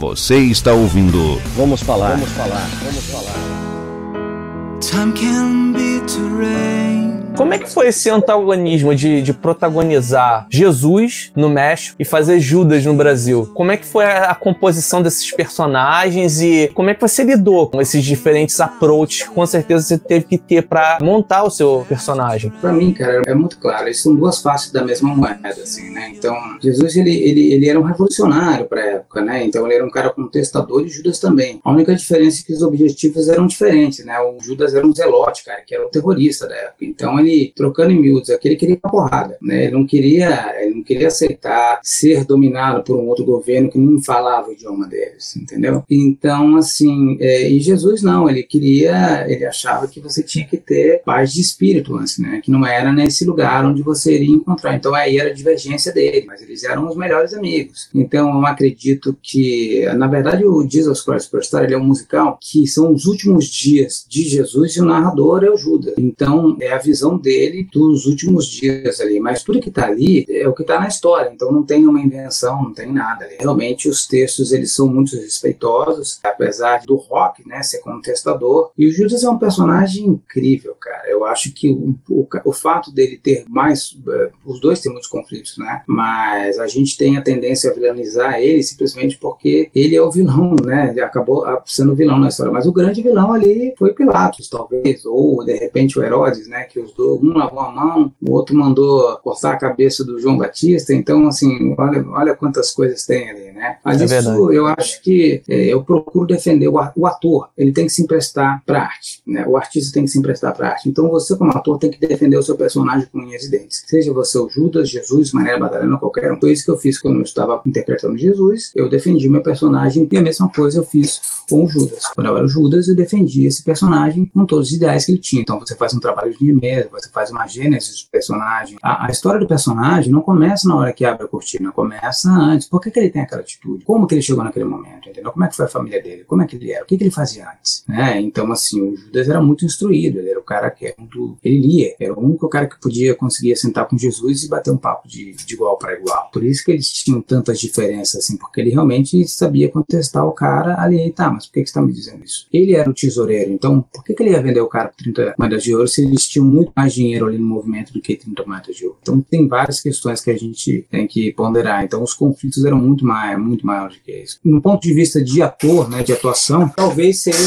Você 0.00 0.38
está 0.38 0.72
ouvindo 0.72 1.38
Vamos 1.54 1.82
falar. 1.82 2.12
Vamos 2.12 2.30
falar. 2.30 2.66
Vamos 2.82 3.04
falar. 3.10 4.80
Time 4.80 5.12
can 5.12 5.74
be 5.74 6.00
to 6.06 6.38
rain. 6.38 7.09
Como 7.36 7.54
é 7.54 7.58
que 7.58 7.70
foi 7.70 7.88
esse 7.88 8.10
antagonismo 8.10 8.94
de, 8.94 9.22
de 9.22 9.32
protagonizar 9.32 10.46
Jesus 10.50 11.32
no 11.34 11.48
México 11.48 11.96
e 11.98 12.04
fazer 12.04 12.38
Judas 12.40 12.84
no 12.84 12.94
Brasil? 12.94 13.50
Como 13.54 13.70
é 13.70 13.76
que 13.76 13.86
foi 13.86 14.04
a, 14.04 14.30
a 14.30 14.34
composição 14.34 15.02
desses 15.02 15.30
personagens 15.30 16.40
e 16.40 16.68
como 16.74 16.90
é 16.90 16.94
que 16.94 17.00
você 17.00 17.22
lidou 17.22 17.70
com 17.70 17.80
esses 17.80 18.04
diferentes 18.04 18.60
approaches 18.60 19.22
que 19.22 19.34
com 19.34 19.46
certeza 19.46 19.86
você 19.86 19.98
teve 19.98 20.26
que 20.26 20.38
ter 20.38 20.62
pra 20.62 20.98
montar 21.00 21.44
o 21.44 21.50
seu 21.50 21.86
personagem? 21.88 22.50
Pra 22.60 22.72
mim, 22.72 22.92
cara, 22.92 23.22
é 23.26 23.34
muito 23.34 23.58
claro. 23.58 23.86
Eles 23.86 24.00
são 24.00 24.14
duas 24.14 24.42
faces 24.42 24.70
da 24.70 24.84
mesma 24.84 25.14
moeda, 25.14 25.48
assim, 25.48 25.90
né? 25.90 26.12
Então, 26.14 26.36
Jesus, 26.60 26.96
ele, 26.96 27.14
ele, 27.14 27.52
ele 27.54 27.68
era 27.68 27.78
um 27.78 27.84
revolucionário 27.84 28.66
pra 28.66 28.80
época, 28.80 29.22
né? 29.22 29.44
Então, 29.44 29.64
ele 29.66 29.76
era 29.76 29.84
um 29.84 29.90
cara 29.90 30.10
contestador 30.10 30.84
e 30.84 30.88
Judas 30.88 31.18
também. 31.18 31.60
A 31.64 31.70
única 31.70 31.94
diferença 31.94 32.42
é 32.42 32.44
que 32.44 32.52
os 32.52 32.62
objetivos 32.62 33.28
eram 33.28 33.46
diferentes, 33.46 34.04
né? 34.04 34.18
O 34.20 34.42
Judas 34.42 34.74
era 34.74 34.86
um 34.86 34.94
zelote, 34.94 35.44
cara, 35.44 35.62
que 35.66 35.74
era 35.74 35.86
um 35.86 35.90
terrorista 35.90 36.46
da 36.46 36.54
época. 36.54 36.84
Então, 36.84 37.19
ele, 37.20 37.52
trocando 37.54 37.92
em 37.92 38.00
miúdos 38.00 38.30
aqui, 38.30 38.48
ele 38.48 38.56
queria 38.56 38.78
uma 38.82 38.90
porrada, 38.90 39.36
né? 39.42 39.64
Ele 39.64 39.72
não 39.72 39.86
queria, 39.86 40.54
ele 40.60 40.74
não 40.76 40.82
queria 40.82 41.08
aceitar 41.08 41.80
ser 41.82 42.24
dominado 42.24 42.82
por 42.82 42.96
um 42.96 43.08
outro 43.08 43.24
governo 43.24 43.70
que 43.70 43.78
não 43.78 44.00
falava 44.02 44.48
o 44.48 44.52
idioma 44.52 44.86
deles, 44.86 45.36
entendeu? 45.36 45.82
Então, 45.90 46.56
assim, 46.56 47.16
é, 47.20 47.50
e 47.50 47.60
Jesus 47.60 48.02
não, 48.02 48.28
ele 48.28 48.42
queria, 48.42 49.26
ele 49.28 49.44
achava 49.44 49.86
que 49.86 50.00
você 50.00 50.22
tinha 50.22 50.46
que 50.46 50.56
ter 50.56 51.02
paz 51.04 51.32
de 51.32 51.40
espírito 51.40 51.96
antes, 51.96 52.18
né? 52.18 52.40
Que 52.42 52.50
não 52.50 52.66
era 52.66 52.92
nesse 52.92 53.24
lugar 53.24 53.64
onde 53.64 53.82
você 53.82 54.14
iria 54.14 54.34
encontrar. 54.34 54.74
Então, 54.74 54.94
aí 54.94 55.18
era 55.18 55.30
a 55.30 55.34
divergência 55.34 55.92
dele, 55.92 56.24
mas 56.26 56.42
eles 56.42 56.64
eram 56.64 56.88
os 56.88 56.96
melhores 56.96 57.34
amigos. 57.34 57.88
Então, 57.94 58.30
eu 58.30 58.46
acredito 58.46 59.16
que, 59.22 59.84
na 59.96 60.06
verdade, 60.06 60.44
o 60.44 60.66
Jesus 60.68 61.02
Christ 61.02 61.24
Superstar, 61.24 61.64
ele 61.64 61.74
é 61.74 61.78
um 61.78 61.84
musical 61.84 62.38
que 62.40 62.66
são 62.66 62.92
os 62.92 63.06
últimos 63.06 63.46
dias 63.46 64.04
de 64.08 64.22
Jesus 64.22 64.76
e 64.76 64.80
o 64.80 64.84
narrador 64.84 65.44
é 65.44 65.50
o 65.50 65.56
Judas. 65.56 65.94
Então, 65.98 66.56
é 66.60 66.72
a 66.72 66.78
visão 66.78 67.09
dele 67.18 67.68
dos 67.72 68.06
últimos 68.06 68.46
dias 68.46 69.00
ali. 69.00 69.20
Mas 69.20 69.42
tudo 69.42 69.60
que 69.60 69.68
está 69.68 69.86
ali 69.86 70.26
é 70.28 70.48
o 70.48 70.54
que 70.54 70.62
está 70.62 70.78
na 70.80 70.88
história. 70.88 71.30
Então, 71.32 71.52
não 71.52 71.62
tem 71.62 71.86
uma 71.86 72.00
invenção, 72.00 72.62
não 72.62 72.72
tem 72.72 72.92
nada. 72.92 73.28
Realmente, 73.38 73.88
os 73.88 74.06
textos, 74.06 74.52
eles 74.52 74.72
são 74.72 74.86
muito 74.88 75.16
respeitosos, 75.16 76.18
apesar 76.22 76.82
do 76.82 76.96
rock, 76.96 77.46
né, 77.46 77.62
ser 77.62 77.78
contestador. 77.78 78.70
E 78.76 78.86
o 78.86 78.92
Judas 78.92 79.24
é 79.24 79.30
um 79.30 79.38
personagem 79.38 80.06
incrível, 80.06 80.74
cara. 80.80 81.08
Eu 81.08 81.24
acho 81.24 81.52
que 81.52 81.70
o, 81.70 81.94
o, 82.08 82.26
o 82.44 82.52
fato 82.52 82.92
dele 82.92 83.18
ter 83.22 83.44
mais... 83.48 83.96
eh, 84.08 84.30
os 84.44 84.60
dois 84.60 84.80
têm 84.80 84.92
muitos 84.92 85.08
conflitos, 85.08 85.56
né? 85.58 85.82
Mas 85.86 86.58
a 86.58 86.66
gente 86.66 86.96
tem 86.96 87.16
a 87.16 87.22
tendência 87.22 87.70
a 87.70 87.74
vilanizar 87.74 88.40
ele 88.40 88.62
simplesmente 88.62 89.18
porque 89.18 89.70
ele 89.74 89.96
é 89.96 90.02
o 90.02 90.10
vilão, 90.10 90.54
né? 90.64 90.90
Ele 90.90 91.00
acabou 91.00 91.44
ah, 91.44 91.62
sendo 91.66 91.94
vilão 91.94 92.18
na 92.18 92.28
história. 92.28 92.52
Mas 92.52 92.66
o 92.66 92.72
grande 92.72 93.02
vilão 93.02 93.32
ali 93.32 93.74
foi 93.78 93.92
Pilatos, 93.92 94.48
talvez. 94.48 95.04
Ou, 95.04 95.44
de 95.44 95.54
repente, 95.54 95.98
o 95.98 96.02
Herodes, 96.02 96.48
né? 96.48 96.64
Que 96.64 96.80
os 96.80 96.92
dois, 97.00 97.22
um 97.22 97.36
lavou 97.36 97.60
a 97.60 97.70
mão, 97.72 98.12
o 98.20 98.32
outro 98.32 98.54
mandou 98.56 99.16
cortar 99.18 99.52
a 99.52 99.56
cabeça 99.56 100.04
do 100.04 100.18
João 100.18 100.36
Batista. 100.36 100.92
Então, 100.94 101.26
assim, 101.26 101.74
olha, 101.78 102.04
olha 102.10 102.34
quantas 102.34 102.70
coisas 102.70 103.04
tem 103.06 103.30
ali, 103.30 103.52
né? 103.52 103.78
Mas 103.84 104.00
É 104.00 104.04
isso 104.04 104.14
verdade. 104.14 104.54
eu 104.56 104.66
acho 104.66 105.02
que 105.02 105.42
eh, 105.48 105.66
eu 105.66 105.82
procuro 105.82 106.26
defender 106.26 106.68
o 106.68 107.06
ator. 107.06 107.48
Ele 107.56 107.72
tem 107.72 107.86
que 107.86 107.92
se 107.92 108.02
emprestar 108.02 108.62
para 108.66 108.82
arte, 108.82 109.22
né? 109.26 109.46
O 109.46 109.56
artista 109.56 109.92
tem 109.92 110.04
que 110.04 110.10
se 110.10 110.18
emprestar 110.18 110.54
para 110.54 110.68
arte. 110.68 110.88
Então, 110.88 111.08
você 111.08 111.36
como 111.36 111.50
ator 111.50 111.78
tem 111.78 111.90
que 111.90 111.98
defender 111.98 112.36
o 112.36 112.42
seu 112.42 112.56
personagem 112.56 113.08
com 113.10 113.18
unhas 113.18 113.44
e 113.44 113.50
dentes. 113.50 113.82
Seja 113.86 114.12
você 114.12 114.38
o 114.38 114.48
Judas, 114.48 114.88
Jesus, 114.88 115.32
Maria 115.32 115.58
Madalena, 115.58 115.98
qualquer 115.98 116.32
um. 116.32 116.38
Foi 116.40 116.52
isso 116.52 116.64
que 116.64 116.70
eu 116.70 116.78
fiz 116.78 116.98
quando 117.00 117.16
eu 117.16 117.22
estava 117.22 117.60
interpretando 117.66 118.16
Jesus. 118.18 118.72
Eu 118.74 118.88
defendi 118.88 119.28
meu 119.28 119.42
personagem 119.42 120.08
e 120.10 120.16
a 120.16 120.22
mesma 120.22 120.48
coisa 120.48 120.78
eu 120.78 120.84
fiz 120.84 121.20
com 121.48 121.64
o 121.64 121.68
Judas. 121.68 122.04
Quando 122.14 122.26
eu 122.28 122.36
era 122.36 122.44
o 122.44 122.48
Judas, 122.48 122.88
eu 122.88 122.94
defendi 122.94 123.46
esse 123.46 123.62
personagem 123.62 124.26
com 124.26 124.44
todos 124.46 124.68
os 124.68 124.74
ideais 124.74 125.04
que 125.04 125.12
ele 125.12 125.18
tinha. 125.20 125.42
Então, 125.42 125.58
você 125.58 125.74
faz 125.74 125.94
um 125.94 126.00
trabalho 126.00 126.32
de 126.36 126.52
mesa, 126.52 126.88
você 126.90 127.08
faz 127.10 127.30
uma 127.30 127.46
gênese 127.46 128.04
do 128.04 128.10
personagem. 128.10 128.78
A, 128.82 129.06
a, 129.06 129.10
história 129.10 129.40
do 129.40 129.46
personagem 129.46 130.12
não 130.12 130.20
começa 130.20 130.68
na 130.68 130.76
hora 130.76 130.92
que 130.92 131.04
abre 131.04 131.24
a 131.24 131.28
cortina, 131.28 131.72
começa 131.72 132.30
antes. 132.30 132.68
Por 132.68 132.80
que, 132.80 132.90
que 132.90 132.98
ele 132.98 133.10
tem 133.10 133.22
aquela 133.22 133.42
atitude? 133.42 133.84
Como 133.84 134.06
que 134.06 134.14
ele 134.14 134.22
chegou 134.22 134.44
naquele 134.44 134.64
momento, 134.64 135.08
entendeu? 135.08 135.32
Como 135.32 135.44
é 135.44 135.48
que 135.48 135.56
foi 135.56 135.66
a 135.66 135.68
família 135.68 136.02
dele? 136.02 136.24
Como 136.24 136.42
é 136.42 136.46
que 136.46 136.56
ele 136.56 136.72
era? 136.72 136.84
O 136.84 136.86
que, 136.86 136.96
que 136.96 137.04
ele 137.04 137.10
fazia 137.10 137.48
antes? 137.50 137.84
Né? 137.88 138.20
Então, 138.20 138.50
assim, 138.52 138.80
o 138.80 138.96
Judas 138.96 139.28
era 139.28 139.40
muito 139.40 139.64
instruído, 139.64 140.18
ele 140.18 140.30
era 140.30 140.40
o 140.40 140.44
cara 140.44 140.70
que 140.70 140.86
era. 140.86 140.96
Ele 141.42 141.58
lia, 141.58 141.94
era 142.00 142.12
o 142.12 142.20
único 142.20 142.48
cara 142.48 142.66
que 142.66 142.80
podia 142.80 143.14
conseguir 143.14 143.56
sentar 143.56 143.86
com 143.86 143.96
Jesus 143.96 144.44
e 144.44 144.48
bater 144.48 144.70
um 144.70 144.76
papo 144.76 145.08
de, 145.08 145.32
de 145.32 145.54
igual 145.54 145.76
para 145.76 145.94
igual. 145.94 146.30
Por 146.32 146.44
isso 146.44 146.64
que 146.64 146.72
eles 146.72 146.92
tinham 146.92 147.20
tantas 147.20 147.58
diferenças, 147.58 148.24
assim, 148.24 148.36
porque 148.36 148.60
ele 148.60 148.70
realmente 148.70 149.26
sabia 149.28 149.68
contestar 149.68 150.26
o 150.26 150.32
cara 150.32 150.80
ali, 150.80 151.10
tá, 151.12 151.30
mas 151.30 151.46
por 151.46 151.54
que, 151.54 151.62
que 151.62 151.66
você 151.66 151.70
está 151.70 151.82
me 151.82 151.92
dizendo 151.92 152.24
isso? 152.24 152.46
Ele 152.52 152.74
era 152.74 152.88
o 152.88 152.94
tesoureiro, 152.94 153.52
então 153.52 153.82
por 153.92 154.04
que, 154.04 154.14
que 154.14 154.22
ele 154.22 154.30
ia 154.30 154.42
vender 154.42 154.60
o 154.60 154.68
cara 154.68 154.88
por 154.88 154.96
30 154.96 155.34
moedas 155.38 155.62
de 155.62 155.74
ouro 155.74 155.88
se 155.88 156.04
eles 156.04 156.26
tinham 156.26 156.46
muito 156.46 156.72
mais 156.80 156.94
dinheiro 156.94 157.26
ali 157.26 157.38
no 157.38 157.46
movimento 157.46 157.92
do 157.92 158.00
que 158.00 158.16
30 158.16 158.44
moedas 158.46 158.76
de 158.76 158.86
ouro? 158.86 158.98
Então 159.02 159.20
tem 159.20 159.46
várias 159.46 159.80
questões 159.80 160.20
que 160.20 160.30
a 160.30 160.36
gente 160.36 160.86
tem 160.90 161.06
que 161.06 161.32
ponderar. 161.32 161.84
Então 161.84 162.02
os 162.02 162.14
conflitos 162.14 162.64
eram 162.64 162.78
muito 162.78 163.04
mais, 163.04 163.38
muito 163.38 163.66
maiores 163.66 163.96
do 163.96 164.02
que 164.02 164.12
isso. 164.12 164.38
No 164.44 164.60
ponto 164.60 164.82
de 164.82 164.94
vista 164.94 165.22
de 165.22 165.42
ator, 165.42 165.88
né, 165.88 166.02
de 166.02 166.12
atuação, 166.12 166.68
talvez 166.68 167.22
seja 167.22 167.38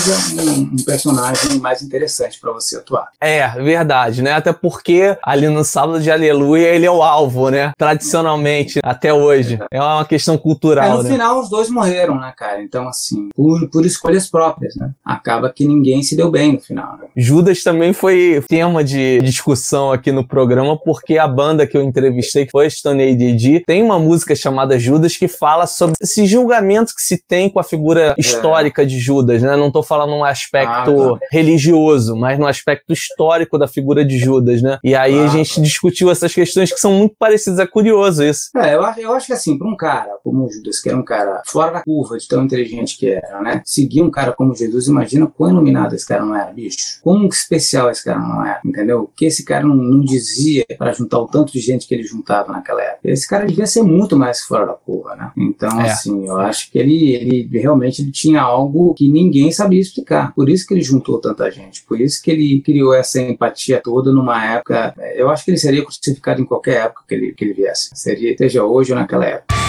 um, 0.42 0.74
um 0.74 0.86
personagem 0.86 1.60
mais 1.60 1.82
interessante 1.82 2.40
para 2.40 2.52
você 2.52 2.78
atuar. 2.78 3.10
É, 3.20 3.48
verdade, 3.62 4.22
né? 4.22 4.34
Até 4.34 4.54
porque 4.54 5.18
ali 5.24 5.48
no 5.48 5.64
sábado 5.64 6.00
de 6.00 6.12
Aleluia 6.12 6.68
ele 6.68 6.86
é 6.86 6.92
o 6.92 7.02
alvo, 7.02 7.50
né? 7.50 7.72
Tradicionalmente, 7.78 8.80
até 8.84 9.14
hoje. 9.14 9.60
É 9.72 9.82
uma 9.82 10.06
questão 10.06 10.38
cultural. 10.38 10.86
É, 10.86 10.90
no 10.98 11.04
né? 11.04 11.10
final 11.10 11.40
os 11.40 11.50
dois 11.50 11.70
morreram, 11.70 12.20
né, 12.20 12.34
cara? 12.38 12.62
Então, 12.62 12.88
assim, 12.88 13.30
por, 13.36 13.68
por 13.70 13.86
escolhas 13.86 14.30
próprias, 14.30 14.76
né? 14.76 14.92
Acaba 15.04 15.52
que 15.52 15.68
ninguém 15.68 16.04
se 16.04 16.16
deu 16.16 16.30
bem 16.30 16.54
no 16.54 16.60
final. 16.60 16.98
Né? 16.98 17.08
Judas 17.16 17.64
também 17.64 17.94
foi 17.94 18.44
tema 18.48 18.84
de 18.84 19.20
discussão 19.24 19.92
aqui 19.92 20.12
no 20.12 20.28
programa, 20.28 20.78
porque 20.78 21.18
a 21.18 21.28
banda 21.28 21.66
que 21.66 21.76
eu 21.76 21.82
entrevistei, 21.82 22.46
que 22.46 22.52
foi 22.52 22.70
Stone 22.70 23.02
ADD, 23.02 23.64
tem 23.66 23.82
uma 23.82 23.98
música 23.98 24.36
chamada 24.36 24.78
Judas 24.78 25.18
que 25.18 25.28
fala 25.28 25.66
sobre 25.66 25.96
esse 26.02 26.26
julgamento 26.26 26.94
que 26.96 27.02
se 27.02 27.18
tem 27.28 27.50
com 27.50 27.60
a 27.60 27.64
figura 27.64 28.12
é. 28.12 28.16
histórica 28.18 28.86
de 28.86 29.00
Judas, 29.00 29.42
né? 29.42 29.56
Não 29.56 29.72
tô 29.72 29.82
falando 29.82 30.12
num 30.12 30.24
aspecto 30.24 31.14
ah, 31.14 31.20
tá. 31.20 31.28
religioso, 31.32 32.16
mas 32.16 32.38
no 32.38 32.48
aspecto 32.48 32.92
histórico 32.94 33.58
da 33.58 33.68
figura 33.68 34.04
de 34.06 34.18
Judas, 34.18 34.62
né? 34.62 34.78
E 34.84 34.96
aí 34.96 35.18
ah, 35.20 35.26
a 35.26 35.28
gente 35.28 35.56
tá. 35.56 35.62
discutiu 35.62 36.12
essas 36.12 36.34
questões 36.34 36.72
que 36.72 36.80
são 36.80 36.94
muito 36.94 37.16
parecidas. 37.18 37.60
É 37.60 37.68
curioso 37.68 38.24
isso. 38.24 38.50
É, 38.58 38.76
eu 38.76 38.84
acho, 38.84 39.00
eu 39.00 39.14
acho 39.14 39.28
que 39.28 39.34
assim, 39.34 39.58
para 39.58 39.68
um 39.68 39.76
cara 39.76 40.18
como 40.24 40.50
Judas, 40.52 40.80
que 40.80 40.90
era 40.90 40.98
um 40.98 41.04
cara 41.04 41.42
fora 41.46 41.72
da 41.72 41.84
curva 41.84 42.18
de 42.18 42.28
tão 42.28 42.44
inteligente 42.44 42.98
que 42.98 43.10
era, 43.10 43.42
né? 43.42 43.62
Seguir 43.66 44.02
um 44.02 44.12
cara 44.12 44.32
como 44.34 44.56
Jesus, 44.56 44.88
imagina 44.88 45.28
quão 45.28 45.52
iluminado 45.52 45.96
esse 45.96 46.08
cara 46.08 46.26
não 46.26 46.36
era, 46.36 46.52
bicho. 46.52 47.00
Quão 47.02 47.26
especial 47.28 47.90
esse 47.90 48.04
cara 48.04 48.20
não 48.20 48.46
era, 48.46 48.60
entendeu? 48.66 49.12
Que 49.16 49.26
esse 49.26 49.44
cara 49.44 49.66
não, 49.66 49.76
não 49.76 50.02
dizia 50.02 50.66
para 50.78 50.92
juntar 50.92 51.20
o 51.20 51.28
tanto 51.28 51.54
de 51.54 51.60
gente 51.60 51.88
que 51.88 51.94
ele 51.94 52.04
juntava 52.04 52.52
naquela 52.52 52.82
época. 52.82 53.10
Esse 53.10 53.28
cara 53.28 53.46
devia 53.46 53.66
ser 53.66 53.84
muito 53.84 54.18
mais 54.18 54.42
fora 54.42 54.66
da 54.66 54.74
curva, 54.74 55.16
né? 55.16 55.32
Então, 55.38 55.82
é. 55.82 55.90
assim, 55.90 56.26
eu 56.26 56.38
acho 56.38 56.72
que 56.72 56.78
ele, 56.78 57.14
ele 57.14 57.60
realmente 57.60 58.02
ele 58.02 58.12
tinha 58.12 58.42
algo 58.42 58.94
que 58.94 59.10
ninguém 59.10 59.52
sabia 59.52 59.80
explicar. 59.80 60.34
Por 60.34 60.50
isso 60.50 60.66
que 60.68 60.74
ele 60.74 60.82
juntou 60.82 61.20
tanta 61.20 61.50
gente. 61.52 61.84
Por 61.84 62.00
isso 62.00 62.22
que 62.22 62.32
ele 62.32 62.62
criou 62.62 62.94
essa 62.94 63.22
empatia 63.22 63.82
toda 63.82 64.12
numa 64.12 64.44
época. 64.56 64.94
Eu 65.16 65.30
acho 65.30 65.46
que 65.46 65.52
ele 65.52 65.58
seria 65.58 65.84
crucificado 65.84 66.42
em 66.42 66.46
qualquer 66.46 66.86
época 66.86 67.04
que 67.08 67.16
ele, 67.16 67.34
que 67.34 67.44
ele 67.44 67.54
viesse. 67.54 67.90
Seria, 67.94 68.36
seja 68.38 68.64
hoje 68.64 68.92
ou 68.92 69.00
naquela 69.00 69.26
época. 69.26 69.63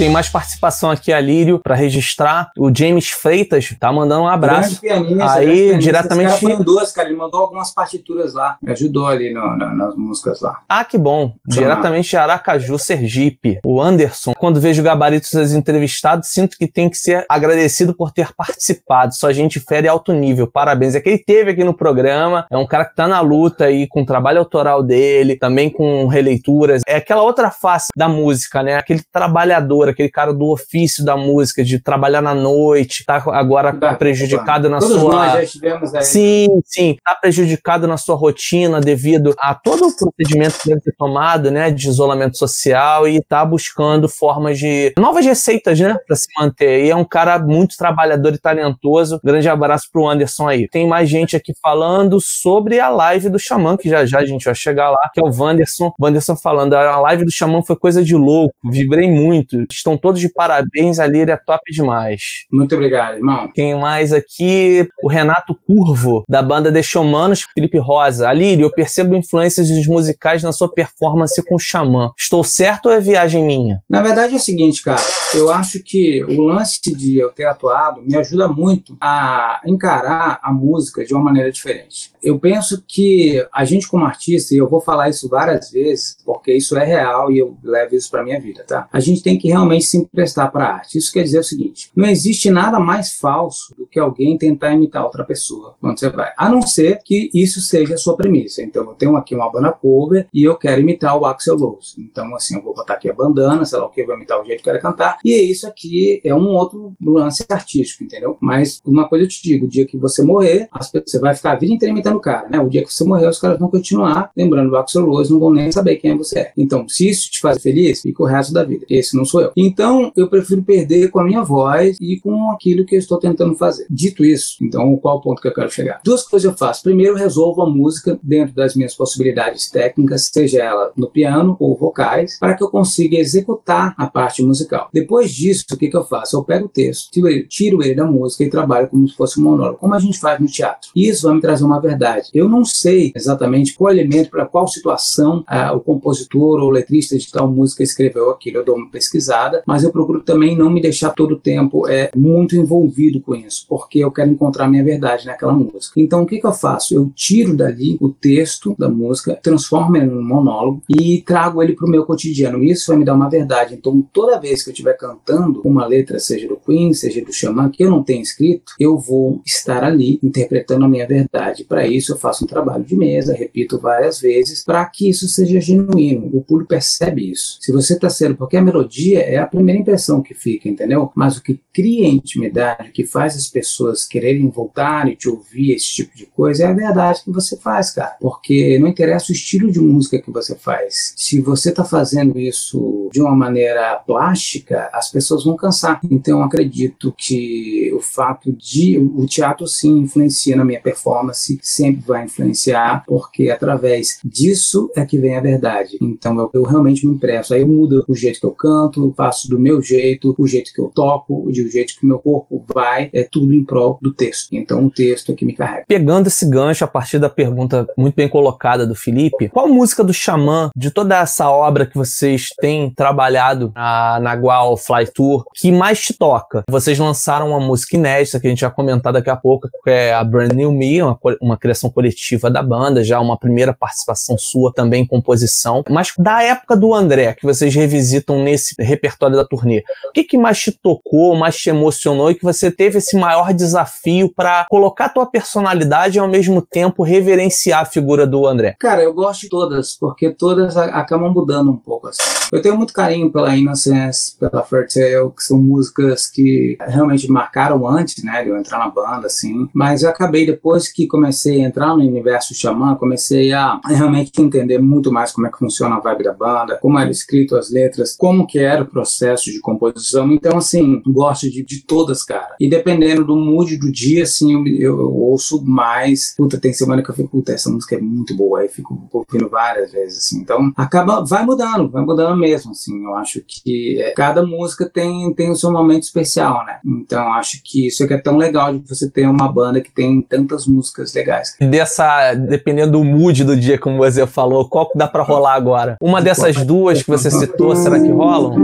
Tem 0.00 0.08
mais 0.08 0.30
participação 0.30 0.90
aqui, 0.90 1.12
Alírio, 1.12 1.60
para 1.62 1.74
registrar. 1.74 2.50
O 2.56 2.74
James 2.74 3.10
Freitas 3.10 3.76
tá 3.78 3.92
mandando 3.92 4.22
um 4.22 4.28
abraço. 4.28 4.80
Pianista, 4.80 5.30
aí, 5.30 5.76
diretamente. 5.76 6.32
Esse 6.32 6.46
cara 6.46 6.64
duas, 6.64 6.90
cara. 6.90 7.08
Ele 7.10 7.18
mandou 7.18 7.42
algumas 7.42 7.70
partituras 7.70 8.32
lá. 8.32 8.56
Me 8.62 8.72
ajudou 8.72 9.06
ali 9.06 9.30
no, 9.30 9.58
no, 9.58 9.76
nas 9.76 9.94
músicas 9.94 10.40
lá. 10.40 10.62
Ah, 10.66 10.86
que 10.86 10.96
bom. 10.96 11.34
Diretamente 11.46 12.08
de 12.08 12.16
Aracaju, 12.16 12.78
Sergipe. 12.78 13.58
O 13.62 13.78
Anderson. 13.78 14.32
Quando 14.38 14.58
vejo 14.58 14.82
gabaritos 14.82 15.32
dos 15.34 15.52
entrevistados, 15.52 16.30
sinto 16.30 16.56
que 16.56 16.66
tem 16.66 16.88
que 16.88 16.96
ser 16.96 17.26
agradecido 17.28 17.94
por 17.94 18.10
ter 18.10 18.32
participado. 18.34 19.14
Sua 19.14 19.34
gente 19.34 19.60
fera 19.60 19.84
e 19.84 19.90
alto 19.90 20.14
nível. 20.14 20.46
Parabéns. 20.46 20.94
É 20.94 21.00
que 21.02 21.10
ele 21.10 21.18
teve 21.18 21.50
aqui 21.50 21.62
no 21.62 21.74
programa. 21.74 22.46
É 22.50 22.56
um 22.56 22.66
cara 22.66 22.86
que 22.86 22.96
tá 22.96 23.06
na 23.06 23.20
luta 23.20 23.64
aí 23.66 23.86
com 23.86 24.00
o 24.00 24.06
trabalho 24.06 24.38
autoral 24.38 24.82
dele, 24.82 25.36
também 25.36 25.68
com 25.68 26.06
releituras. 26.06 26.80
É 26.88 26.96
aquela 26.96 27.20
outra 27.20 27.50
face 27.50 27.88
da 27.94 28.08
música, 28.08 28.62
né? 28.62 28.76
Aquele 28.76 29.02
trabalhador 29.12 29.89
aquele 29.90 30.10
cara 30.10 30.32
do 30.32 30.46
ofício 30.50 31.04
da 31.04 31.16
música, 31.16 31.64
de 31.64 31.80
trabalhar 31.80 32.20
na 32.20 32.34
noite, 32.34 33.04
tá 33.04 33.22
agora 33.28 33.72
tá, 33.72 33.94
prejudicado 33.94 34.64
tá. 34.64 34.68
na 34.68 34.78
Todos 34.78 35.00
sua. 35.00 35.12
Nós 35.12 35.32
já 35.32 35.42
estivemos 35.42 35.94
aí. 35.94 36.04
Sim, 36.04 36.48
sim, 36.64 36.96
tá 37.04 37.14
prejudicado 37.14 37.86
na 37.86 37.96
sua 37.96 38.16
rotina 38.16 38.80
devido 38.80 39.34
a 39.38 39.54
todo 39.54 39.86
o 39.86 39.96
procedimento 39.96 40.58
que 40.58 40.68
deve 40.68 40.80
ter 40.80 40.94
tomado, 40.96 41.50
né, 41.50 41.70
de 41.70 41.88
isolamento 41.88 42.36
social 42.36 43.08
e 43.08 43.22
tá 43.22 43.44
buscando 43.44 44.08
formas 44.08 44.58
de 44.58 44.92
novas 44.98 45.24
receitas, 45.24 45.78
né, 45.78 45.96
para 46.06 46.16
se 46.16 46.26
manter. 46.38 46.84
E 46.84 46.90
é 46.90 46.96
um 46.96 47.04
cara 47.04 47.38
muito 47.38 47.76
trabalhador 47.76 48.34
e 48.34 48.38
talentoso. 48.38 49.20
Grande 49.24 49.48
abraço 49.48 49.88
pro 49.92 50.08
Anderson 50.08 50.48
aí. 50.48 50.68
Tem 50.68 50.86
mais 50.86 51.08
gente 51.08 51.36
aqui 51.36 51.52
falando 51.62 52.20
sobre 52.20 52.80
a 52.80 52.88
live 52.88 53.28
do 53.28 53.38
Xamã, 53.38 53.76
que 53.76 53.88
já 53.88 54.04
já 54.04 54.18
a 54.18 54.26
gente 54.26 54.44
vai 54.44 54.54
chegar 54.54 54.90
lá, 54.90 55.10
que 55.12 55.20
é 55.20 55.24
o 55.24 55.30
Wanderson. 55.30 55.92
Wanderson 56.00 56.36
falando, 56.36 56.74
a 56.74 56.98
live 57.00 57.24
do 57.24 57.32
Xamã 57.32 57.62
foi 57.62 57.76
coisa 57.76 58.02
de 58.02 58.14
louco, 58.14 58.54
vibrei 58.70 59.10
muito 59.10 59.66
estão 59.80 59.96
todos 59.96 60.20
de 60.20 60.28
parabéns, 60.28 60.98
a 60.98 61.06
Líria 61.06 61.32
é 61.32 61.36
top 61.36 61.62
demais. 61.72 62.44
Muito 62.50 62.74
obrigado, 62.74 63.16
irmão. 63.16 63.50
Quem 63.54 63.78
mais 63.78 64.12
aqui? 64.12 64.88
O 65.02 65.08
Renato 65.08 65.54
Curvo, 65.66 66.24
da 66.28 66.42
banda 66.42 66.72
The 66.72 66.82
Showmanos, 66.82 67.46
Felipe 67.54 67.78
Rosa. 67.78 68.28
Alírio, 68.28 68.66
eu 68.66 68.72
percebo 68.72 69.16
influências 69.16 69.68
dos 69.68 69.86
musicais 69.86 70.42
na 70.42 70.52
sua 70.52 70.72
performance 70.72 71.42
com 71.44 71.56
o 71.56 71.58
Xamã. 71.58 72.12
Estou 72.18 72.44
certo 72.44 72.86
ou 72.86 72.92
é 72.92 73.00
viagem 73.00 73.44
minha? 73.44 73.82
Na 73.88 74.02
verdade 74.02 74.34
é 74.34 74.36
o 74.36 74.40
seguinte, 74.40 74.82
cara. 74.82 75.00
Eu 75.34 75.50
acho 75.50 75.82
que 75.82 76.22
o 76.24 76.42
lance 76.42 76.80
de 76.94 77.18
eu 77.18 77.30
ter 77.30 77.44
atuado 77.44 78.02
me 78.02 78.16
ajuda 78.16 78.48
muito 78.48 78.96
a 79.00 79.60
encarar 79.66 80.38
a 80.42 80.52
música 80.52 81.04
de 81.04 81.14
uma 81.14 81.22
maneira 81.22 81.50
diferente. 81.50 82.12
Eu 82.22 82.38
penso 82.38 82.82
que 82.86 83.44
a 83.52 83.64
gente 83.64 83.88
como 83.88 84.04
artista, 84.04 84.54
e 84.54 84.58
eu 84.58 84.68
vou 84.68 84.80
falar 84.80 85.08
isso 85.08 85.28
várias 85.28 85.70
vezes, 85.70 86.16
porque 86.24 86.52
isso 86.52 86.76
é 86.76 86.84
real 86.84 87.30
e 87.30 87.38
eu 87.38 87.56
levo 87.62 87.94
isso 87.94 88.10
para 88.10 88.22
minha 88.22 88.40
vida, 88.40 88.64
tá? 88.66 88.88
A 88.92 89.00
gente 89.00 89.22
tem 89.22 89.38
que 89.38 89.48
realmente 89.48 89.59
realmente 89.60 89.84
se 89.84 89.96
emprestar 89.96 90.50
para 90.50 90.64
a 90.64 90.74
arte. 90.74 90.98
Isso 90.98 91.12
quer 91.12 91.22
dizer 91.22 91.38
o 91.38 91.44
seguinte: 91.44 91.90
não 91.94 92.08
existe 92.08 92.50
nada 92.50 92.78
mais 92.78 93.14
falso 93.14 93.74
do 93.76 93.86
que 93.86 93.98
alguém 93.98 94.36
tentar 94.36 94.72
imitar 94.72 95.04
outra 95.04 95.24
pessoa 95.24 95.74
quando 95.80 95.98
você 95.98 96.08
vai, 96.08 96.32
a 96.36 96.48
não 96.48 96.62
ser 96.62 97.00
que 97.04 97.30
isso 97.34 97.60
seja 97.60 97.94
a 97.94 97.98
sua 97.98 98.16
premissa. 98.16 98.62
Então, 98.62 98.84
eu 98.84 98.94
tenho 98.94 99.16
aqui 99.16 99.34
uma 99.34 99.50
banda 99.50 99.72
cover 99.72 100.26
e 100.32 100.42
eu 100.42 100.56
quero 100.56 100.80
imitar 100.80 101.16
o 101.16 101.24
Axel 101.24 101.56
Rose. 101.56 101.94
Então, 101.98 102.34
assim, 102.34 102.56
eu 102.56 102.62
vou 102.62 102.74
botar 102.74 102.94
aqui 102.94 103.10
a 103.10 103.14
bandana, 103.14 103.64
sei 103.64 103.78
lá 103.78 103.86
o 103.86 103.90
que, 103.90 104.04
vou 104.04 104.14
imitar 104.14 104.40
o 104.40 104.44
jeito 104.44 104.62
que 104.62 104.68
eu 104.68 104.72
quero 104.72 104.82
cantar. 104.82 105.18
E 105.24 105.32
isso 105.50 105.66
aqui 105.66 106.20
é 106.24 106.34
um 106.34 106.48
outro 106.48 106.92
lance 107.00 107.44
artístico, 107.48 108.04
entendeu? 108.04 108.36
Mas 108.40 108.80
uma 108.84 109.08
coisa 109.08 109.24
eu 109.24 109.28
te 109.28 109.42
digo: 109.42 109.66
o 109.66 109.68
dia 109.68 109.86
que 109.86 109.96
você 109.96 110.22
morrer, 110.22 110.68
você 111.06 111.18
vai 111.18 111.34
ficar 111.34 111.52
a 111.52 111.56
vida 111.56 111.72
inteira 111.72 111.92
imitando 111.92 112.16
o 112.16 112.20
cara, 112.20 112.48
né? 112.48 112.60
O 112.60 112.68
dia 112.68 112.84
que 112.84 112.92
você 112.92 113.04
morrer, 113.04 113.28
os 113.28 113.38
caras 113.38 113.58
vão 113.58 113.68
continuar 113.68 114.30
lembrando 114.36 114.70
do 114.70 114.76
Axel 114.76 115.04
Rose, 115.04 115.32
não 115.32 115.40
vão 115.40 115.52
nem 115.52 115.70
saber 115.70 115.96
quem 115.96 116.16
você 116.16 116.40
é. 116.40 116.52
Então, 116.56 116.88
se 116.88 117.08
isso 117.08 117.30
te 117.30 117.40
faz 117.40 117.62
feliz, 117.62 118.02
fica 118.02 118.22
o 118.22 118.26
resto 118.26 118.52
da 118.52 118.64
vida. 118.64 118.86
Esse 118.88 119.16
não 119.16 119.24
sou 119.24 119.40
eu. 119.40 119.49
Então, 119.56 120.12
eu 120.16 120.28
prefiro 120.28 120.62
perder 120.62 121.10
com 121.10 121.20
a 121.20 121.24
minha 121.24 121.42
voz 121.42 121.96
e 122.00 122.18
com 122.20 122.50
aquilo 122.50 122.84
que 122.84 122.94
eu 122.94 122.98
estou 122.98 123.18
tentando 123.18 123.54
fazer. 123.54 123.86
Dito 123.90 124.24
isso, 124.24 124.56
então, 124.62 124.96
qual 124.96 125.18
o 125.18 125.20
ponto 125.20 125.40
que 125.40 125.48
eu 125.48 125.54
quero 125.54 125.70
chegar? 125.70 126.00
Duas 126.04 126.26
coisas 126.26 126.50
eu 126.50 126.56
faço. 126.56 126.82
Primeiro, 126.82 127.12
eu 127.12 127.18
resolvo 127.18 127.62
a 127.62 127.70
música 127.70 128.18
dentro 128.22 128.54
das 128.54 128.74
minhas 128.74 128.94
possibilidades 128.94 129.70
técnicas, 129.70 130.30
seja 130.32 130.62
ela 130.62 130.92
no 130.96 131.08
piano 131.08 131.56
ou 131.58 131.76
vocais, 131.76 132.38
para 132.38 132.54
que 132.54 132.62
eu 132.62 132.68
consiga 132.68 133.18
executar 133.18 133.94
a 133.96 134.06
parte 134.06 134.42
musical. 134.42 134.88
Depois 134.92 135.32
disso, 135.32 135.64
o 135.72 135.76
que, 135.76 135.88
que 135.88 135.96
eu 135.96 136.04
faço? 136.04 136.36
Eu 136.36 136.44
pego 136.44 136.66
o 136.66 136.68
texto, 136.68 137.10
tiro 137.10 137.28
ele, 137.28 137.46
tiro 137.46 137.82
ele 137.82 137.94
da 137.94 138.04
música 138.04 138.44
e 138.44 138.50
trabalho 138.50 138.88
como 138.88 139.08
se 139.08 139.14
fosse 139.14 139.40
um 139.40 139.44
monólogo, 139.44 139.78
como 139.78 139.94
a 139.94 139.98
gente 139.98 140.18
faz 140.18 140.40
no 140.40 140.46
teatro. 140.46 140.90
Isso 140.94 141.26
vai 141.26 141.34
me 141.34 141.40
trazer 141.40 141.64
uma 141.64 141.80
verdade. 141.80 142.28
Eu 142.34 142.48
não 142.48 142.64
sei 142.64 143.12
exatamente 143.14 143.74
qual 143.74 143.92
elemento, 143.92 144.30
para 144.30 144.46
qual 144.46 144.66
situação 144.68 145.44
ah, 145.46 145.72
o 145.72 145.80
compositor 145.80 146.60
ou 146.60 146.70
letrista 146.70 147.16
de 147.16 147.30
tal 147.30 147.48
música 147.48 147.82
escreveu 147.82 148.30
aquilo. 148.30 148.58
Eu 148.58 148.64
dou 148.64 148.76
uma 148.76 148.90
pesquisada 148.90 149.39
mas 149.66 149.82
eu 149.82 149.90
procuro 149.90 150.20
também 150.20 150.56
não 150.56 150.70
me 150.70 150.80
deixar 150.80 151.10
todo 151.10 151.32
o 151.32 151.38
tempo 151.38 151.88
é, 151.88 152.10
muito 152.14 152.56
envolvido 152.56 153.20
com 153.20 153.34
isso, 153.34 153.66
porque 153.68 153.98
eu 153.98 154.10
quero 154.10 154.30
encontrar 154.30 154.68
minha 154.68 154.84
verdade 154.84 155.26
naquela 155.26 155.52
música. 155.52 156.00
Então, 156.00 156.22
o 156.22 156.26
que, 156.26 156.38
que 156.38 156.46
eu 156.46 156.52
faço? 156.52 156.94
Eu 156.94 157.10
tiro 157.14 157.56
dali 157.56 157.96
o 158.00 158.08
texto 158.08 158.74
da 158.78 158.88
música, 158.88 159.38
transformo 159.42 159.96
ele 159.96 160.06
num 160.06 160.22
monólogo 160.22 160.82
e 160.88 161.22
trago 161.22 161.62
ele 161.62 161.74
para 161.74 161.86
o 161.86 161.90
meu 161.90 162.04
cotidiano. 162.04 162.62
Isso 162.62 162.88
vai 162.88 162.98
me 162.98 163.04
dar 163.04 163.14
uma 163.14 163.28
verdade. 163.28 163.74
Então, 163.74 164.00
toda 164.12 164.40
vez 164.40 164.62
que 164.62 164.70
eu 164.70 164.72
estiver 164.72 164.96
cantando 164.96 165.60
uma 165.64 165.86
letra, 165.86 166.18
seja 166.18 166.48
do 166.48 166.56
Queen, 166.56 166.92
seja 166.92 167.24
do 167.24 167.32
Xamã, 167.32 167.70
que 167.70 167.84
eu 167.84 167.90
não 167.90 168.02
tenho 168.02 168.22
escrito, 168.22 168.72
eu 168.78 168.98
vou 168.98 169.40
estar 169.44 169.84
ali 169.84 170.18
interpretando 170.22 170.84
a 170.84 170.88
minha 170.88 171.06
verdade. 171.06 171.64
Para 171.64 171.86
isso, 171.86 172.12
eu 172.12 172.16
faço 172.16 172.44
um 172.44 172.48
trabalho 172.48 172.84
de 172.84 172.96
mesa, 172.96 173.34
repito 173.34 173.78
várias 173.78 174.20
vezes, 174.20 174.64
para 174.64 174.84
que 174.86 175.08
isso 175.08 175.28
seja 175.28 175.60
genuíno. 175.60 176.30
O 176.32 176.42
público 176.42 176.68
percebe 176.68 177.30
isso. 177.30 177.58
Se 177.60 177.72
você 177.72 177.94
está 177.94 178.08
sendo, 178.08 178.36
porque 178.36 178.56
a 178.56 178.62
melodia 178.62 179.20
é 179.34 179.38
a 179.38 179.46
primeira 179.46 179.80
impressão 179.80 180.22
que 180.22 180.34
fica, 180.34 180.68
entendeu? 180.68 181.10
Mas 181.14 181.36
o 181.36 181.42
que 181.42 181.60
cria 181.72 182.08
intimidade, 182.08 182.90
o 182.90 182.92
que 182.92 183.04
faz 183.04 183.36
as 183.36 183.48
pessoas 183.48 184.04
quererem 184.04 184.48
voltar 184.48 185.08
e 185.08 185.16
te 185.16 185.28
ouvir, 185.28 185.72
esse 185.72 185.94
tipo 185.94 186.16
de 186.16 186.26
coisa, 186.26 186.64
é 186.64 186.66
a 186.66 186.72
verdade 186.72 187.22
que 187.24 187.30
você 187.30 187.56
faz, 187.56 187.90
cara. 187.90 188.16
Porque 188.20 188.78
não 188.78 188.88
interessa 188.88 189.32
o 189.32 189.34
estilo 189.34 189.70
de 189.70 189.80
música 189.80 190.20
que 190.20 190.30
você 190.30 190.54
faz. 190.54 191.14
Se 191.16 191.40
você 191.40 191.70
está 191.70 191.84
fazendo 191.84 192.38
isso 192.38 193.08
de 193.12 193.20
uma 193.20 193.34
maneira 193.34 193.96
plástica, 194.06 194.88
as 194.92 195.10
pessoas 195.10 195.44
vão 195.44 195.56
cansar. 195.56 196.00
Então, 196.10 196.42
acredito 196.42 197.14
que 197.16 197.92
o 197.94 198.00
fato 198.00 198.52
de 198.52 198.98
o 198.98 199.26
teatro 199.26 199.66
sim 199.66 199.98
influencia 199.98 200.56
na 200.56 200.64
minha 200.64 200.80
performance, 200.80 201.58
sempre 201.62 202.02
vai 202.06 202.24
influenciar, 202.24 203.04
porque 203.06 203.50
através 203.50 204.18
disso 204.24 204.90
é 204.96 205.04
que 205.04 205.18
vem 205.18 205.36
a 205.36 205.40
verdade. 205.40 205.98
Então, 206.00 206.38
eu, 206.38 206.50
eu 206.54 206.62
realmente 206.62 207.06
me 207.06 207.14
impresso. 207.14 207.54
Aí 207.54 207.60
eu 207.60 207.68
mudo 207.68 208.04
o 208.08 208.14
jeito 208.14 208.40
que 208.40 208.46
eu 208.46 208.52
canto, 208.52 209.12
faço 209.20 209.48
do 209.48 209.58
meu 209.58 209.82
jeito, 209.82 210.34
o 210.38 210.46
jeito 210.46 210.72
que 210.72 210.80
eu 210.80 210.90
toco, 210.94 211.46
o 211.46 211.52
jeito 211.52 211.94
que 211.98 212.04
o 212.04 212.08
meu 212.08 212.18
corpo 212.18 212.64
vai, 212.72 213.10
é 213.12 213.22
tudo 213.22 213.52
em 213.52 213.64
prol 213.64 213.98
do 214.00 214.12
texto. 214.14 214.48
Então, 214.52 214.86
o 214.86 214.90
texto 214.90 215.32
é 215.32 215.34
que 215.34 215.44
me 215.44 215.52
carrega. 215.52 215.84
Pegando 215.86 216.28
esse 216.28 216.48
gancho 216.48 216.84
a 216.84 216.88
partir 216.88 217.18
da 217.18 217.28
pergunta 217.28 217.86
muito 217.96 218.14
bem 218.14 218.28
colocada 218.28 218.86
do 218.86 218.94
Felipe, 218.94 219.48
qual 219.50 219.68
música 219.68 220.02
do 220.02 220.12
Xamã, 220.12 220.70
de 220.74 220.90
toda 220.90 221.18
essa 221.18 221.50
obra 221.50 221.84
que 221.84 221.96
vocês 221.96 222.48
têm 222.60 222.90
trabalhado 222.90 223.72
na, 223.74 224.18
na 224.20 224.34
Gual 224.34 224.76
Fly 224.76 225.06
Tour, 225.12 225.44
que 225.54 225.70
mais 225.70 226.00
te 226.00 226.14
toca? 226.14 226.64
Vocês 226.68 226.98
lançaram 226.98 227.50
uma 227.50 227.60
música 227.60 227.96
inédita, 227.96 228.40
que 228.40 228.46
a 228.46 228.50
gente 228.50 228.62
vai 228.62 228.70
comentar 228.70 229.12
daqui 229.12 229.30
a 229.30 229.36
pouco, 229.36 229.68
que 229.84 229.90
é 229.90 230.14
a 230.14 230.24
Brand 230.24 230.52
New 230.52 230.72
Me, 230.72 231.02
uma, 231.02 231.18
uma 231.42 231.58
criação 231.58 231.90
coletiva 231.90 232.50
da 232.50 232.62
banda, 232.62 233.04
já 233.04 233.20
uma 233.20 233.38
primeira 233.38 233.74
participação 233.74 234.38
sua 234.38 234.72
também 234.72 235.02
em 235.02 235.06
composição. 235.06 235.82
Mas 235.90 236.12
da 236.18 236.42
época 236.42 236.76
do 236.76 236.94
André, 236.94 237.34
que 237.34 237.44
vocês 237.44 237.74
revisitam 237.74 238.42
nesse 238.42 238.74
repertório 238.78 239.09
da 239.18 239.44
turnê, 239.44 239.82
o 240.08 240.12
que, 240.12 240.24
que 240.24 240.38
mais 240.38 240.58
te 240.60 240.72
tocou, 240.72 241.36
mais 241.36 241.56
te 241.56 241.70
emocionou 241.70 242.30
e 242.30 242.34
que 242.34 242.44
você 242.44 242.70
teve 242.70 242.98
esse 242.98 243.16
maior 243.16 243.52
desafio 243.52 244.32
para 244.34 244.66
colocar 244.68 245.06
a 245.06 245.08
tua 245.10 245.26
personalidade 245.26 246.16
e 246.16 246.20
ao 246.20 246.28
mesmo 246.28 246.62
tempo 246.62 247.02
reverenciar 247.02 247.82
a 247.82 247.84
figura 247.84 248.26
do 248.26 248.46
André? 248.46 248.76
Cara, 248.78 249.02
eu 249.02 249.12
gosto 249.12 249.42
de 249.42 249.48
todas, 249.48 249.96
porque 249.96 250.30
todas 250.30 250.76
acabam 250.76 251.32
mudando 251.32 251.70
um 251.70 251.76
pouco 251.76 252.08
assim. 252.08 252.39
Eu 252.52 252.60
tenho 252.60 252.76
muito 252.76 252.92
carinho 252.92 253.30
pela 253.30 253.56
Innocence, 253.56 254.36
pela 254.38 254.62
Fairy 254.62 254.88
Tale, 254.88 255.30
que 255.36 255.42
são 255.42 255.60
músicas 255.60 256.26
que 256.26 256.76
realmente 256.80 257.30
marcaram 257.30 257.86
antes, 257.86 258.22
né, 258.24 258.42
de 258.42 258.50
eu 258.50 258.56
entrar 258.56 258.78
na 258.78 258.88
banda, 258.88 259.26
assim. 259.26 259.68
Mas 259.72 260.02
eu 260.02 260.10
acabei, 260.10 260.44
depois 260.44 260.90
que 260.92 261.06
comecei 261.06 261.62
a 261.62 261.66
entrar 261.66 261.96
no 261.96 262.02
universo 262.02 262.54
xamã, 262.54 262.94
comecei 262.96 263.52
a 263.52 263.80
realmente 263.86 264.40
entender 264.40 264.78
muito 264.78 265.12
mais 265.12 265.32
como 265.32 265.46
é 265.46 265.50
que 265.50 265.58
funciona 265.58 265.96
a 265.96 266.00
vibe 266.00 266.24
da 266.24 266.32
banda, 266.32 266.78
como 266.80 266.98
era 266.98 267.10
escrito 267.10 267.56
as 267.56 267.70
letras, 267.70 268.16
como 268.16 268.46
que 268.46 268.58
era 268.58 268.82
o 268.82 268.86
processo 268.86 269.50
de 269.50 269.60
composição. 269.60 270.30
Então, 270.32 270.58
assim, 270.58 271.02
gosto 271.06 271.50
de, 271.50 271.64
de 271.64 271.84
todas, 271.84 272.22
cara. 272.22 272.56
E 272.58 272.68
dependendo 272.68 273.24
do 273.24 273.36
mood 273.36 273.76
do 273.76 273.90
dia, 273.92 274.24
assim, 274.24 274.52
eu, 274.52 274.66
eu, 274.66 275.00
eu 275.00 275.14
ouço 275.14 275.64
mais. 275.64 276.34
Puta, 276.36 276.58
tem 276.58 276.72
semana 276.72 277.02
que 277.02 277.10
eu 277.10 277.14
fico, 277.14 277.28
puta, 277.28 277.52
essa 277.52 277.70
música 277.70 277.96
é 277.96 278.00
muito 278.00 278.36
boa. 278.36 278.60
Aí 278.60 278.68
fico 278.68 279.08
ouvindo 279.12 279.48
várias 279.48 279.92
vezes, 279.92 280.18
assim. 280.18 280.40
Então, 280.40 280.72
acaba, 280.76 281.24
vai 281.24 281.44
mudando, 281.44 281.88
vai 281.90 282.04
mudando 282.04 282.39
mesmo, 282.40 282.72
assim. 282.72 283.04
Eu 283.04 283.14
acho 283.14 283.42
que 283.46 284.00
é, 284.00 284.12
cada 284.12 284.44
música 284.44 284.88
tem, 284.88 285.32
tem 285.34 285.50
o 285.50 285.54
seu 285.54 285.70
momento 285.70 286.02
especial, 286.04 286.64
né? 286.64 286.78
Então, 286.84 287.32
acho 287.34 287.60
que 287.62 287.86
isso 287.86 288.02
é 288.02 288.06
que 288.06 288.14
é 288.14 288.18
tão 288.18 288.36
legal 288.36 288.72
de 288.76 288.88
você 288.88 289.08
ter 289.08 289.28
uma 289.28 289.46
banda 289.50 289.80
que 289.80 289.92
tem 289.92 290.20
tantas 290.22 290.66
músicas 290.66 291.14
legais. 291.14 291.54
E 291.60 291.66
dessa, 291.66 292.34
dependendo 292.34 292.92
do 292.92 293.04
mood 293.04 293.44
do 293.44 293.56
dia, 293.56 293.78
como 293.78 293.98
você 293.98 294.26
falou, 294.26 294.68
qual 294.68 294.90
que 294.90 294.98
dá 294.98 295.06
pra 295.06 295.22
rolar 295.22 295.54
agora? 295.54 295.96
Uma 296.00 296.22
dessas 296.22 296.56
duas 296.64 297.02
que 297.02 297.10
você 297.10 297.30
citou, 297.30 297.76
será 297.76 298.00
que 298.00 298.08
rolam? 298.08 298.54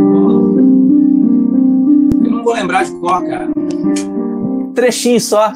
Eu 2.24 2.30
não 2.30 2.42
vou 2.42 2.54
lembrar 2.54 2.84
de 2.84 2.92
qual, 2.92 3.22
cara. 3.22 3.48
Trechinho 4.74 5.20
só. 5.20 5.52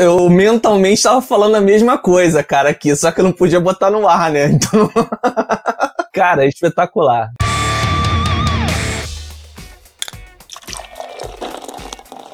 Eu 0.00 0.30
mentalmente 0.30 0.94
estava 0.94 1.20
falando 1.20 1.56
a 1.56 1.60
mesma 1.60 1.98
coisa, 1.98 2.42
cara, 2.42 2.70
aqui, 2.70 2.96
só 2.96 3.12
que 3.12 3.20
eu 3.20 3.24
não 3.24 3.32
podia 3.32 3.60
botar 3.60 3.90
no 3.90 4.08
ar, 4.08 4.30
né? 4.30 4.46
Então. 4.56 4.90
cara, 6.10 6.46
é 6.46 6.48
espetacular. 6.48 7.30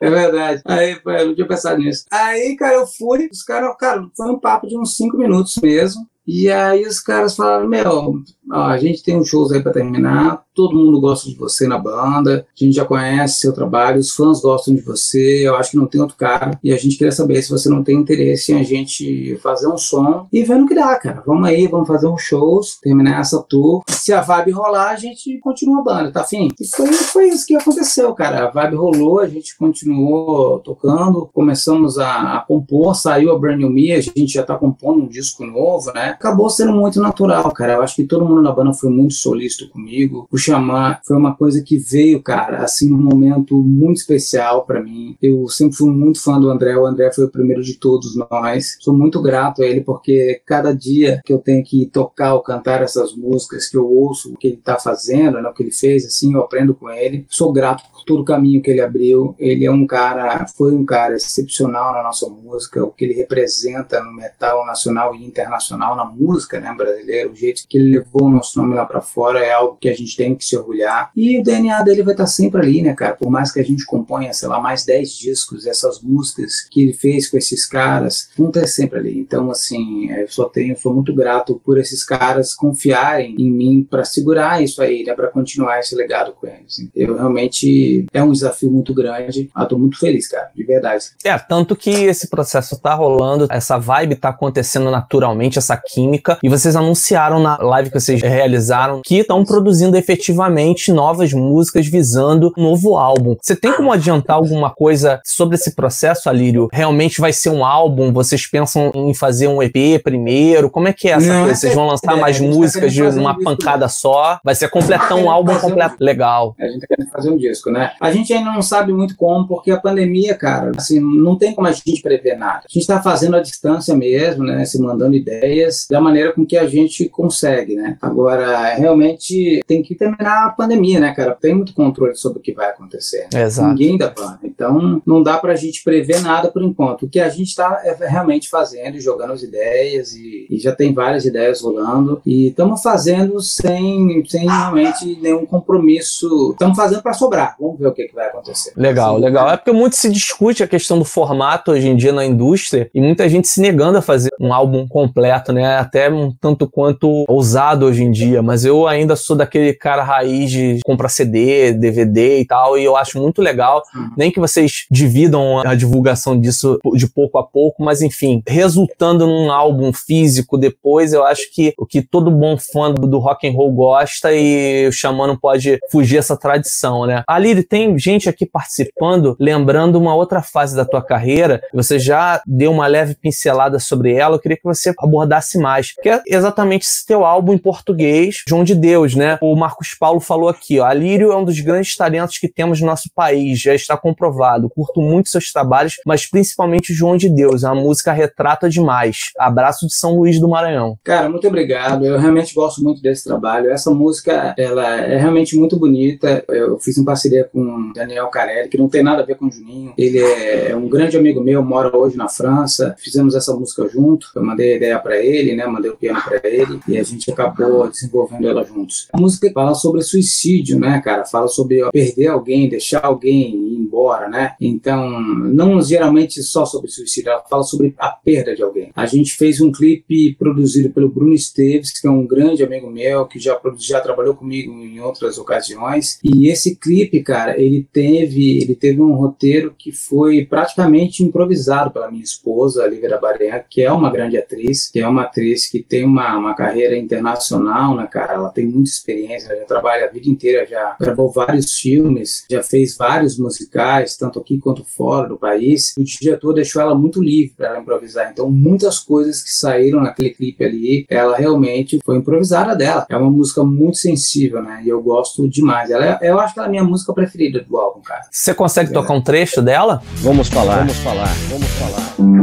É 0.00 0.08
verdade. 0.08 0.62
Aí, 0.64 0.96
eu 1.04 1.26
não 1.26 1.34
tinha 1.34 1.48
pensado 1.48 1.78
nisso. 1.78 2.04
Aí, 2.12 2.56
cara, 2.56 2.74
eu 2.74 2.86
fui, 2.86 3.28
os 3.32 3.42
caras, 3.42 3.74
cara, 3.76 4.06
foi 4.16 4.30
um 4.30 4.38
papo 4.38 4.68
de 4.68 4.78
uns 4.78 4.94
cinco 4.94 5.18
minutos 5.18 5.56
mesmo. 5.60 6.06
E 6.24 6.50
aí 6.50 6.86
os 6.86 7.00
caras 7.00 7.34
falaram, 7.34 7.66
meu, 7.66 8.22
a 8.50 8.76
gente 8.78 9.02
tem 9.02 9.16
uns 9.16 9.28
shows 9.28 9.52
aí 9.52 9.62
para 9.62 9.72
terminar, 9.72 10.42
todo 10.54 10.76
mundo 10.76 11.00
gosta 11.00 11.28
de 11.28 11.36
você 11.36 11.68
na 11.68 11.78
banda, 11.78 12.44
a 12.48 12.64
gente 12.64 12.74
já 12.74 12.84
conhece 12.84 13.40
seu 13.40 13.52
trabalho, 13.52 14.00
os 14.00 14.10
fãs 14.10 14.40
gostam 14.40 14.74
de 14.74 14.80
você, 14.80 15.46
eu 15.46 15.54
acho 15.54 15.70
que 15.70 15.76
não 15.76 15.86
tem 15.86 16.00
outro 16.00 16.16
cara, 16.16 16.58
e 16.64 16.72
a 16.72 16.76
gente 16.76 16.96
queria 16.96 17.12
saber 17.12 17.40
se 17.42 17.50
você 17.50 17.68
não 17.68 17.84
tem 17.84 17.96
interesse 17.96 18.52
em 18.52 18.58
a 18.58 18.62
gente 18.64 19.38
fazer 19.42 19.68
um 19.68 19.78
som 19.78 20.26
e 20.32 20.42
ver 20.42 20.56
no 20.56 20.66
que 20.66 20.74
dá, 20.74 20.96
cara. 20.98 21.22
Vamos 21.24 21.48
aí, 21.48 21.66
vamos 21.66 21.86
fazer 21.86 22.08
uns 22.08 22.22
shows, 22.22 22.78
terminar 22.82 23.20
essa 23.20 23.40
tour. 23.42 23.82
Se 23.88 24.12
a 24.12 24.20
vibe 24.20 24.50
rolar, 24.50 24.90
a 24.90 24.96
gente 24.96 25.38
continua 25.38 25.80
a 25.80 25.84
banda, 25.84 26.10
tá 26.10 26.22
afim? 26.22 26.48
E 26.60 26.66
foi, 26.66 26.92
foi 26.92 27.28
isso 27.28 27.46
que 27.46 27.54
aconteceu, 27.54 28.12
cara. 28.14 28.46
A 28.46 28.50
vibe 28.50 28.76
rolou, 28.76 29.20
a 29.20 29.28
gente 29.28 29.56
continuou 29.56 30.58
tocando, 30.60 31.28
começamos 31.32 31.98
a, 31.98 32.36
a 32.36 32.40
compor, 32.40 32.94
saiu 32.94 33.32
a 33.32 33.38
Brand 33.38 33.58
New 33.58 33.70
Me, 33.70 33.92
a 33.92 34.00
gente 34.00 34.26
já 34.26 34.42
tá 34.42 34.56
compondo 34.56 35.02
um 35.02 35.08
disco 35.08 35.44
novo, 35.44 35.92
né? 35.92 36.10
Acabou 36.10 36.50
sendo 36.50 36.72
muito 36.72 37.00
natural, 37.00 37.50
cara. 37.52 37.74
Eu 37.74 37.82
acho 37.82 37.94
que 37.94 38.04
todo 38.04 38.24
mundo 38.24 38.37
na 38.42 38.52
banda 38.52 38.72
foi 38.72 38.90
muito 38.90 39.14
solícito 39.14 39.68
comigo. 39.68 40.28
O 40.30 40.36
chamar 40.36 41.00
foi 41.06 41.16
uma 41.16 41.34
coisa 41.34 41.62
que 41.62 41.78
veio, 41.78 42.22
cara, 42.22 42.62
assim, 42.62 42.88
num 42.88 42.98
momento 42.98 43.56
muito 43.62 43.98
especial 43.98 44.64
para 44.64 44.82
mim. 44.82 45.16
Eu 45.20 45.48
sempre 45.48 45.76
fui 45.76 45.90
muito 45.90 46.22
fã 46.22 46.40
do 46.40 46.50
André, 46.50 46.76
o 46.76 46.86
André 46.86 47.12
foi 47.12 47.24
o 47.24 47.30
primeiro 47.30 47.62
de 47.62 47.74
todos 47.74 48.16
nós. 48.16 48.76
Sou 48.80 48.94
muito 48.94 49.20
grato 49.20 49.62
a 49.62 49.66
ele 49.66 49.80
porque 49.80 50.40
cada 50.46 50.72
dia 50.72 51.20
que 51.24 51.32
eu 51.32 51.38
tenho 51.38 51.64
que 51.64 51.86
tocar 51.86 52.34
ou 52.34 52.40
cantar 52.40 52.82
essas 52.82 53.14
músicas, 53.14 53.68
que 53.68 53.76
eu 53.76 53.86
ouço 53.86 54.32
o 54.32 54.36
que 54.36 54.48
ele 54.48 54.56
tá 54.56 54.78
fazendo, 54.78 55.40
né, 55.40 55.48
o 55.48 55.54
que 55.54 55.62
ele 55.62 55.72
fez, 55.72 56.04
assim, 56.04 56.34
eu 56.34 56.40
aprendo 56.40 56.74
com 56.74 56.90
ele. 56.90 57.26
Sou 57.28 57.52
grato 57.52 57.84
por 57.90 58.04
todo 58.04 58.22
o 58.22 58.24
caminho 58.24 58.62
que 58.62 58.70
ele 58.70 58.80
abriu. 58.80 59.34
Ele 59.38 59.64
é 59.64 59.70
um 59.70 59.86
cara, 59.86 60.46
foi 60.56 60.74
um 60.74 60.84
cara 60.84 61.16
excepcional 61.16 61.92
na 61.92 62.02
nossa 62.02 62.28
música, 62.28 62.84
o 62.84 62.90
que 62.90 63.04
ele 63.04 63.14
representa 63.14 64.02
no 64.02 64.12
metal 64.12 64.66
nacional 64.66 65.14
e 65.14 65.24
internacional, 65.24 65.96
na 65.96 66.04
música, 66.04 66.60
né, 66.60 66.74
brasileira, 66.76 67.30
o 67.30 67.34
jeito 67.34 67.62
que 67.68 67.78
ele 67.78 67.98
levou 67.98 68.27
o 68.28 68.32
nosso 68.32 68.58
nome 68.58 68.74
lá 68.74 68.84
para 68.84 69.00
fora 69.00 69.40
é 69.40 69.52
algo 69.52 69.76
que 69.80 69.88
a 69.88 69.94
gente 69.94 70.16
tem 70.16 70.34
que 70.34 70.44
se 70.44 70.56
orgulhar. 70.56 71.10
E 71.16 71.38
o 71.38 71.42
DNA 71.42 71.82
dele 71.82 72.02
vai 72.02 72.14
estar 72.14 72.24
tá 72.24 72.28
sempre 72.28 72.60
ali, 72.60 72.82
né, 72.82 72.94
cara? 72.94 73.14
Por 73.14 73.30
mais 73.30 73.52
que 73.52 73.60
a 73.60 73.64
gente 73.64 73.84
componha, 73.84 74.32
sei 74.32 74.48
lá, 74.48 74.60
mais 74.60 74.84
10 74.84 75.12
discos, 75.12 75.66
essas 75.66 76.00
músicas 76.00 76.66
que 76.70 76.82
ele 76.82 76.92
fez 76.92 77.28
com 77.28 77.36
esses 77.36 77.66
caras, 77.66 78.30
vão 78.36 78.50
ter 78.50 78.66
sempre 78.66 78.98
ali. 78.98 79.18
Então, 79.18 79.50
assim, 79.50 80.10
eu 80.10 80.28
só 80.28 80.44
tenho, 80.44 80.76
sou 80.78 80.94
muito 80.94 81.14
grato 81.14 81.60
por 81.64 81.78
esses 81.78 82.04
caras 82.04 82.54
confiarem 82.54 83.34
em 83.38 83.50
mim 83.50 83.86
para 83.88 84.04
segurar 84.04 84.62
isso 84.62 84.82
aí, 84.82 85.04
né, 85.04 85.14
para 85.14 85.28
continuar 85.28 85.78
esse 85.78 85.94
legado 85.94 86.32
com 86.32 86.46
eles. 86.46 86.88
Eu 86.94 87.16
realmente 87.16 88.06
é 88.12 88.22
um 88.22 88.32
desafio 88.32 88.70
muito 88.70 88.94
grande. 88.94 89.50
Eu 89.56 89.66
tô 89.66 89.78
muito 89.78 89.98
feliz, 89.98 90.28
cara, 90.28 90.50
de 90.54 90.64
verdade. 90.64 91.06
É, 91.24 91.38
tanto 91.38 91.76
que 91.76 91.90
esse 91.90 92.28
processo 92.28 92.80
tá 92.80 92.94
rolando, 92.94 93.46
essa 93.50 93.78
vibe 93.78 94.16
tá 94.16 94.30
acontecendo 94.30 94.90
naturalmente, 94.90 95.58
essa 95.58 95.76
química, 95.76 96.38
e 96.42 96.48
vocês 96.48 96.76
anunciaram 96.76 97.40
na 97.40 97.56
live 97.56 97.90
que 97.90 98.00
vocês 98.00 98.17
realizaram 98.20 99.00
que 99.04 99.18
estão 99.18 99.44
produzindo 99.44 99.96
efetivamente 99.96 100.92
novas 100.92 101.32
músicas 101.32 101.86
visando 101.86 102.52
um 102.56 102.62
novo 102.62 102.96
álbum. 102.96 103.36
Você 103.40 103.56
tem 103.56 103.72
como 103.72 103.92
adiantar 103.92 104.36
alguma 104.36 104.70
coisa 104.70 105.20
sobre 105.24 105.56
esse 105.56 105.74
processo, 105.74 106.28
Alírio? 106.28 106.68
Realmente 106.72 107.20
vai 107.20 107.32
ser 107.32 107.50
um 107.50 107.64
álbum? 107.64 108.12
Vocês 108.12 108.46
pensam 108.46 108.90
em 108.94 109.14
fazer 109.14 109.48
um 109.48 109.62
EP 109.62 110.02
primeiro? 110.02 110.70
Como 110.70 110.88
é 110.88 110.92
que 110.92 111.08
é 111.08 111.12
essa 111.12 111.26
Não, 111.26 111.44
coisa? 111.44 111.54
Vocês 111.54 111.74
vão 111.74 111.86
lançar 111.86 112.16
é, 112.16 112.20
mais 112.20 112.38
tá 112.38 112.44
músicas 112.44 112.94
tá 112.94 113.10
de 113.10 113.18
uma 113.18 113.32
um 113.32 113.42
pancada 113.42 113.88
só? 113.88 114.40
Vai 114.44 114.54
ser 114.54 114.68
completão 114.68 115.24
um 115.24 115.30
álbum 115.30 115.58
completo? 115.58 115.96
Um... 116.00 116.04
Legal. 116.04 116.54
A 116.58 116.66
gente 116.66 116.80
tá 116.80 116.86
querendo 116.86 117.10
fazer 117.10 117.30
um 117.30 117.36
disco, 117.36 117.70
né? 117.70 117.92
A 118.00 118.10
gente 118.12 118.32
ainda 118.32 118.52
não 118.52 118.62
sabe 118.62 118.92
muito 118.92 119.16
como, 119.16 119.46
porque 119.46 119.70
a 119.70 119.80
pandemia, 119.80 120.34
cara, 120.34 120.72
assim, 120.76 121.00
não 121.00 121.36
tem 121.36 121.54
como 121.54 121.66
a 121.66 121.72
gente 121.72 122.00
prever 122.02 122.36
nada. 122.36 122.62
A 122.64 122.72
gente 122.72 122.86
tá 122.86 123.02
fazendo 123.02 123.36
a 123.36 123.40
distância 123.40 123.94
mesmo, 123.94 124.44
né? 124.44 124.64
Se 124.64 124.80
mandando 124.80 125.14
ideias 125.14 125.86
da 125.90 126.00
maneira 126.00 126.32
com 126.32 126.46
que 126.46 126.56
a 126.56 126.66
gente 126.66 127.08
consegue, 127.08 127.74
né? 127.74 127.96
Agora, 128.08 128.74
realmente 128.74 129.62
tem 129.66 129.82
que 129.82 129.94
terminar 129.94 130.46
a 130.46 130.50
pandemia, 130.50 131.00
né, 131.00 131.12
cara? 131.14 131.36
Tem 131.40 131.54
muito 131.54 131.74
controle 131.74 132.14
sobre 132.16 132.38
o 132.38 132.42
que 132.42 132.52
vai 132.52 132.70
acontecer. 132.70 133.28
Exato. 133.34 133.68
Ninguém 133.68 133.98
dá 133.98 134.10
plano. 134.10 134.38
Então, 134.42 135.02
não 135.06 135.22
dá 135.22 135.38
pra 135.38 135.54
gente 135.54 135.82
prever 135.84 136.20
nada 136.20 136.50
por 136.50 136.62
enquanto. 136.62 137.06
O 137.06 137.08
que 137.08 137.20
a 137.20 137.28
gente 137.28 137.54
tá 137.54 137.80
é 137.84 137.96
realmente 138.06 138.48
fazendo, 138.48 139.00
jogando 139.00 139.32
as 139.32 139.42
ideias 139.42 140.12
e, 140.14 140.46
e 140.50 140.58
já 140.58 140.74
tem 140.74 140.92
várias 140.92 141.24
ideias 141.24 141.60
rolando 141.60 142.20
e 142.24 142.48
estamos 142.48 142.82
fazendo 142.82 143.40
sem, 143.40 144.24
sem 144.26 144.46
realmente 144.46 145.18
nenhum 145.20 145.46
compromisso. 145.46 146.52
Estamos 146.52 146.76
fazendo 146.76 147.02
para 147.02 147.12
sobrar. 147.12 147.56
Vamos 147.60 147.78
ver 147.78 147.88
o 147.88 147.92
que, 147.92 148.08
que 148.08 148.14
vai 148.14 148.26
acontecer. 148.26 148.72
Legal, 148.76 149.16
assim, 149.16 149.24
legal. 149.24 149.50
É 149.50 149.56
porque 149.56 149.72
muito 149.72 149.96
se 149.96 150.10
discute 150.10 150.62
a 150.62 150.68
questão 150.68 150.98
do 150.98 151.04
formato 151.04 151.72
hoje 151.72 151.88
em 151.88 151.96
dia 151.96 152.12
na 152.12 152.24
indústria 152.24 152.90
e 152.94 153.00
muita 153.00 153.28
gente 153.28 153.48
se 153.48 153.60
negando 153.60 153.98
a 153.98 154.02
fazer 154.02 154.30
um 154.40 154.52
álbum 154.52 154.86
completo, 154.86 155.52
né? 155.52 155.76
Até 155.78 156.10
um 156.10 156.32
tanto 156.32 156.68
quanto 156.68 157.24
ousado 157.28 157.86
hoje 157.88 158.04
em 158.04 158.10
dia, 158.10 158.42
mas 158.42 158.64
eu 158.64 158.86
ainda 158.86 159.16
sou 159.16 159.36
daquele 159.36 159.72
cara 159.72 160.02
raiz 160.02 160.50
de 160.50 160.78
comprar 160.84 161.08
CD, 161.08 161.72
DVD 161.72 162.40
e 162.40 162.46
tal, 162.46 162.78
e 162.78 162.84
eu 162.84 162.96
acho 162.96 163.20
muito 163.20 163.42
legal. 163.42 163.82
Uhum. 163.94 164.10
Nem 164.16 164.30
que 164.30 164.40
vocês 164.40 164.86
dividam 164.90 165.58
a 165.58 165.74
divulgação 165.74 166.38
disso 166.38 166.78
de 166.94 167.06
pouco 167.06 167.38
a 167.38 167.44
pouco, 167.44 167.82
mas 167.82 168.02
enfim, 168.02 168.42
resultando 168.46 169.26
num 169.26 169.50
álbum 169.50 169.92
físico 169.92 170.56
depois, 170.56 171.12
eu 171.12 171.24
acho 171.24 171.52
que 171.52 171.72
o 171.78 171.86
que 171.86 172.02
todo 172.02 172.30
bom 172.30 172.56
fã 172.56 172.92
do 172.92 173.18
rock 173.18 173.48
and 173.48 173.52
roll 173.52 173.72
gosta 173.72 174.32
e 174.32 174.86
o 174.88 174.92
Xamã 174.92 175.26
não 175.26 175.36
pode 175.36 175.78
fugir 175.90 176.18
essa 176.18 176.36
tradição, 176.36 177.06
né? 177.06 177.22
Ali 177.26 177.62
tem 177.62 177.98
gente 177.98 178.28
aqui 178.28 178.46
participando, 178.46 179.36
lembrando 179.38 179.96
uma 179.96 180.14
outra 180.14 180.42
fase 180.42 180.76
da 180.76 180.84
tua 180.84 181.02
carreira, 181.02 181.60
você 181.72 181.98
já 181.98 182.40
deu 182.46 182.70
uma 182.70 182.86
leve 182.86 183.14
pincelada 183.14 183.78
sobre 183.78 184.12
ela, 184.12 184.36
eu 184.36 184.40
queria 184.40 184.56
que 184.56 184.64
você 184.64 184.92
abordasse 184.98 185.58
mais, 185.58 185.92
que 185.92 186.08
é 186.08 186.22
exatamente 186.26 186.86
esse 186.86 187.06
teu 187.06 187.24
álbum 187.24 187.54
em 187.54 187.58
português, 187.78 188.42
João 188.46 188.64
de 188.64 188.74
Deus, 188.74 189.14
né? 189.14 189.38
O 189.40 189.54
Marcos 189.54 189.94
Paulo 189.98 190.20
falou 190.20 190.48
aqui, 190.48 190.80
ó, 190.80 190.84
Alírio 190.84 191.32
é 191.32 191.36
um 191.36 191.44
dos 191.44 191.60
grandes 191.60 191.96
talentos 191.96 192.38
que 192.38 192.48
temos 192.48 192.80
no 192.80 192.86
nosso 192.86 193.08
país, 193.14 193.60
já 193.60 193.74
está 193.74 193.96
comprovado. 193.96 194.68
Curto 194.68 195.00
muito 195.00 195.28
seus 195.28 195.52
trabalhos, 195.52 195.94
mas 196.04 196.28
principalmente 196.28 196.92
João 196.92 197.16
de 197.16 197.28
Deus, 197.28 197.64
a 197.64 197.74
música 197.74 198.12
retrata 198.12 198.68
demais. 198.68 199.30
Abraço 199.38 199.86
de 199.86 199.94
São 199.94 200.16
Luís 200.16 200.40
do 200.40 200.48
Maranhão. 200.48 200.98
Cara, 201.04 201.28
muito 201.28 201.46
obrigado. 201.46 202.04
Eu 202.04 202.18
realmente 202.18 202.54
gosto 202.54 202.82
muito 202.82 203.00
desse 203.00 203.24
trabalho. 203.24 203.70
Essa 203.70 203.90
música, 203.90 204.54
ela 204.58 205.00
é 205.00 205.16
realmente 205.16 205.56
muito 205.56 205.78
bonita. 205.78 206.44
Eu 206.48 206.78
fiz 206.78 206.96
uma 206.96 207.06
parceria 207.06 207.44
com 207.44 207.92
Daniel 207.92 208.28
Carelli, 208.28 208.68
que 208.68 208.78
não 208.78 208.88
tem 208.88 209.02
nada 209.02 209.22
a 209.22 209.26
ver 209.26 209.36
com 209.36 209.46
o 209.46 209.52
Juninho. 209.52 209.94
Ele 209.96 210.18
é 210.18 210.74
um 210.74 210.88
grande 210.88 211.16
amigo 211.16 211.40
meu, 211.40 211.62
mora 211.62 211.96
hoje 211.96 212.16
na 212.16 212.28
França. 212.28 212.94
Fizemos 212.98 213.34
essa 213.34 213.54
música 213.54 213.88
junto. 213.88 214.28
Eu 214.34 214.42
mandei 214.42 214.72
a 214.72 214.76
ideia 214.76 214.98
para 214.98 215.16
ele, 215.18 215.54
né? 215.54 215.66
Mandei 215.66 215.90
o 215.90 215.96
piano 215.96 216.20
para 216.22 216.40
ele 216.48 216.80
e 216.88 216.98
a 216.98 217.02
gente 217.02 217.30
acabou 217.68 217.88
desenvolvendo 217.88 218.48
ela 218.48 218.64
juntos. 218.64 219.08
A 219.12 219.20
música 219.20 219.50
fala 219.52 219.74
sobre 219.74 220.02
suicídio, 220.02 220.78
né, 220.78 221.00
cara? 221.00 221.24
Fala 221.24 221.48
sobre 221.48 221.88
perder 221.90 222.28
alguém, 222.28 222.68
deixar 222.68 223.04
alguém 223.04 223.54
ir 223.54 223.76
embora, 223.76 224.28
né? 224.28 224.54
Então, 224.60 225.20
não 225.20 225.80
geralmente 225.80 226.42
só 226.42 226.64
sobre 226.64 226.90
suicídio, 226.90 227.30
ela 227.30 227.42
fala 227.48 227.62
sobre 227.62 227.94
a 227.98 228.08
perda 228.08 228.54
de 228.54 228.62
alguém. 228.62 228.90
A 228.94 229.06
gente 229.06 229.34
fez 229.34 229.60
um 229.60 229.70
clipe 229.70 230.34
produzido 230.38 230.90
pelo 230.90 231.08
Bruno 231.08 231.34
Esteves, 231.34 231.98
que 231.98 232.06
é 232.06 232.10
um 232.10 232.26
grande 232.26 232.62
amigo 232.62 232.90
meu, 232.90 233.26
que 233.26 233.38
já, 233.38 233.58
já 233.78 234.00
trabalhou 234.00 234.34
comigo 234.34 234.72
em 234.72 235.00
outras 235.00 235.38
ocasiões. 235.38 236.18
E 236.22 236.48
esse 236.48 236.76
clipe, 236.76 237.22
cara, 237.22 237.60
ele 237.60 237.86
teve, 237.92 238.62
ele 238.62 238.74
teve 238.74 239.00
um 239.00 239.14
roteiro 239.14 239.74
que 239.76 239.92
foi 239.92 240.44
praticamente 240.44 241.22
improvisado 241.22 241.90
pela 241.90 242.10
minha 242.10 242.22
esposa, 242.22 242.86
Lívia 242.86 243.18
Barenha, 243.18 243.64
que 243.68 243.82
é 243.82 243.90
uma 243.90 244.10
grande 244.10 244.36
atriz, 244.36 244.90
que 244.90 245.00
é 245.00 245.08
uma 245.08 245.22
atriz 245.22 245.68
que 245.68 245.82
tem 245.82 246.04
uma, 246.04 246.36
uma 246.36 246.54
carreira 246.54 246.96
internacional, 246.96 247.57
né, 247.58 248.06
cara? 248.10 248.34
Ela 248.34 248.50
tem 248.50 248.66
muita 248.66 248.90
experiência, 248.90 249.50
ela 249.50 249.60
já 249.60 249.66
trabalha 249.66 250.06
a 250.06 250.10
vida 250.10 250.28
inteira, 250.28 250.66
já 250.66 250.96
gravou 251.00 251.30
vários 251.30 251.74
filmes, 251.74 252.44
já 252.50 252.62
fez 252.62 252.96
vários 252.96 253.38
musicais, 253.38 254.16
tanto 254.16 254.38
aqui 254.38 254.58
quanto 254.58 254.84
fora 254.84 255.28
do 255.28 255.36
país. 255.36 255.94
O 255.98 256.04
diretor 256.04 256.52
deixou 256.52 256.80
ela 256.82 256.94
muito 256.94 257.22
livre 257.22 257.54
para 257.56 257.68
ela 257.68 257.78
improvisar. 257.80 258.30
Então, 258.30 258.50
muitas 258.50 258.98
coisas 258.98 259.42
que 259.42 259.52
saíram 259.52 260.00
naquele 260.00 260.30
clipe 260.30 260.64
ali, 260.64 261.06
ela 261.08 261.36
realmente 261.36 261.98
foi 262.04 262.16
improvisada 262.16 262.74
dela. 262.74 263.06
É 263.08 263.16
uma 263.16 263.30
música 263.30 263.62
muito 263.64 263.98
sensível, 263.98 264.62
né? 264.62 264.82
E 264.84 264.88
eu 264.88 265.02
gosto 265.02 265.48
demais. 265.48 265.90
Ela 265.90 266.18
é, 266.20 266.30
eu 266.30 266.38
acho 266.38 266.54
que 266.54 266.60
ela 266.60 266.66
é 266.66 266.68
a 266.68 266.70
minha 266.70 266.84
música 266.84 267.12
preferida 267.12 267.60
do 267.60 267.76
álbum, 267.76 268.00
cara. 268.00 268.22
Você 268.30 268.54
consegue 268.54 268.90
é. 268.90 268.92
tocar 268.92 269.14
um 269.14 269.22
trecho 269.22 269.62
dela? 269.62 270.02
Vamos 270.16 270.48
falar. 270.48 270.78
Vamos 270.78 270.96
falar. 270.98 271.34
Vamos 271.48 271.68
falar. 271.68 272.37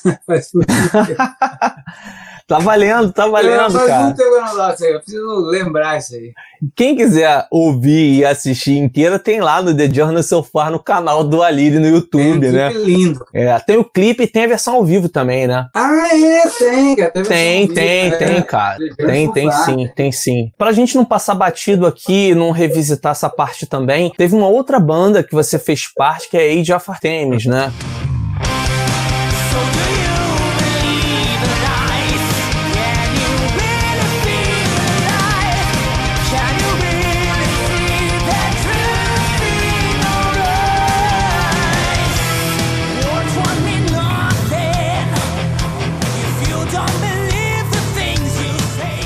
Faz 0.26 0.50
Tá 2.46 2.58
valendo, 2.58 3.12
tá 3.12 3.26
valendo, 3.26 3.78
eu, 3.78 3.86
cara. 3.86 4.04
Muito 4.04 4.20
eu 4.84 5.00
preciso 5.00 5.36
lembrar 5.46 5.98
isso 5.98 6.14
aí. 6.14 6.32
Quem 6.74 6.94
quiser 6.94 7.46
ouvir 7.50 8.18
e 8.18 8.24
assistir 8.24 8.76
inteira, 8.76 9.18
tem 9.18 9.40
lá 9.40 9.62
no 9.62 9.74
The 9.74 9.88
Journey 9.88 10.22
So 10.22 10.42
Far 10.42 10.70
no 10.70 10.78
canal 10.78 11.24
do 11.24 11.42
Aliri 11.42 11.78
no 11.78 11.86
YouTube, 11.86 12.40
tem 12.40 12.50
um 12.50 12.52
né? 12.52 12.72
lindo. 12.74 13.24
É, 13.32 13.58
tem 13.60 13.78
o 13.78 13.84
clipe 13.84 14.24
e 14.24 14.26
tem 14.26 14.44
a 14.44 14.48
versão 14.48 14.74
ao 14.74 14.84
vivo 14.84 15.08
também, 15.08 15.46
né? 15.46 15.66
Ah, 15.74 16.08
é, 16.12 16.48
tem, 16.48 16.96
cara. 16.96 17.10
Tem, 17.10 17.24
tem, 17.24 17.68
tem, 17.68 18.04
vivo, 18.04 18.18
tem, 18.18 18.36
é. 18.36 18.42
cara. 18.42 18.78
Tem, 18.96 19.32
tem 19.32 19.50
sim, 19.50 19.90
tem 19.94 20.12
sim. 20.12 20.52
Pra 20.58 20.72
gente 20.72 20.94
não 20.94 21.06
passar 21.06 21.34
batido 21.34 21.86
aqui, 21.86 22.34
não 22.34 22.50
revisitar 22.50 23.12
essa 23.12 23.30
parte 23.30 23.66
também, 23.66 24.12
teve 24.16 24.34
uma 24.34 24.48
outra 24.48 24.78
banda 24.78 25.22
que 25.22 25.32
você 25.32 25.58
fez 25.58 25.86
parte, 25.92 26.28
que 26.28 26.36
é 26.36 26.52
Age 26.52 26.72
of 26.72 26.90
Artemis, 26.90 27.46
né? 27.46 27.72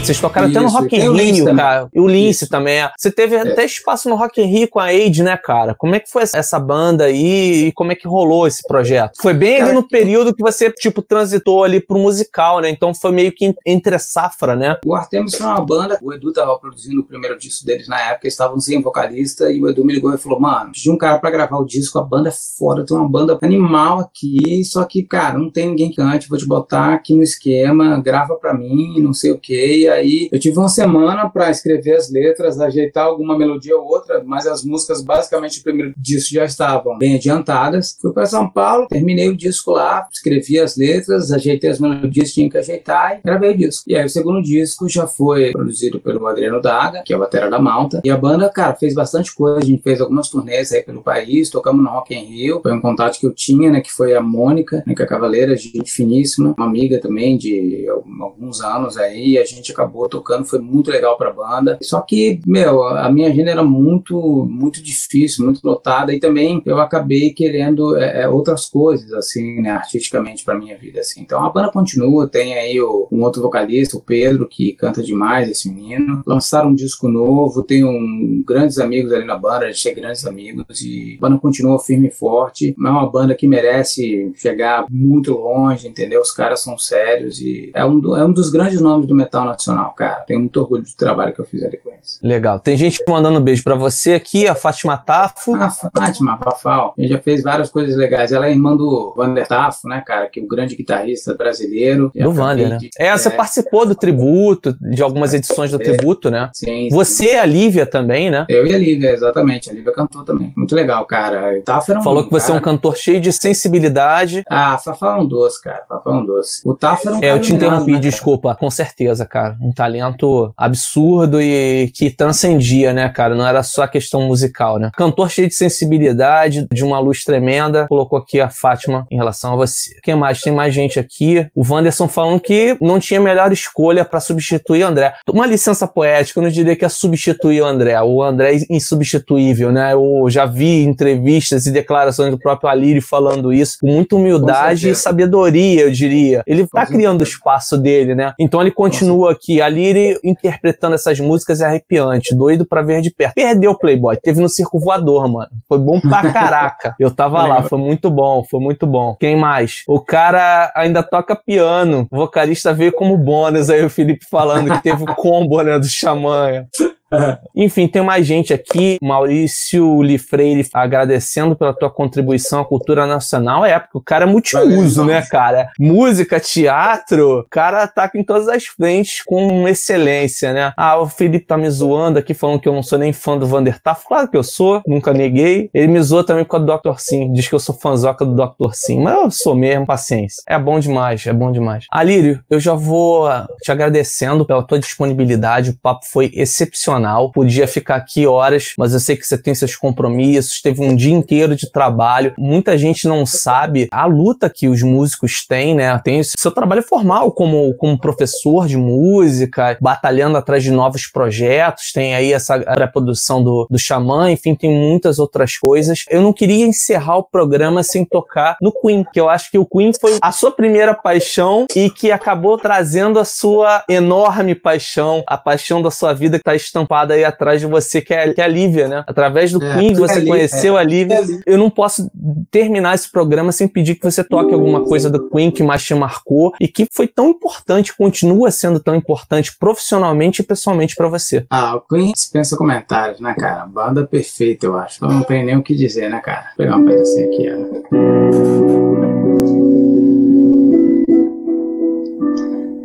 Vocês 0.06 0.20
tocaram 0.20 0.48
Isso, 0.48 0.58
até 0.58 0.66
no 0.66 0.72
Rock 0.72 0.96
in 0.96 1.12
Rio, 1.12 1.56
cara. 1.56 1.88
E 1.92 2.00
o 2.00 2.06
Lince 2.06 2.44
Isso. 2.44 2.48
também. 2.48 2.76
É. 2.80 2.92
Você 2.96 3.10
teve 3.10 3.34
é. 3.34 3.40
até 3.40 3.64
espaço 3.64 4.08
no 4.08 4.16
Rock 4.16 4.40
in 4.40 4.46
Rio 4.46 4.68
com 4.68 4.78
a 4.78 4.86
Age, 4.86 5.22
né, 5.22 5.36
cara? 5.36 5.74
Como 5.74 5.94
é 5.94 6.00
que 6.00 6.10
foi 6.10 6.22
essa 6.22 6.58
banda 6.58 7.04
aí 7.04 7.66
e 7.66 7.72
como 7.72 7.92
é 7.92 7.94
que 7.94 8.06
rolou 8.06 8.46
esse 8.46 8.62
projeto? 8.66 9.20
Foi 9.20 9.34
bem 9.34 9.58
cara, 9.58 9.70
ali 9.70 9.74
no 9.74 9.86
período 9.86 10.34
que 10.34 10.42
você, 10.42 10.70
tipo, 10.70 11.02
transitou 11.02 11.64
ali 11.64 11.80
pro 11.80 11.98
musical, 11.98 12.60
né? 12.60 12.70
Então 12.70 12.94
foi 12.94 13.12
meio 13.12 13.32
que 13.32 13.54
entre 13.66 13.98
safra, 13.98 14.54
né? 14.54 14.76
O 14.84 14.94
Artemis 14.94 15.34
foi 15.34 15.46
uma 15.46 15.60
banda, 15.60 15.98
o 16.02 16.12
Edu 16.12 16.32
tava 16.32 16.58
produzindo 16.58 17.00
o 17.00 17.04
primeiro 17.04 17.38
disco 17.38 17.66
deles 17.66 17.88
na 17.88 18.00
época, 18.00 18.26
eles 18.26 18.34
estavam 18.34 18.58
sem 18.60 18.80
vocalista, 18.80 19.50
e 19.50 19.60
o 19.60 19.68
Edu 19.68 19.84
me 19.84 19.92
ligou 19.92 20.14
e 20.14 20.18
falou, 20.18 20.40
mano, 20.40 20.72
de 20.72 20.90
um 20.90 20.96
cara 20.96 21.18
pra 21.18 21.30
gravar 21.30 21.58
o 21.58 21.64
disco, 21.64 21.98
a 21.98 22.02
banda 22.02 22.28
é 22.28 22.32
foda, 22.58 22.84
tem 22.84 22.96
uma 22.96 23.08
banda 23.08 23.38
animal 23.42 24.00
aqui, 24.00 24.64
só 24.64 24.84
que, 24.84 25.02
cara, 25.02 25.38
não 25.38 25.50
tem 25.50 25.68
ninguém 25.68 25.90
que 25.90 25.96
cante, 25.96 26.28
vou 26.28 26.38
te 26.38 26.46
botar 26.46 26.94
aqui 26.94 27.14
no 27.14 27.22
esquema, 27.22 28.00
grava 28.00 28.36
pra 28.36 28.52
mim, 28.52 29.00
não 29.00 29.14
sei 29.14 29.32
o 29.32 29.38
que, 29.38 29.88
aí 29.96 30.28
eu 30.32 30.38
tive 30.38 30.58
uma 30.58 30.68
semana 30.68 31.28
para 31.28 31.50
escrever 31.50 31.96
as 31.96 32.10
letras, 32.10 32.60
ajeitar 32.60 33.06
alguma 33.06 33.36
melodia 33.36 33.76
ou 33.76 33.84
outra, 33.84 34.22
mas 34.24 34.46
as 34.46 34.64
músicas 34.64 35.02
basicamente 35.02 35.60
do 35.60 35.64
primeiro 35.64 35.94
disco 35.96 36.34
já 36.34 36.44
estavam 36.44 36.96
bem 36.96 37.16
adiantadas. 37.16 37.96
Fui 38.00 38.12
para 38.12 38.26
São 38.26 38.48
Paulo, 38.48 38.86
terminei 38.88 39.28
o 39.28 39.36
disco 39.36 39.72
lá, 39.72 40.06
escrevi 40.12 40.58
as 40.58 40.76
letras, 40.76 41.32
ajeitei 41.32 41.70
as 41.70 41.78
melodias, 41.78 42.32
tinha 42.32 42.48
que 42.48 42.58
ajeitar 42.58 43.18
e 43.18 43.22
gravei 43.22 43.50
o 43.50 43.56
disco. 43.56 43.84
E 43.86 43.96
aí 43.96 44.04
o 44.04 44.10
segundo 44.10 44.42
disco 44.42 44.88
já 44.88 45.06
foi 45.06 45.52
produzido 45.52 46.00
pelo 46.00 46.26
Adriano 46.26 46.60
Daga, 46.60 47.02
que 47.04 47.12
é 47.12 47.16
o 47.16 47.20
batera 47.20 47.50
da 47.50 47.58
Malta. 47.58 48.00
E 48.04 48.10
a 48.10 48.16
banda, 48.16 48.48
cara, 48.48 48.74
fez 48.74 48.94
bastante 48.94 49.34
coisa, 49.34 49.58
a 49.58 49.64
gente 49.64 49.82
fez 49.82 50.00
algumas 50.00 50.28
turnês 50.28 50.72
aí 50.72 50.82
pelo 50.82 51.02
país, 51.02 51.50
tocamos 51.50 51.82
no 51.82 51.90
Rock 51.90 52.14
in 52.14 52.24
Rio, 52.24 52.60
foi 52.62 52.72
um 52.72 52.80
contato 52.80 53.18
que 53.18 53.26
eu 53.26 53.32
tinha, 53.32 53.70
né, 53.70 53.80
que 53.80 53.92
foi 53.92 54.14
a 54.14 54.20
Mônica, 54.20 54.82
né, 54.86 54.94
que 54.94 55.02
é 55.02 55.04
a 55.04 55.08
Cavaleira, 55.08 55.56
gente 55.56 55.90
finíssima, 55.90 56.54
uma 56.56 56.66
amiga 56.66 57.00
também 57.00 57.36
de 57.36 57.86
alguns 58.20 58.60
anos 58.60 58.96
aí, 58.96 59.30
e 59.30 59.38
a 59.38 59.44
gente 59.44 59.72
acabou 59.72 59.85
acabou 59.86 60.08
tocando, 60.08 60.44
foi 60.44 60.58
muito 60.58 60.90
legal 60.90 61.16
pra 61.16 61.32
banda. 61.32 61.78
Só 61.80 62.00
que, 62.00 62.40
meu, 62.46 62.82
a 62.84 63.10
minha 63.10 63.28
agenda 63.28 63.50
era 63.50 63.62
muito, 63.62 64.46
muito 64.50 64.82
difícil, 64.82 65.44
muito 65.44 65.60
lotada 65.64 66.12
e 66.12 66.20
também 66.20 66.60
eu 66.66 66.78
acabei 66.78 67.30
querendo 67.30 67.96
é, 67.96 68.22
é 68.22 68.28
outras 68.28 68.66
coisas, 68.68 69.12
assim, 69.12 69.60
né, 69.60 69.70
artisticamente 69.70 70.44
pra 70.44 70.58
minha 70.58 70.76
vida, 70.76 71.00
assim. 71.00 71.20
Então 71.20 71.44
a 71.44 71.50
banda 71.50 71.70
continua, 71.70 72.28
tem 72.28 72.54
aí 72.54 72.80
o, 72.80 73.08
um 73.10 73.22
outro 73.22 73.40
vocalista, 73.40 73.96
o 73.96 74.02
Pedro, 74.02 74.48
que 74.48 74.72
canta 74.72 75.02
demais, 75.02 75.48
esse 75.48 75.70
menino. 75.70 76.22
Lançaram 76.26 76.70
um 76.70 76.74
disco 76.74 77.08
novo, 77.08 77.62
tenho 77.62 77.88
um, 77.88 78.42
grandes 78.46 78.78
amigos 78.78 79.12
ali 79.12 79.24
na 79.24 79.36
banda, 79.36 79.66
a 79.66 79.70
gente 79.70 79.82
tem 79.82 79.94
grandes 79.94 80.26
amigos 80.26 80.82
e 80.82 81.16
a 81.18 81.20
banda 81.20 81.38
continua 81.38 81.78
firme 81.78 82.08
e 82.08 82.10
forte. 82.10 82.74
É 82.78 82.88
uma 82.88 83.08
banda 83.08 83.34
que 83.34 83.46
merece 83.46 84.32
chegar 84.34 84.86
muito 84.90 85.32
longe, 85.32 85.88
entendeu? 85.88 86.20
Os 86.20 86.32
caras 86.32 86.60
são 86.60 86.76
sérios 86.76 87.40
e 87.40 87.70
é 87.74 87.84
um, 87.84 87.98
do, 87.98 88.16
é 88.16 88.24
um 88.24 88.32
dos 88.32 88.50
grandes 88.50 88.80
nomes 88.80 89.06
do 89.06 89.14
metal 89.14 89.44
nacional, 89.44 89.75
cara. 89.84 90.24
Tenho 90.26 90.40
muito 90.40 90.60
orgulho 90.60 90.82
do 90.82 90.96
trabalho 90.96 91.32
que 91.32 91.40
eu 91.40 91.44
fiz 91.44 91.62
ali 91.62 91.76
com 91.76 91.90
eles. 91.90 92.18
Legal. 92.22 92.58
Tem 92.58 92.76
gente 92.76 93.02
mandando 93.08 93.38
um 93.38 93.42
beijo 93.42 93.62
para 93.62 93.74
você 93.74 94.14
aqui, 94.14 94.46
a 94.46 94.54
Fátima 94.54 94.96
Tafo. 94.96 95.54
A 95.54 95.70
Fátima, 95.70 96.38
Fafal. 96.38 96.94
A 96.96 97.00
gente 97.00 97.10
já 97.12 97.18
fez 97.18 97.42
várias 97.42 97.70
coisas 97.70 97.96
legais. 97.96 98.32
Ela 98.32 98.46
é 98.46 98.50
irmã 98.50 98.76
do 98.76 99.14
Vander 99.16 99.46
Tafo, 99.46 99.88
né, 99.88 100.02
cara? 100.06 100.28
Que 100.28 100.40
é 100.40 100.42
o 100.42 100.46
grande 100.46 100.76
guitarrista 100.76 101.34
brasileiro. 101.34 102.10
Do 102.14 102.32
Vander, 102.32 102.68
né? 102.68 102.78
É, 102.98 103.16
você 103.16 103.28
é... 103.28 103.30
participou 103.30 103.86
do 103.86 103.94
tributo, 103.94 104.76
de 104.80 105.02
algumas 105.02 105.34
edições 105.34 105.70
do 105.70 105.80
é. 105.80 105.84
tributo, 105.84 106.30
né? 106.30 106.50
Sim. 106.52 106.88
Você 106.90 107.34
e 107.34 107.38
a 107.38 107.44
Lívia 107.44 107.86
também, 107.86 108.30
né? 108.30 108.46
Eu 108.48 108.66
e 108.66 108.74
a 108.74 108.78
Lívia, 108.78 109.10
exatamente. 109.10 109.70
A 109.70 109.72
Lívia 109.72 109.92
cantou 109.92 110.24
também. 110.24 110.52
Muito 110.56 110.74
legal, 110.74 111.04
cara. 111.06 111.58
O 111.58 111.62
Tafo 111.62 111.90
era 111.90 112.00
um 112.00 112.02
Falou 112.02 112.24
que 112.24 112.30
você 112.30 112.46
cara. 112.48 112.58
é 112.58 112.60
um 112.60 112.62
cantor 112.62 112.96
cheio 112.96 113.20
de 113.20 113.32
sensibilidade. 113.32 114.42
Ah, 114.48 114.78
Fafá 114.78 115.16
é 115.16 115.20
um 115.20 115.26
doce, 115.26 115.62
cara. 115.62 115.84
Fafá 115.88 116.10
é 116.10 116.14
um 116.14 116.24
doce. 116.24 116.62
O 116.64 116.74
Tafo 116.74 117.08
era 117.08 117.16
um 117.16 117.22
É, 117.22 117.32
eu 117.32 117.40
te 117.40 117.52
interrompi, 117.52 117.92
né, 117.92 117.98
desculpa. 117.98 118.54
Com 118.54 118.70
certeza, 118.70 119.26
cara. 119.26 119.56
Um 119.66 119.72
talento 119.72 120.52
absurdo 120.56 121.40
e 121.40 121.90
que 121.94 122.10
transcendia, 122.10 122.92
né, 122.92 123.08
cara? 123.08 123.34
Não 123.34 123.46
era 123.46 123.62
só 123.62 123.82
a 123.82 123.88
questão 123.88 124.22
musical, 124.22 124.78
né? 124.78 124.90
Cantor 124.96 125.30
cheio 125.30 125.48
de 125.48 125.54
sensibilidade, 125.54 126.66
de 126.72 126.84
uma 126.84 126.98
luz 126.98 127.24
tremenda. 127.24 127.86
Colocou 127.88 128.18
aqui 128.18 128.40
a 128.40 128.48
Fátima 128.48 129.06
em 129.10 129.16
relação 129.16 129.54
a 129.54 129.56
você. 129.56 129.96
Quem 130.02 130.14
mais? 130.14 130.40
Tem 130.40 130.52
mais 130.52 130.72
gente 130.72 131.00
aqui. 131.00 131.46
O 131.54 131.62
Wanderson 131.68 132.06
falando 132.06 132.40
que 132.40 132.76
não 132.80 133.00
tinha 133.00 133.20
melhor 133.20 133.52
escolha 133.52 134.04
para 134.04 134.20
substituir 134.20 134.84
o 134.84 134.86
André. 134.86 135.14
Uma 135.28 135.46
licença 135.46 135.86
poética, 135.86 136.38
eu 136.38 136.44
não 136.44 136.50
diria 136.50 136.76
que 136.76 136.84
é 136.84 136.88
substituir 136.88 137.62
o 137.62 137.66
André. 137.66 138.00
O 138.02 138.22
André 138.22 138.56
é 138.56 138.60
insubstituível, 138.70 139.72
né? 139.72 139.94
Eu 139.94 140.26
já 140.28 140.46
vi 140.46 140.84
entrevistas 140.84 141.66
e 141.66 141.72
declarações 141.72 142.30
do 142.30 142.38
próprio 142.38 142.70
Alírio 142.70 143.02
falando 143.02 143.52
isso 143.52 143.78
com 143.80 143.88
muita 143.88 144.16
humildade 144.16 144.86
com 144.86 144.92
e 144.92 144.94
sabedoria, 144.94 145.82
eu 145.82 145.90
diria. 145.90 146.42
Ele 146.46 146.66
tá 146.66 146.86
criando 146.86 147.20
o 147.20 147.24
espaço 147.24 147.76
dele, 147.76 148.14
né? 148.14 148.32
Então 148.38 148.60
ele 148.60 148.70
continua 148.70 149.32
aqui. 149.32 149.55
Alírio 149.60 150.18
interpretando 150.24 150.94
essas 150.94 151.18
músicas 151.20 151.60
é 151.60 151.66
arrepiante, 151.66 152.34
doido 152.34 152.66
para 152.66 152.82
ver 152.82 153.00
de 153.00 153.10
perto. 153.10 153.34
Perdeu 153.34 153.72
o 153.72 153.78
Playboy, 153.78 154.16
teve 154.16 154.40
no 154.40 154.48
Circo 154.48 154.78
Voador, 154.78 155.28
mano. 155.28 155.50
Foi 155.68 155.78
bom 155.78 156.00
pra 156.00 156.22
caraca. 156.32 156.94
Eu 156.98 157.10
tava 157.10 157.46
lá, 157.46 157.62
foi 157.62 157.78
muito 157.78 158.10
bom, 158.10 158.44
foi 158.48 158.60
muito 158.60 158.86
bom. 158.86 159.16
Quem 159.18 159.36
mais? 159.36 159.82
O 159.86 160.00
cara 160.00 160.72
ainda 160.74 161.02
toca 161.02 161.36
piano. 161.36 162.06
O 162.10 162.16
vocalista 162.16 162.72
veio 162.72 162.92
como 162.92 163.16
bônus 163.16 163.70
aí, 163.70 163.84
o 163.84 163.90
Felipe 163.90 164.26
falando 164.30 164.72
que 164.72 164.82
teve 164.82 165.04
o 165.04 165.14
combo, 165.14 165.62
né, 165.62 165.78
do 165.78 165.86
Xamã. 165.86 166.66
Enfim, 167.54 167.86
tem 167.86 168.02
mais 168.02 168.26
gente 168.26 168.52
aqui. 168.52 168.98
Maurício 169.02 170.02
Lifreire 170.02 170.66
agradecendo 170.72 171.56
pela 171.56 171.74
tua 171.74 171.90
contribuição 171.90 172.60
à 172.60 172.64
cultura 172.64 173.06
nacional. 173.06 173.64
É, 173.64 173.78
porque 173.78 173.98
o 173.98 174.02
cara 174.02 174.24
é 174.24 174.28
multiuso, 174.28 175.04
né, 175.04 175.22
cara? 175.22 175.70
Música, 175.78 176.40
teatro, 176.40 177.40
o 177.40 177.46
cara 177.48 177.84
ataca 177.84 178.18
em 178.18 178.24
todas 178.24 178.48
as 178.48 178.64
frentes 178.64 179.22
com 179.24 179.66
excelência, 179.68 180.52
né? 180.52 180.72
Ah, 180.76 180.98
o 180.98 181.08
Felipe 181.08 181.46
tá 181.46 181.56
me 181.56 181.70
zoando 181.70 182.18
aqui, 182.18 182.34
falando 182.34 182.60
que 182.60 182.68
eu 182.68 182.72
não 182.72 182.82
sou 182.82 182.98
nem 182.98 183.12
fã 183.12 183.38
do 183.38 183.46
Vandertaff. 183.46 184.06
Claro 184.06 184.28
que 184.28 184.36
eu 184.36 184.42
sou, 184.42 184.82
nunca 184.86 185.12
neguei. 185.12 185.70
Ele 185.72 185.88
me 185.88 186.02
zoou 186.02 186.24
também 186.24 186.44
com 186.44 186.56
a 186.56 186.60
Dr. 186.60 186.98
Sim. 186.98 187.32
Diz 187.32 187.48
que 187.48 187.54
eu 187.54 187.60
sou 187.60 187.74
fãzoca 187.74 188.24
do 188.24 188.34
Dr. 188.34 188.72
Sim. 188.72 189.00
Mas 189.00 189.14
eu 189.14 189.30
sou 189.30 189.54
mesmo, 189.54 189.86
paciência. 189.86 190.42
É 190.48 190.58
bom 190.58 190.78
demais, 190.78 191.26
é 191.26 191.32
bom 191.32 191.52
demais. 191.52 191.86
Alírio, 191.90 192.42
eu 192.50 192.58
já 192.58 192.74
vou 192.74 193.28
te 193.62 193.70
agradecendo 193.70 194.44
pela 194.44 194.62
tua 194.62 194.78
disponibilidade. 194.78 195.70
O 195.70 195.78
papo 195.80 196.04
foi 196.06 196.30
excepcional 196.34 196.95
Podia 197.32 197.66
ficar 197.66 197.96
aqui 197.96 198.26
horas, 198.26 198.72
mas 198.78 198.92
eu 198.92 199.00
sei 199.00 199.16
que 199.16 199.26
você 199.26 199.36
tem 199.36 199.54
seus 199.54 199.76
compromissos, 199.76 200.60
teve 200.60 200.82
um 200.82 200.94
dia 200.94 201.12
inteiro 201.12 201.54
de 201.54 201.70
trabalho. 201.70 202.34
Muita 202.38 202.76
gente 202.76 203.06
não 203.06 203.24
sabe 203.24 203.88
a 203.90 204.06
luta 204.06 204.50
que 204.50 204.68
os 204.68 204.82
músicos 204.82 205.46
têm, 205.46 205.74
né? 205.74 205.98
Tem 206.02 206.20
o 206.20 206.24
seu 206.24 206.50
trabalho 206.50 206.82
formal 206.82 207.32
como, 207.32 207.74
como 207.74 207.98
professor 207.98 208.66
de 208.66 208.76
música, 208.76 209.76
batalhando 209.80 210.36
atrás 210.36 210.62
de 210.62 210.70
novos 210.70 211.06
projetos, 211.06 211.92
tem 211.92 212.14
aí 212.14 212.32
essa 212.32 212.56
reprodução 212.56 213.42
do, 213.42 213.66
do 213.70 213.78
Xamã, 213.78 214.30
enfim, 214.30 214.54
tem 214.54 214.70
muitas 214.70 215.18
outras 215.18 215.56
coisas. 215.56 216.04
Eu 216.08 216.22
não 216.22 216.32
queria 216.32 216.66
encerrar 216.66 217.16
o 217.18 217.22
programa 217.24 217.82
sem 217.82 218.04
tocar 218.04 218.56
no 218.60 218.72
Queen, 218.72 219.04
que 219.12 219.20
eu 219.20 219.28
acho 219.28 219.50
que 219.50 219.58
o 219.58 219.66
Queen 219.66 219.92
foi 220.00 220.18
a 220.20 220.32
sua 220.32 220.50
primeira 220.50 220.94
paixão 220.94 221.66
e 221.74 221.90
que 221.90 222.10
acabou 222.10 222.58
trazendo 222.58 223.18
a 223.18 223.24
sua 223.24 223.84
enorme 223.88 224.54
paixão, 224.54 225.22
a 225.26 225.36
paixão 225.36 225.82
da 225.82 225.90
sua 225.90 226.12
vida 226.12 226.38
que 226.38 226.42
está 226.42 226.54
estampada 226.54 226.85
estampada 226.86 227.14
aí 227.14 227.24
atrás 227.24 227.60
de 227.60 227.66
você, 227.66 228.00
que 228.00 228.14
é, 228.14 228.32
que 228.32 228.40
é 228.40 228.44
a 228.44 228.48
Lívia, 228.48 228.88
né? 228.88 229.04
Através 229.06 229.52
do 229.52 229.62
é, 229.62 229.74
Queen 229.74 229.94
você 229.94 230.14
ali, 230.14 230.26
conheceu 230.26 230.78
é, 230.78 230.80
a 230.80 230.84
Lívia. 230.84 231.20
Eu 231.44 231.58
não 231.58 231.68
posso 231.68 232.10
terminar 232.50 232.94
esse 232.94 233.10
programa 233.10 233.52
sem 233.52 233.66
pedir 233.68 233.96
que 233.96 234.04
você 234.04 234.22
toque 234.22 234.54
alguma 234.54 234.84
coisa 234.84 235.10
do 235.10 235.28
Queen 235.28 235.50
que 235.50 235.62
mais 235.62 235.82
te 235.82 235.94
marcou 235.94 236.54
e 236.60 236.68
que 236.68 236.86
foi 236.92 237.08
tão 237.08 237.28
importante, 237.28 237.94
continua 237.96 238.50
sendo 238.50 238.80
tão 238.80 238.94
importante 238.94 239.56
profissionalmente 239.58 240.40
e 240.40 240.44
pessoalmente 240.44 240.94
para 240.94 241.08
você. 241.08 241.44
Ah, 241.50 241.76
o 241.76 241.80
Queen 241.80 242.12
dispensa 242.12 242.56
comentários, 242.56 243.20
né, 243.20 243.34
cara? 243.34 243.66
Banda 243.66 244.06
perfeita, 244.06 244.66
eu 244.66 244.76
acho. 244.76 244.96
Então 244.96 245.10
não 245.10 245.22
tem 245.22 245.44
nem 245.44 245.56
o 245.56 245.62
que 245.62 245.74
dizer, 245.74 246.08
né, 246.08 246.20
cara? 246.20 246.46
Vou 246.56 246.66
pegar 246.66 246.76
um 246.76 246.84
pedacinho 246.84 247.26
aqui, 247.26 247.48
ó. 247.50 247.56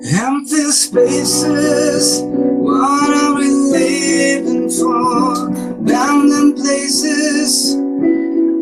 Empty 0.03 0.71
spaces, 0.73 2.25
what 2.61 3.09
are 3.13 3.35
we 3.35 3.47
living 3.49 4.69
for? 4.69 5.49
Bound 5.83 6.31
in 6.31 6.53
places, 6.53 7.75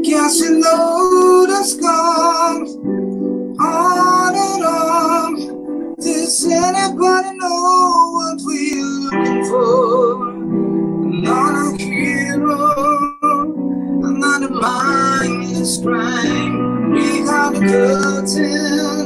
guess 0.04 0.40
you 0.40 0.60
know 0.60 1.46
that's 1.48 1.76
gone 1.76 2.90
on 3.60 4.36
and 4.36 4.64
on. 4.64 5.96
Does 5.96 6.46
anybody 6.46 7.38
know 7.38 8.10
what 8.14 8.40
we're 8.44 8.86
looking 8.86 9.44
for? 9.50 10.34
Not 11.22 11.54
a 11.56 11.84
hero, 11.84 12.58
not 14.00 14.44
a 14.44 14.50
mindless 14.50 15.82
crime. 15.82 16.94
Behind 16.94 17.56
the 17.56 17.62
curtain, 17.68 18.99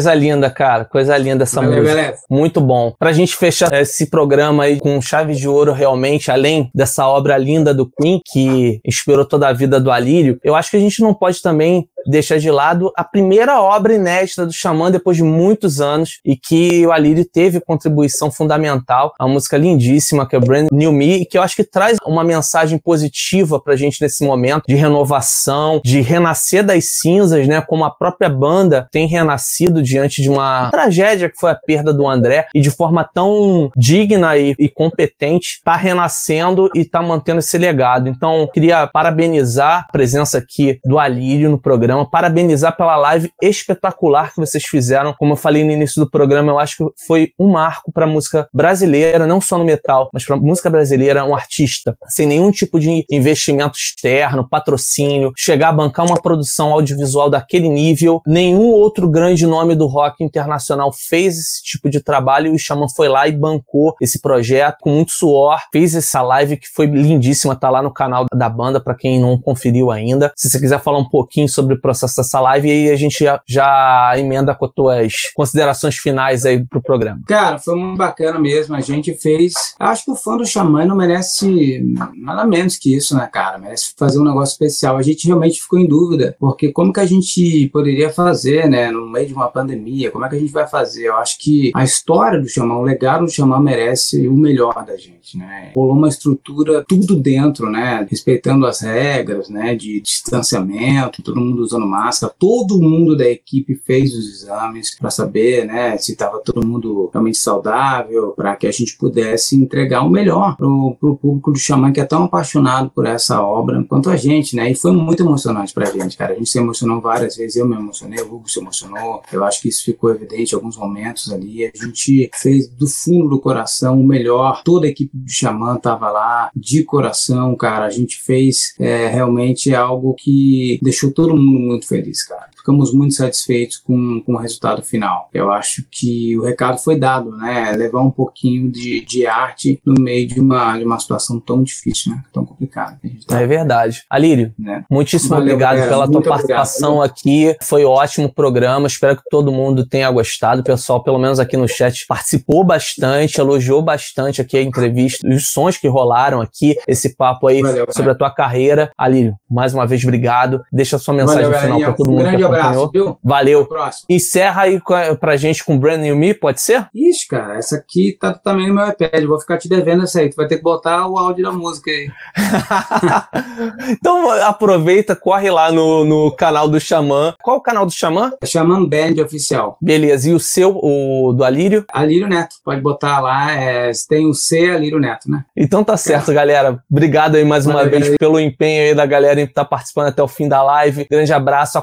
Coisa 0.00 0.14
linda, 0.14 0.50
cara. 0.50 0.84
Coisa 0.86 1.18
linda 1.18 1.42
essa 1.42 1.60
Valeu, 1.60 1.82
música. 1.82 1.94
Beleza. 1.94 2.22
Muito 2.30 2.58
bom. 2.58 2.94
Pra 2.98 3.12
gente 3.12 3.36
fechar 3.36 3.70
esse 3.74 4.08
programa 4.08 4.64
aí 4.64 4.80
com 4.80 5.00
chave 5.02 5.34
de 5.34 5.46
ouro 5.46 5.72
realmente, 5.72 6.30
além 6.30 6.70
dessa 6.74 7.06
obra 7.06 7.36
linda 7.36 7.74
do 7.74 7.86
Queen, 7.86 8.18
que 8.24 8.80
inspirou 8.82 9.26
toda 9.26 9.48
a 9.48 9.52
vida 9.52 9.78
do 9.78 9.90
Alírio, 9.90 10.38
eu 10.42 10.54
acho 10.54 10.70
que 10.70 10.78
a 10.78 10.80
gente 10.80 11.02
não 11.02 11.12
pode 11.12 11.42
também 11.42 11.86
deixar 12.06 12.38
de 12.38 12.50
lado 12.50 12.92
a 12.96 13.04
primeira 13.04 13.60
obra 13.60 13.94
inédita 13.94 14.46
do 14.46 14.52
Xamã 14.52 14.90
depois 14.90 15.16
de 15.16 15.22
muitos 15.22 15.80
anos 15.80 16.20
e 16.24 16.36
que 16.36 16.86
o 16.86 16.92
Alírio 16.92 17.24
teve 17.24 17.60
contribuição 17.60 18.30
fundamental, 18.30 19.12
a 19.18 19.26
música 19.26 19.56
lindíssima 19.56 20.26
que 20.26 20.36
é 20.36 20.40
Brand 20.40 20.68
New 20.72 20.92
Me, 20.92 21.24
que 21.24 21.36
eu 21.36 21.42
acho 21.42 21.56
que 21.56 21.64
traz 21.64 21.98
uma 22.04 22.24
mensagem 22.24 22.78
positiva 22.78 23.60
pra 23.60 23.76
gente 23.76 24.00
nesse 24.00 24.24
momento 24.24 24.64
de 24.66 24.74
renovação, 24.74 25.80
de 25.84 26.00
renascer 26.00 26.64
das 26.64 26.84
cinzas, 27.00 27.46
né? 27.46 27.60
Como 27.60 27.84
a 27.84 27.90
própria 27.90 28.28
banda 28.28 28.88
tem 28.90 29.06
renascido 29.06 29.82
diante 29.82 30.22
de 30.22 30.28
uma 30.28 30.70
tragédia 30.70 31.28
que 31.28 31.38
foi 31.38 31.50
a 31.50 31.54
perda 31.54 31.92
do 31.92 32.08
André 32.08 32.46
e 32.54 32.60
de 32.60 32.70
forma 32.70 33.04
tão 33.04 33.70
digna 33.76 34.36
e, 34.36 34.54
e 34.58 34.68
competente 34.68 35.60
tá 35.64 35.76
renascendo 35.76 36.68
e 36.74 36.84
tá 36.84 37.02
mantendo 37.02 37.40
esse 37.40 37.58
legado. 37.58 38.08
Então, 38.08 38.48
queria 38.52 38.86
parabenizar 38.86 39.86
a 39.88 39.92
presença 39.92 40.38
aqui 40.38 40.78
do 40.84 40.98
Alírio 40.98 41.50
no 41.50 41.58
programa, 41.58 41.89
parabenizar 42.04 42.76
pela 42.76 42.96
live 42.96 43.32
espetacular 43.42 44.32
que 44.32 44.40
vocês 44.40 44.64
fizeram. 44.64 45.14
Como 45.18 45.32
eu 45.32 45.36
falei 45.36 45.64
no 45.64 45.72
início 45.72 46.02
do 46.02 46.10
programa, 46.10 46.52
eu 46.52 46.58
acho 46.58 46.76
que 46.76 47.04
foi 47.06 47.32
um 47.38 47.50
marco 47.50 47.92
para 47.92 48.04
a 48.04 48.08
música 48.08 48.48
brasileira, 48.52 49.26
não 49.26 49.40
só 49.40 49.58
no 49.58 49.64
metal, 49.64 50.08
mas 50.12 50.24
para 50.24 50.36
a 50.36 50.40
música 50.40 50.70
brasileira, 50.70 51.24
um 51.24 51.34
artista 51.34 51.96
sem 52.08 52.26
nenhum 52.26 52.50
tipo 52.50 52.78
de 52.78 53.04
investimento 53.10 53.76
externo, 53.76 54.48
patrocínio, 54.48 55.32
chegar 55.36 55.68
a 55.68 55.72
bancar 55.72 56.06
uma 56.06 56.20
produção 56.20 56.72
audiovisual 56.72 57.30
daquele 57.30 57.68
nível. 57.68 58.20
Nenhum 58.26 58.70
outro 58.70 59.08
grande 59.08 59.46
nome 59.46 59.74
do 59.74 59.86
rock 59.86 60.22
internacional 60.22 60.92
fez 60.92 61.38
esse 61.38 61.62
tipo 61.62 61.88
de 61.88 62.00
trabalho 62.00 62.48
e 62.48 62.54
o 62.54 62.58
Xamã 62.58 62.86
foi 62.94 63.08
lá 63.08 63.28
e 63.28 63.32
bancou 63.32 63.94
esse 64.00 64.20
projeto 64.20 64.78
com 64.80 64.90
muito 64.90 65.12
suor, 65.12 65.58
fez 65.72 65.94
essa 65.94 66.22
live 66.22 66.56
que 66.56 66.68
foi 66.68 66.86
lindíssima, 66.86 67.56
tá 67.56 67.70
lá 67.70 67.82
no 67.82 67.92
canal 67.92 68.26
da 68.34 68.48
banda 68.48 68.80
para 68.80 68.94
quem 68.94 69.20
não 69.20 69.40
conferiu 69.40 69.90
ainda. 69.90 70.32
Se 70.36 70.50
você 70.50 70.58
quiser 70.58 70.80
falar 70.80 70.98
um 70.98 71.08
pouquinho 71.08 71.48
sobre 71.48 71.79
processo 71.80 72.16
dessa 72.16 72.40
live, 72.40 72.70
aí 72.70 72.90
a 72.90 72.96
gente 72.96 73.24
já, 73.24 73.40
já 73.46 74.12
emenda 74.16 74.54
com 74.54 74.66
as 74.66 74.72
tuas 74.72 75.12
considerações 75.34 75.96
finais 75.96 76.44
aí 76.44 76.64
pro 76.64 76.82
programa. 76.82 77.20
Cara, 77.26 77.58
foi 77.58 77.76
muito 77.76 77.96
bacana 77.96 78.38
mesmo. 78.38 78.74
A 78.74 78.80
gente 78.80 79.14
fez. 79.14 79.54
Acho 79.78 80.04
que 80.04 80.10
o 80.10 80.16
fã 80.16 80.36
do 80.36 80.46
Xamã 80.46 80.84
não 80.84 80.96
merece 80.96 81.82
nada 82.16 82.44
menos 82.44 82.76
que 82.76 82.94
isso, 82.94 83.16
né, 83.16 83.28
cara? 83.32 83.58
Merece 83.58 83.92
fazer 83.96 84.18
um 84.18 84.24
negócio 84.24 84.52
especial. 84.52 84.96
A 84.96 85.02
gente 85.02 85.26
realmente 85.26 85.60
ficou 85.60 85.78
em 85.78 85.86
dúvida, 85.86 86.36
porque 86.38 86.72
como 86.72 86.92
que 86.92 87.00
a 87.00 87.06
gente 87.06 87.68
poderia 87.72 88.10
fazer, 88.10 88.68
né, 88.68 88.90
no 88.90 89.08
meio 89.08 89.26
de 89.26 89.34
uma 89.34 89.48
pandemia? 89.48 90.10
Como 90.10 90.24
é 90.24 90.28
que 90.28 90.36
a 90.36 90.38
gente 90.38 90.52
vai 90.52 90.66
fazer? 90.66 91.06
Eu 91.06 91.16
acho 91.16 91.38
que 91.38 91.70
a 91.74 91.84
história 91.84 92.40
do 92.40 92.48
Xamã, 92.48 92.76
o 92.76 92.82
legado 92.82 93.24
do 93.24 93.30
Xamã 93.30 93.60
merece 93.60 94.26
o 94.26 94.34
melhor 94.34 94.84
da 94.84 94.96
gente, 94.96 95.36
né? 95.36 95.72
Rolou 95.74 95.96
uma 95.96 96.08
estrutura, 96.08 96.84
tudo 96.86 97.16
dentro, 97.16 97.70
né? 97.70 98.06
Respeitando 98.10 98.66
as 98.66 98.80
regras, 98.80 99.48
né, 99.48 99.74
de 99.74 100.00
distanciamento, 100.00 101.22
todo 101.22 101.40
mundo 101.40 101.62
usando 101.70 101.86
máscara, 101.86 102.34
todo 102.38 102.80
mundo 102.80 103.16
da 103.16 103.28
equipe 103.28 103.74
fez 103.74 104.14
os 104.14 104.42
exames 104.42 104.96
para 104.98 105.10
saber, 105.10 105.66
né, 105.66 105.96
se 105.96 106.12
estava 106.12 106.40
todo 106.40 106.66
mundo 106.66 107.10
realmente 107.12 107.38
saudável, 107.38 108.32
para 108.36 108.56
que 108.56 108.66
a 108.66 108.72
gente 108.72 108.96
pudesse 108.96 109.56
entregar 109.56 110.02
o 110.02 110.10
melhor 110.10 110.56
pro, 110.56 110.96
pro 111.00 111.16
público 111.16 111.52
do 111.52 111.58
Xamã 111.58 111.92
que 111.92 112.00
é 112.00 112.04
tão 112.04 112.24
apaixonado 112.24 112.90
por 112.90 113.06
essa 113.06 113.42
obra 113.42 113.84
quanto 113.88 114.10
a 114.10 114.16
gente, 114.16 114.56
né? 114.56 114.70
E 114.70 114.74
foi 114.74 114.92
muito 114.92 115.22
emocionante 115.22 115.72
pra 115.72 115.86
gente, 115.86 116.16
cara. 116.16 116.32
A 116.32 116.36
gente 116.36 116.48
se 116.48 116.58
emocionou 116.58 117.00
várias 117.00 117.36
vezes, 117.36 117.56
eu 117.56 117.66
me 117.66 117.76
emocionei, 117.76 118.22
o 118.22 118.34
Hugo 118.34 118.48
se 118.48 118.60
emocionou. 118.60 119.22
Eu 119.32 119.44
acho 119.44 119.60
que 119.60 119.68
isso 119.68 119.84
ficou 119.84 120.10
evidente 120.10 120.52
em 120.52 120.56
alguns 120.56 120.76
momentos 120.76 121.32
ali. 121.32 121.64
A 121.64 121.84
gente 121.84 122.30
fez 122.34 122.68
do 122.68 122.86
fundo 122.86 123.28
do 123.28 123.40
coração 123.40 124.00
o 124.00 124.06
melhor. 124.06 124.62
Toda 124.64 124.86
a 124.86 124.90
equipe 124.90 125.10
do 125.16 125.30
Xamã 125.30 125.76
tava 125.76 126.10
lá 126.10 126.50
de 126.54 126.84
coração, 126.84 127.54
cara. 127.56 127.86
A 127.86 127.90
gente 127.90 128.20
fez 128.20 128.74
é, 128.78 129.08
realmente 129.08 129.74
algo 129.74 130.14
que 130.14 130.78
deixou 130.82 131.10
todo 131.10 131.36
mundo 131.36 131.59
muito 131.60 131.86
feliz, 131.86 132.22
cara 132.24 132.48
ficamos 132.60 132.92
muito 132.92 133.14
satisfeitos 133.14 133.78
com, 133.78 134.22
com 134.24 134.34
o 134.34 134.38
resultado 134.38 134.82
final. 134.82 135.28
Eu 135.32 135.50
acho 135.50 135.84
que 135.90 136.38
o 136.38 136.44
recado 136.44 136.78
foi 136.78 136.98
dado, 136.98 137.36
né? 137.36 137.72
Levar 137.72 138.02
um 138.02 138.10
pouquinho 138.10 138.70
de, 138.70 139.04
de 139.04 139.26
arte 139.26 139.80
no 139.84 139.94
meio 140.00 140.26
de 140.26 140.40
uma, 140.40 140.78
de 140.78 140.84
uma 140.84 140.98
situação 140.98 141.40
tão 141.40 141.62
difícil, 141.62 142.12
né? 142.12 142.22
Tão 142.32 142.44
complicada. 142.44 142.98
Tá... 143.26 143.40
É 143.40 143.46
verdade. 143.46 144.02
Alírio, 144.08 144.52
né? 144.58 144.84
muitíssimo 144.90 145.30
Valeu, 145.30 145.54
obrigado 145.54 145.76
galera, 145.76 145.90
pela 145.90 146.10
tua 146.10 146.22
participação 146.22 146.98
obrigado. 146.98 147.10
aqui. 147.10 147.56
Foi 147.62 147.84
ótimo 147.84 148.26
o 148.26 148.32
programa. 148.32 148.86
Espero 148.86 149.16
que 149.16 149.22
todo 149.30 149.50
mundo 149.50 149.86
tenha 149.86 150.10
gostado. 150.10 150.60
O 150.60 150.64
pessoal, 150.64 151.02
pelo 151.02 151.18
menos 151.18 151.40
aqui 151.40 151.56
no 151.56 151.66
chat, 151.68 152.06
participou 152.06 152.62
bastante, 152.64 153.40
elogiou 153.40 153.82
bastante 153.82 154.40
aqui 154.40 154.56
a 154.58 154.62
entrevista, 154.62 155.26
os 155.26 155.48
sons 155.48 155.76
que 155.76 155.88
rolaram 155.88 156.40
aqui, 156.40 156.76
esse 156.86 157.16
papo 157.16 157.46
aí 157.48 157.62
Valeu, 157.62 157.86
sobre 157.90 158.10
a 158.10 158.14
tua 158.14 158.30
carreira. 158.30 158.90
Alírio, 158.96 159.34
mais 159.50 159.72
uma 159.74 159.86
vez, 159.86 160.02
obrigado. 160.02 160.62
Deixa 160.72 160.96
a 160.96 160.98
sua 160.98 161.14
mensagem 161.14 161.44
Valeu, 161.44 161.60
final 161.60 161.80
para 161.80 161.92
todo 161.92 162.10
mundo. 162.10 162.22
Um 162.22 162.49
abraço, 162.52 162.90
viu? 162.92 163.18
Valeu. 163.22 163.68
Encerra 164.08 164.62
aí 164.62 164.80
pra 165.18 165.36
gente 165.36 165.64
com 165.64 165.78
Brand 165.78 166.00
New 166.00 166.16
Me, 166.16 166.34
pode 166.34 166.60
ser? 166.60 166.88
Ixi, 166.94 167.28
cara, 167.28 167.56
essa 167.56 167.76
aqui 167.76 168.16
tá 168.18 168.32
também 168.34 168.68
no 168.68 168.74
meu 168.74 168.88
iPad. 168.88 169.24
Vou 169.24 169.40
ficar 169.40 169.58
te 169.58 169.68
devendo 169.68 170.04
essa 170.04 170.20
aí. 170.20 170.28
Tu 170.28 170.36
vai 170.36 170.46
ter 170.46 170.56
que 170.56 170.62
botar 170.62 171.06
o 171.06 171.18
áudio 171.18 171.44
da 171.44 171.52
música 171.52 171.90
aí. 171.90 172.10
então 173.90 174.30
aproveita, 174.42 175.14
corre 175.14 175.50
lá 175.50 175.70
no, 175.70 176.04
no 176.04 176.30
canal 176.32 176.68
do 176.68 176.80
Xamã. 176.80 177.34
Qual 177.42 177.58
o 177.58 177.62
canal 177.62 177.86
do 177.86 177.92
Xamã? 177.92 178.32
É 178.40 178.46
Xamã 178.46 178.84
Band 178.84 179.22
Oficial. 179.22 179.76
Beleza. 179.80 180.30
E 180.30 180.34
o 180.34 180.40
seu, 180.40 180.76
o 180.76 181.32
do 181.32 181.44
Alírio? 181.44 181.84
Alírio 181.92 182.28
Neto. 182.28 182.56
Pode 182.64 182.80
botar 182.80 183.20
lá. 183.20 183.52
É, 183.52 183.90
tem 184.08 184.26
o 184.26 184.34
C 184.34 184.70
Alírio 184.70 184.98
Neto, 184.98 185.30
né? 185.30 185.44
Então 185.56 185.84
tá 185.84 185.96
certo, 185.96 186.32
galera. 186.32 186.82
Obrigado 186.90 187.36
aí 187.36 187.44
mais 187.44 187.64
Valeu, 187.64 187.80
uma 187.80 187.88
vez 187.88 188.02
galera. 188.02 188.18
pelo 188.18 188.40
empenho 188.40 188.82
aí 188.82 188.94
da 188.94 189.06
galera 189.06 189.46
que 189.46 189.52
tá 189.52 189.64
participando 189.64 190.08
até 190.08 190.22
o 190.22 190.28
fim 190.28 190.48
da 190.48 190.62
live. 190.62 191.06
Grande 191.10 191.32
abraço. 191.32 191.78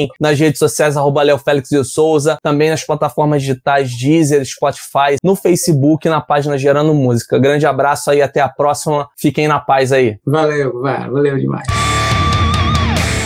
Acompanhem 0.00 0.08
nas 0.20 0.38
redes 0.38 0.58
sociais, 0.58 0.96
arroba 0.96 1.22
Léo 1.22 1.38
Félix 1.38 1.68
de 1.68 1.84
Souza, 1.84 2.38
também 2.42 2.70
nas 2.70 2.84
plataformas 2.84 3.42
digitais 3.42 3.90
Deezer, 3.96 4.44
Spotify, 4.44 5.16
no 5.22 5.36
Facebook 5.36 6.08
na 6.08 6.20
página 6.20 6.56
Gerando 6.56 6.94
Música. 6.94 7.38
Grande 7.38 7.66
abraço 7.66 8.10
aí, 8.10 8.22
até 8.22 8.40
a 8.40 8.48
próxima. 8.48 9.08
Fiquem 9.16 9.48
na 9.48 9.58
paz 9.58 9.92
aí. 9.92 10.18
Valeu, 10.24 10.80
valeu 10.82 11.38
demais. 11.38 11.99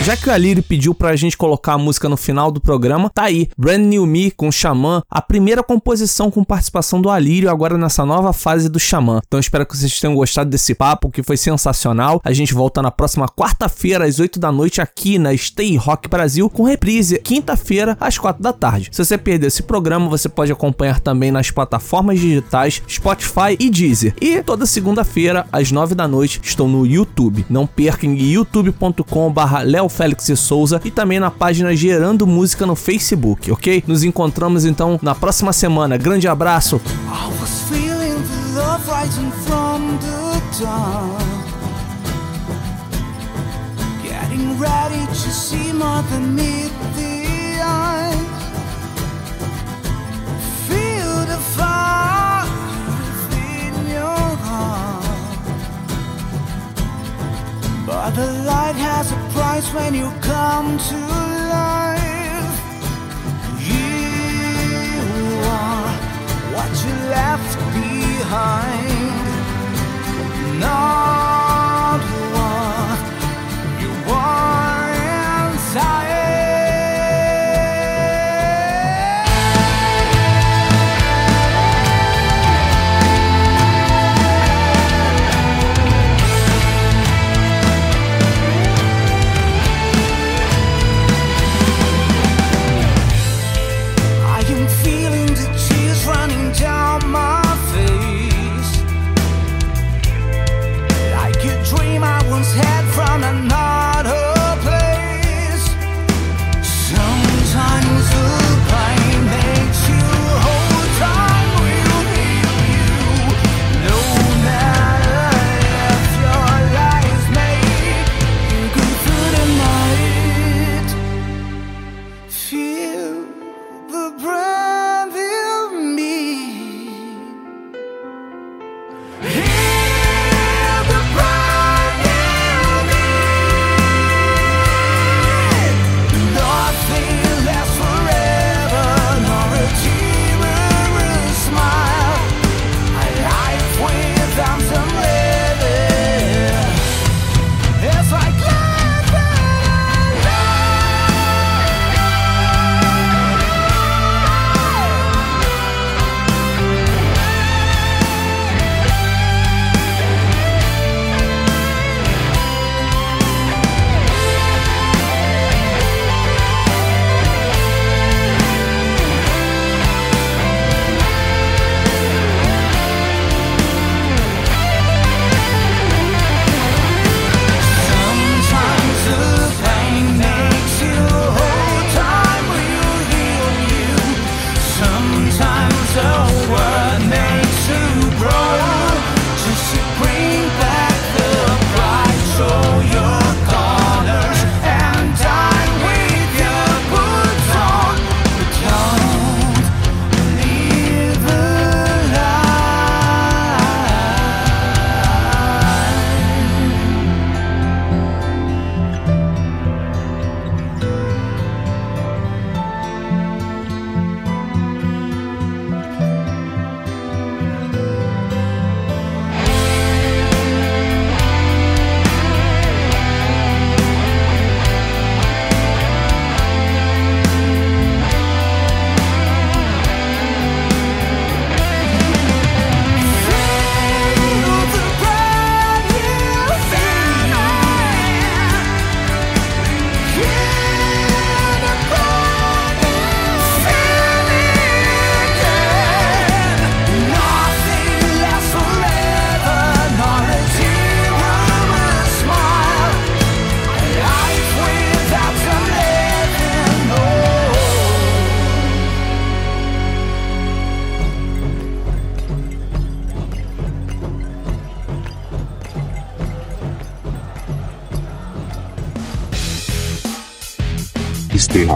Já 0.05 0.15
que 0.15 0.29
o 0.29 0.31
Alírio 0.31 0.61
pediu 0.61 0.93
pra 0.93 1.15
gente 1.15 1.35
colocar 1.35 1.73
a 1.73 1.77
música 1.79 2.07
no 2.07 2.15
final 2.15 2.51
do 2.51 2.61
programa, 2.61 3.09
tá 3.09 3.23
aí, 3.23 3.49
Brand 3.57 3.81
New 3.81 4.05
Me 4.05 4.29
com 4.29 4.51
Xamã, 4.51 5.01
a 5.09 5.19
primeira 5.19 5.63
composição 5.63 6.29
com 6.29 6.43
participação 6.43 7.01
do 7.01 7.09
Alírio 7.09 7.49
agora 7.49 7.75
nessa 7.75 8.05
nova 8.05 8.31
fase 8.31 8.69
do 8.69 8.79
Xamã. 8.79 9.19
Então 9.25 9.39
espero 9.39 9.65
que 9.65 9.75
vocês 9.75 9.99
tenham 9.99 10.13
gostado 10.13 10.47
desse 10.47 10.75
papo, 10.75 11.09
que 11.09 11.23
foi 11.23 11.37
sensacional. 11.37 12.21
A 12.23 12.31
gente 12.33 12.53
volta 12.53 12.83
na 12.83 12.91
próxima 12.91 13.27
quarta-feira 13.27 14.05
às 14.05 14.19
8 14.19 14.39
da 14.39 14.51
noite 14.51 14.79
aqui 14.79 15.17
na 15.17 15.35
Stay 15.35 15.75
Rock 15.75 16.07
Brasil 16.07 16.51
com 16.51 16.61
reprise 16.61 17.17
quinta-feira 17.17 17.97
às 17.99 18.19
4 18.19 18.43
da 18.43 18.53
tarde. 18.53 18.89
Se 18.91 19.03
você 19.03 19.17
perdeu 19.17 19.47
esse 19.47 19.63
programa, 19.63 20.07
você 20.07 20.29
pode 20.29 20.51
acompanhar 20.51 20.99
também 20.99 21.31
nas 21.31 21.49
plataformas 21.49 22.19
digitais 22.19 22.79
Spotify 22.87 23.57
e 23.59 23.71
Deezer. 23.71 24.13
E 24.21 24.43
toda 24.43 24.67
segunda-feira 24.67 25.47
às 25.51 25.71
9 25.71 25.95
da 25.95 26.07
noite 26.07 26.39
estou 26.43 26.67
no 26.67 26.85
YouTube. 26.85 27.43
Não 27.49 27.65
percam 27.65 28.13
youtube.com/leo 28.13 29.94
Félix 29.95 30.27
e 30.27 30.35
Souza 30.35 30.81
e 30.83 30.91
também 30.91 31.19
na 31.19 31.31
página 31.31 31.75
Gerando 31.75 32.27
Música 32.27 32.65
no 32.65 32.75
Facebook, 32.75 33.49
ok? 33.51 33.83
Nos 33.87 34.03
encontramos 34.03 34.65
então 34.65 34.99
na 35.01 35.15
próxima 35.15 35.53
semana. 35.53 35.97
Grande 35.97 36.27
abraço! 36.27 36.81
fire 51.55 52.45
within 52.89 53.89
your 53.91 54.35
heart. 54.47 54.94
But 57.85 58.11
the 58.15 58.31
light 58.43 58.75
has 58.75 59.11
a 59.11 59.15
price 59.31 59.71
when 59.71 59.93
you 59.93 60.11
come 60.21 60.77
to 60.89 60.97
life. 61.59 62.59
You 63.61 63.85
are 65.61 65.91
what 66.55 66.71
you 66.83 66.93
left 67.13 67.57
behind. 67.75 69.05
Not 70.59 71.44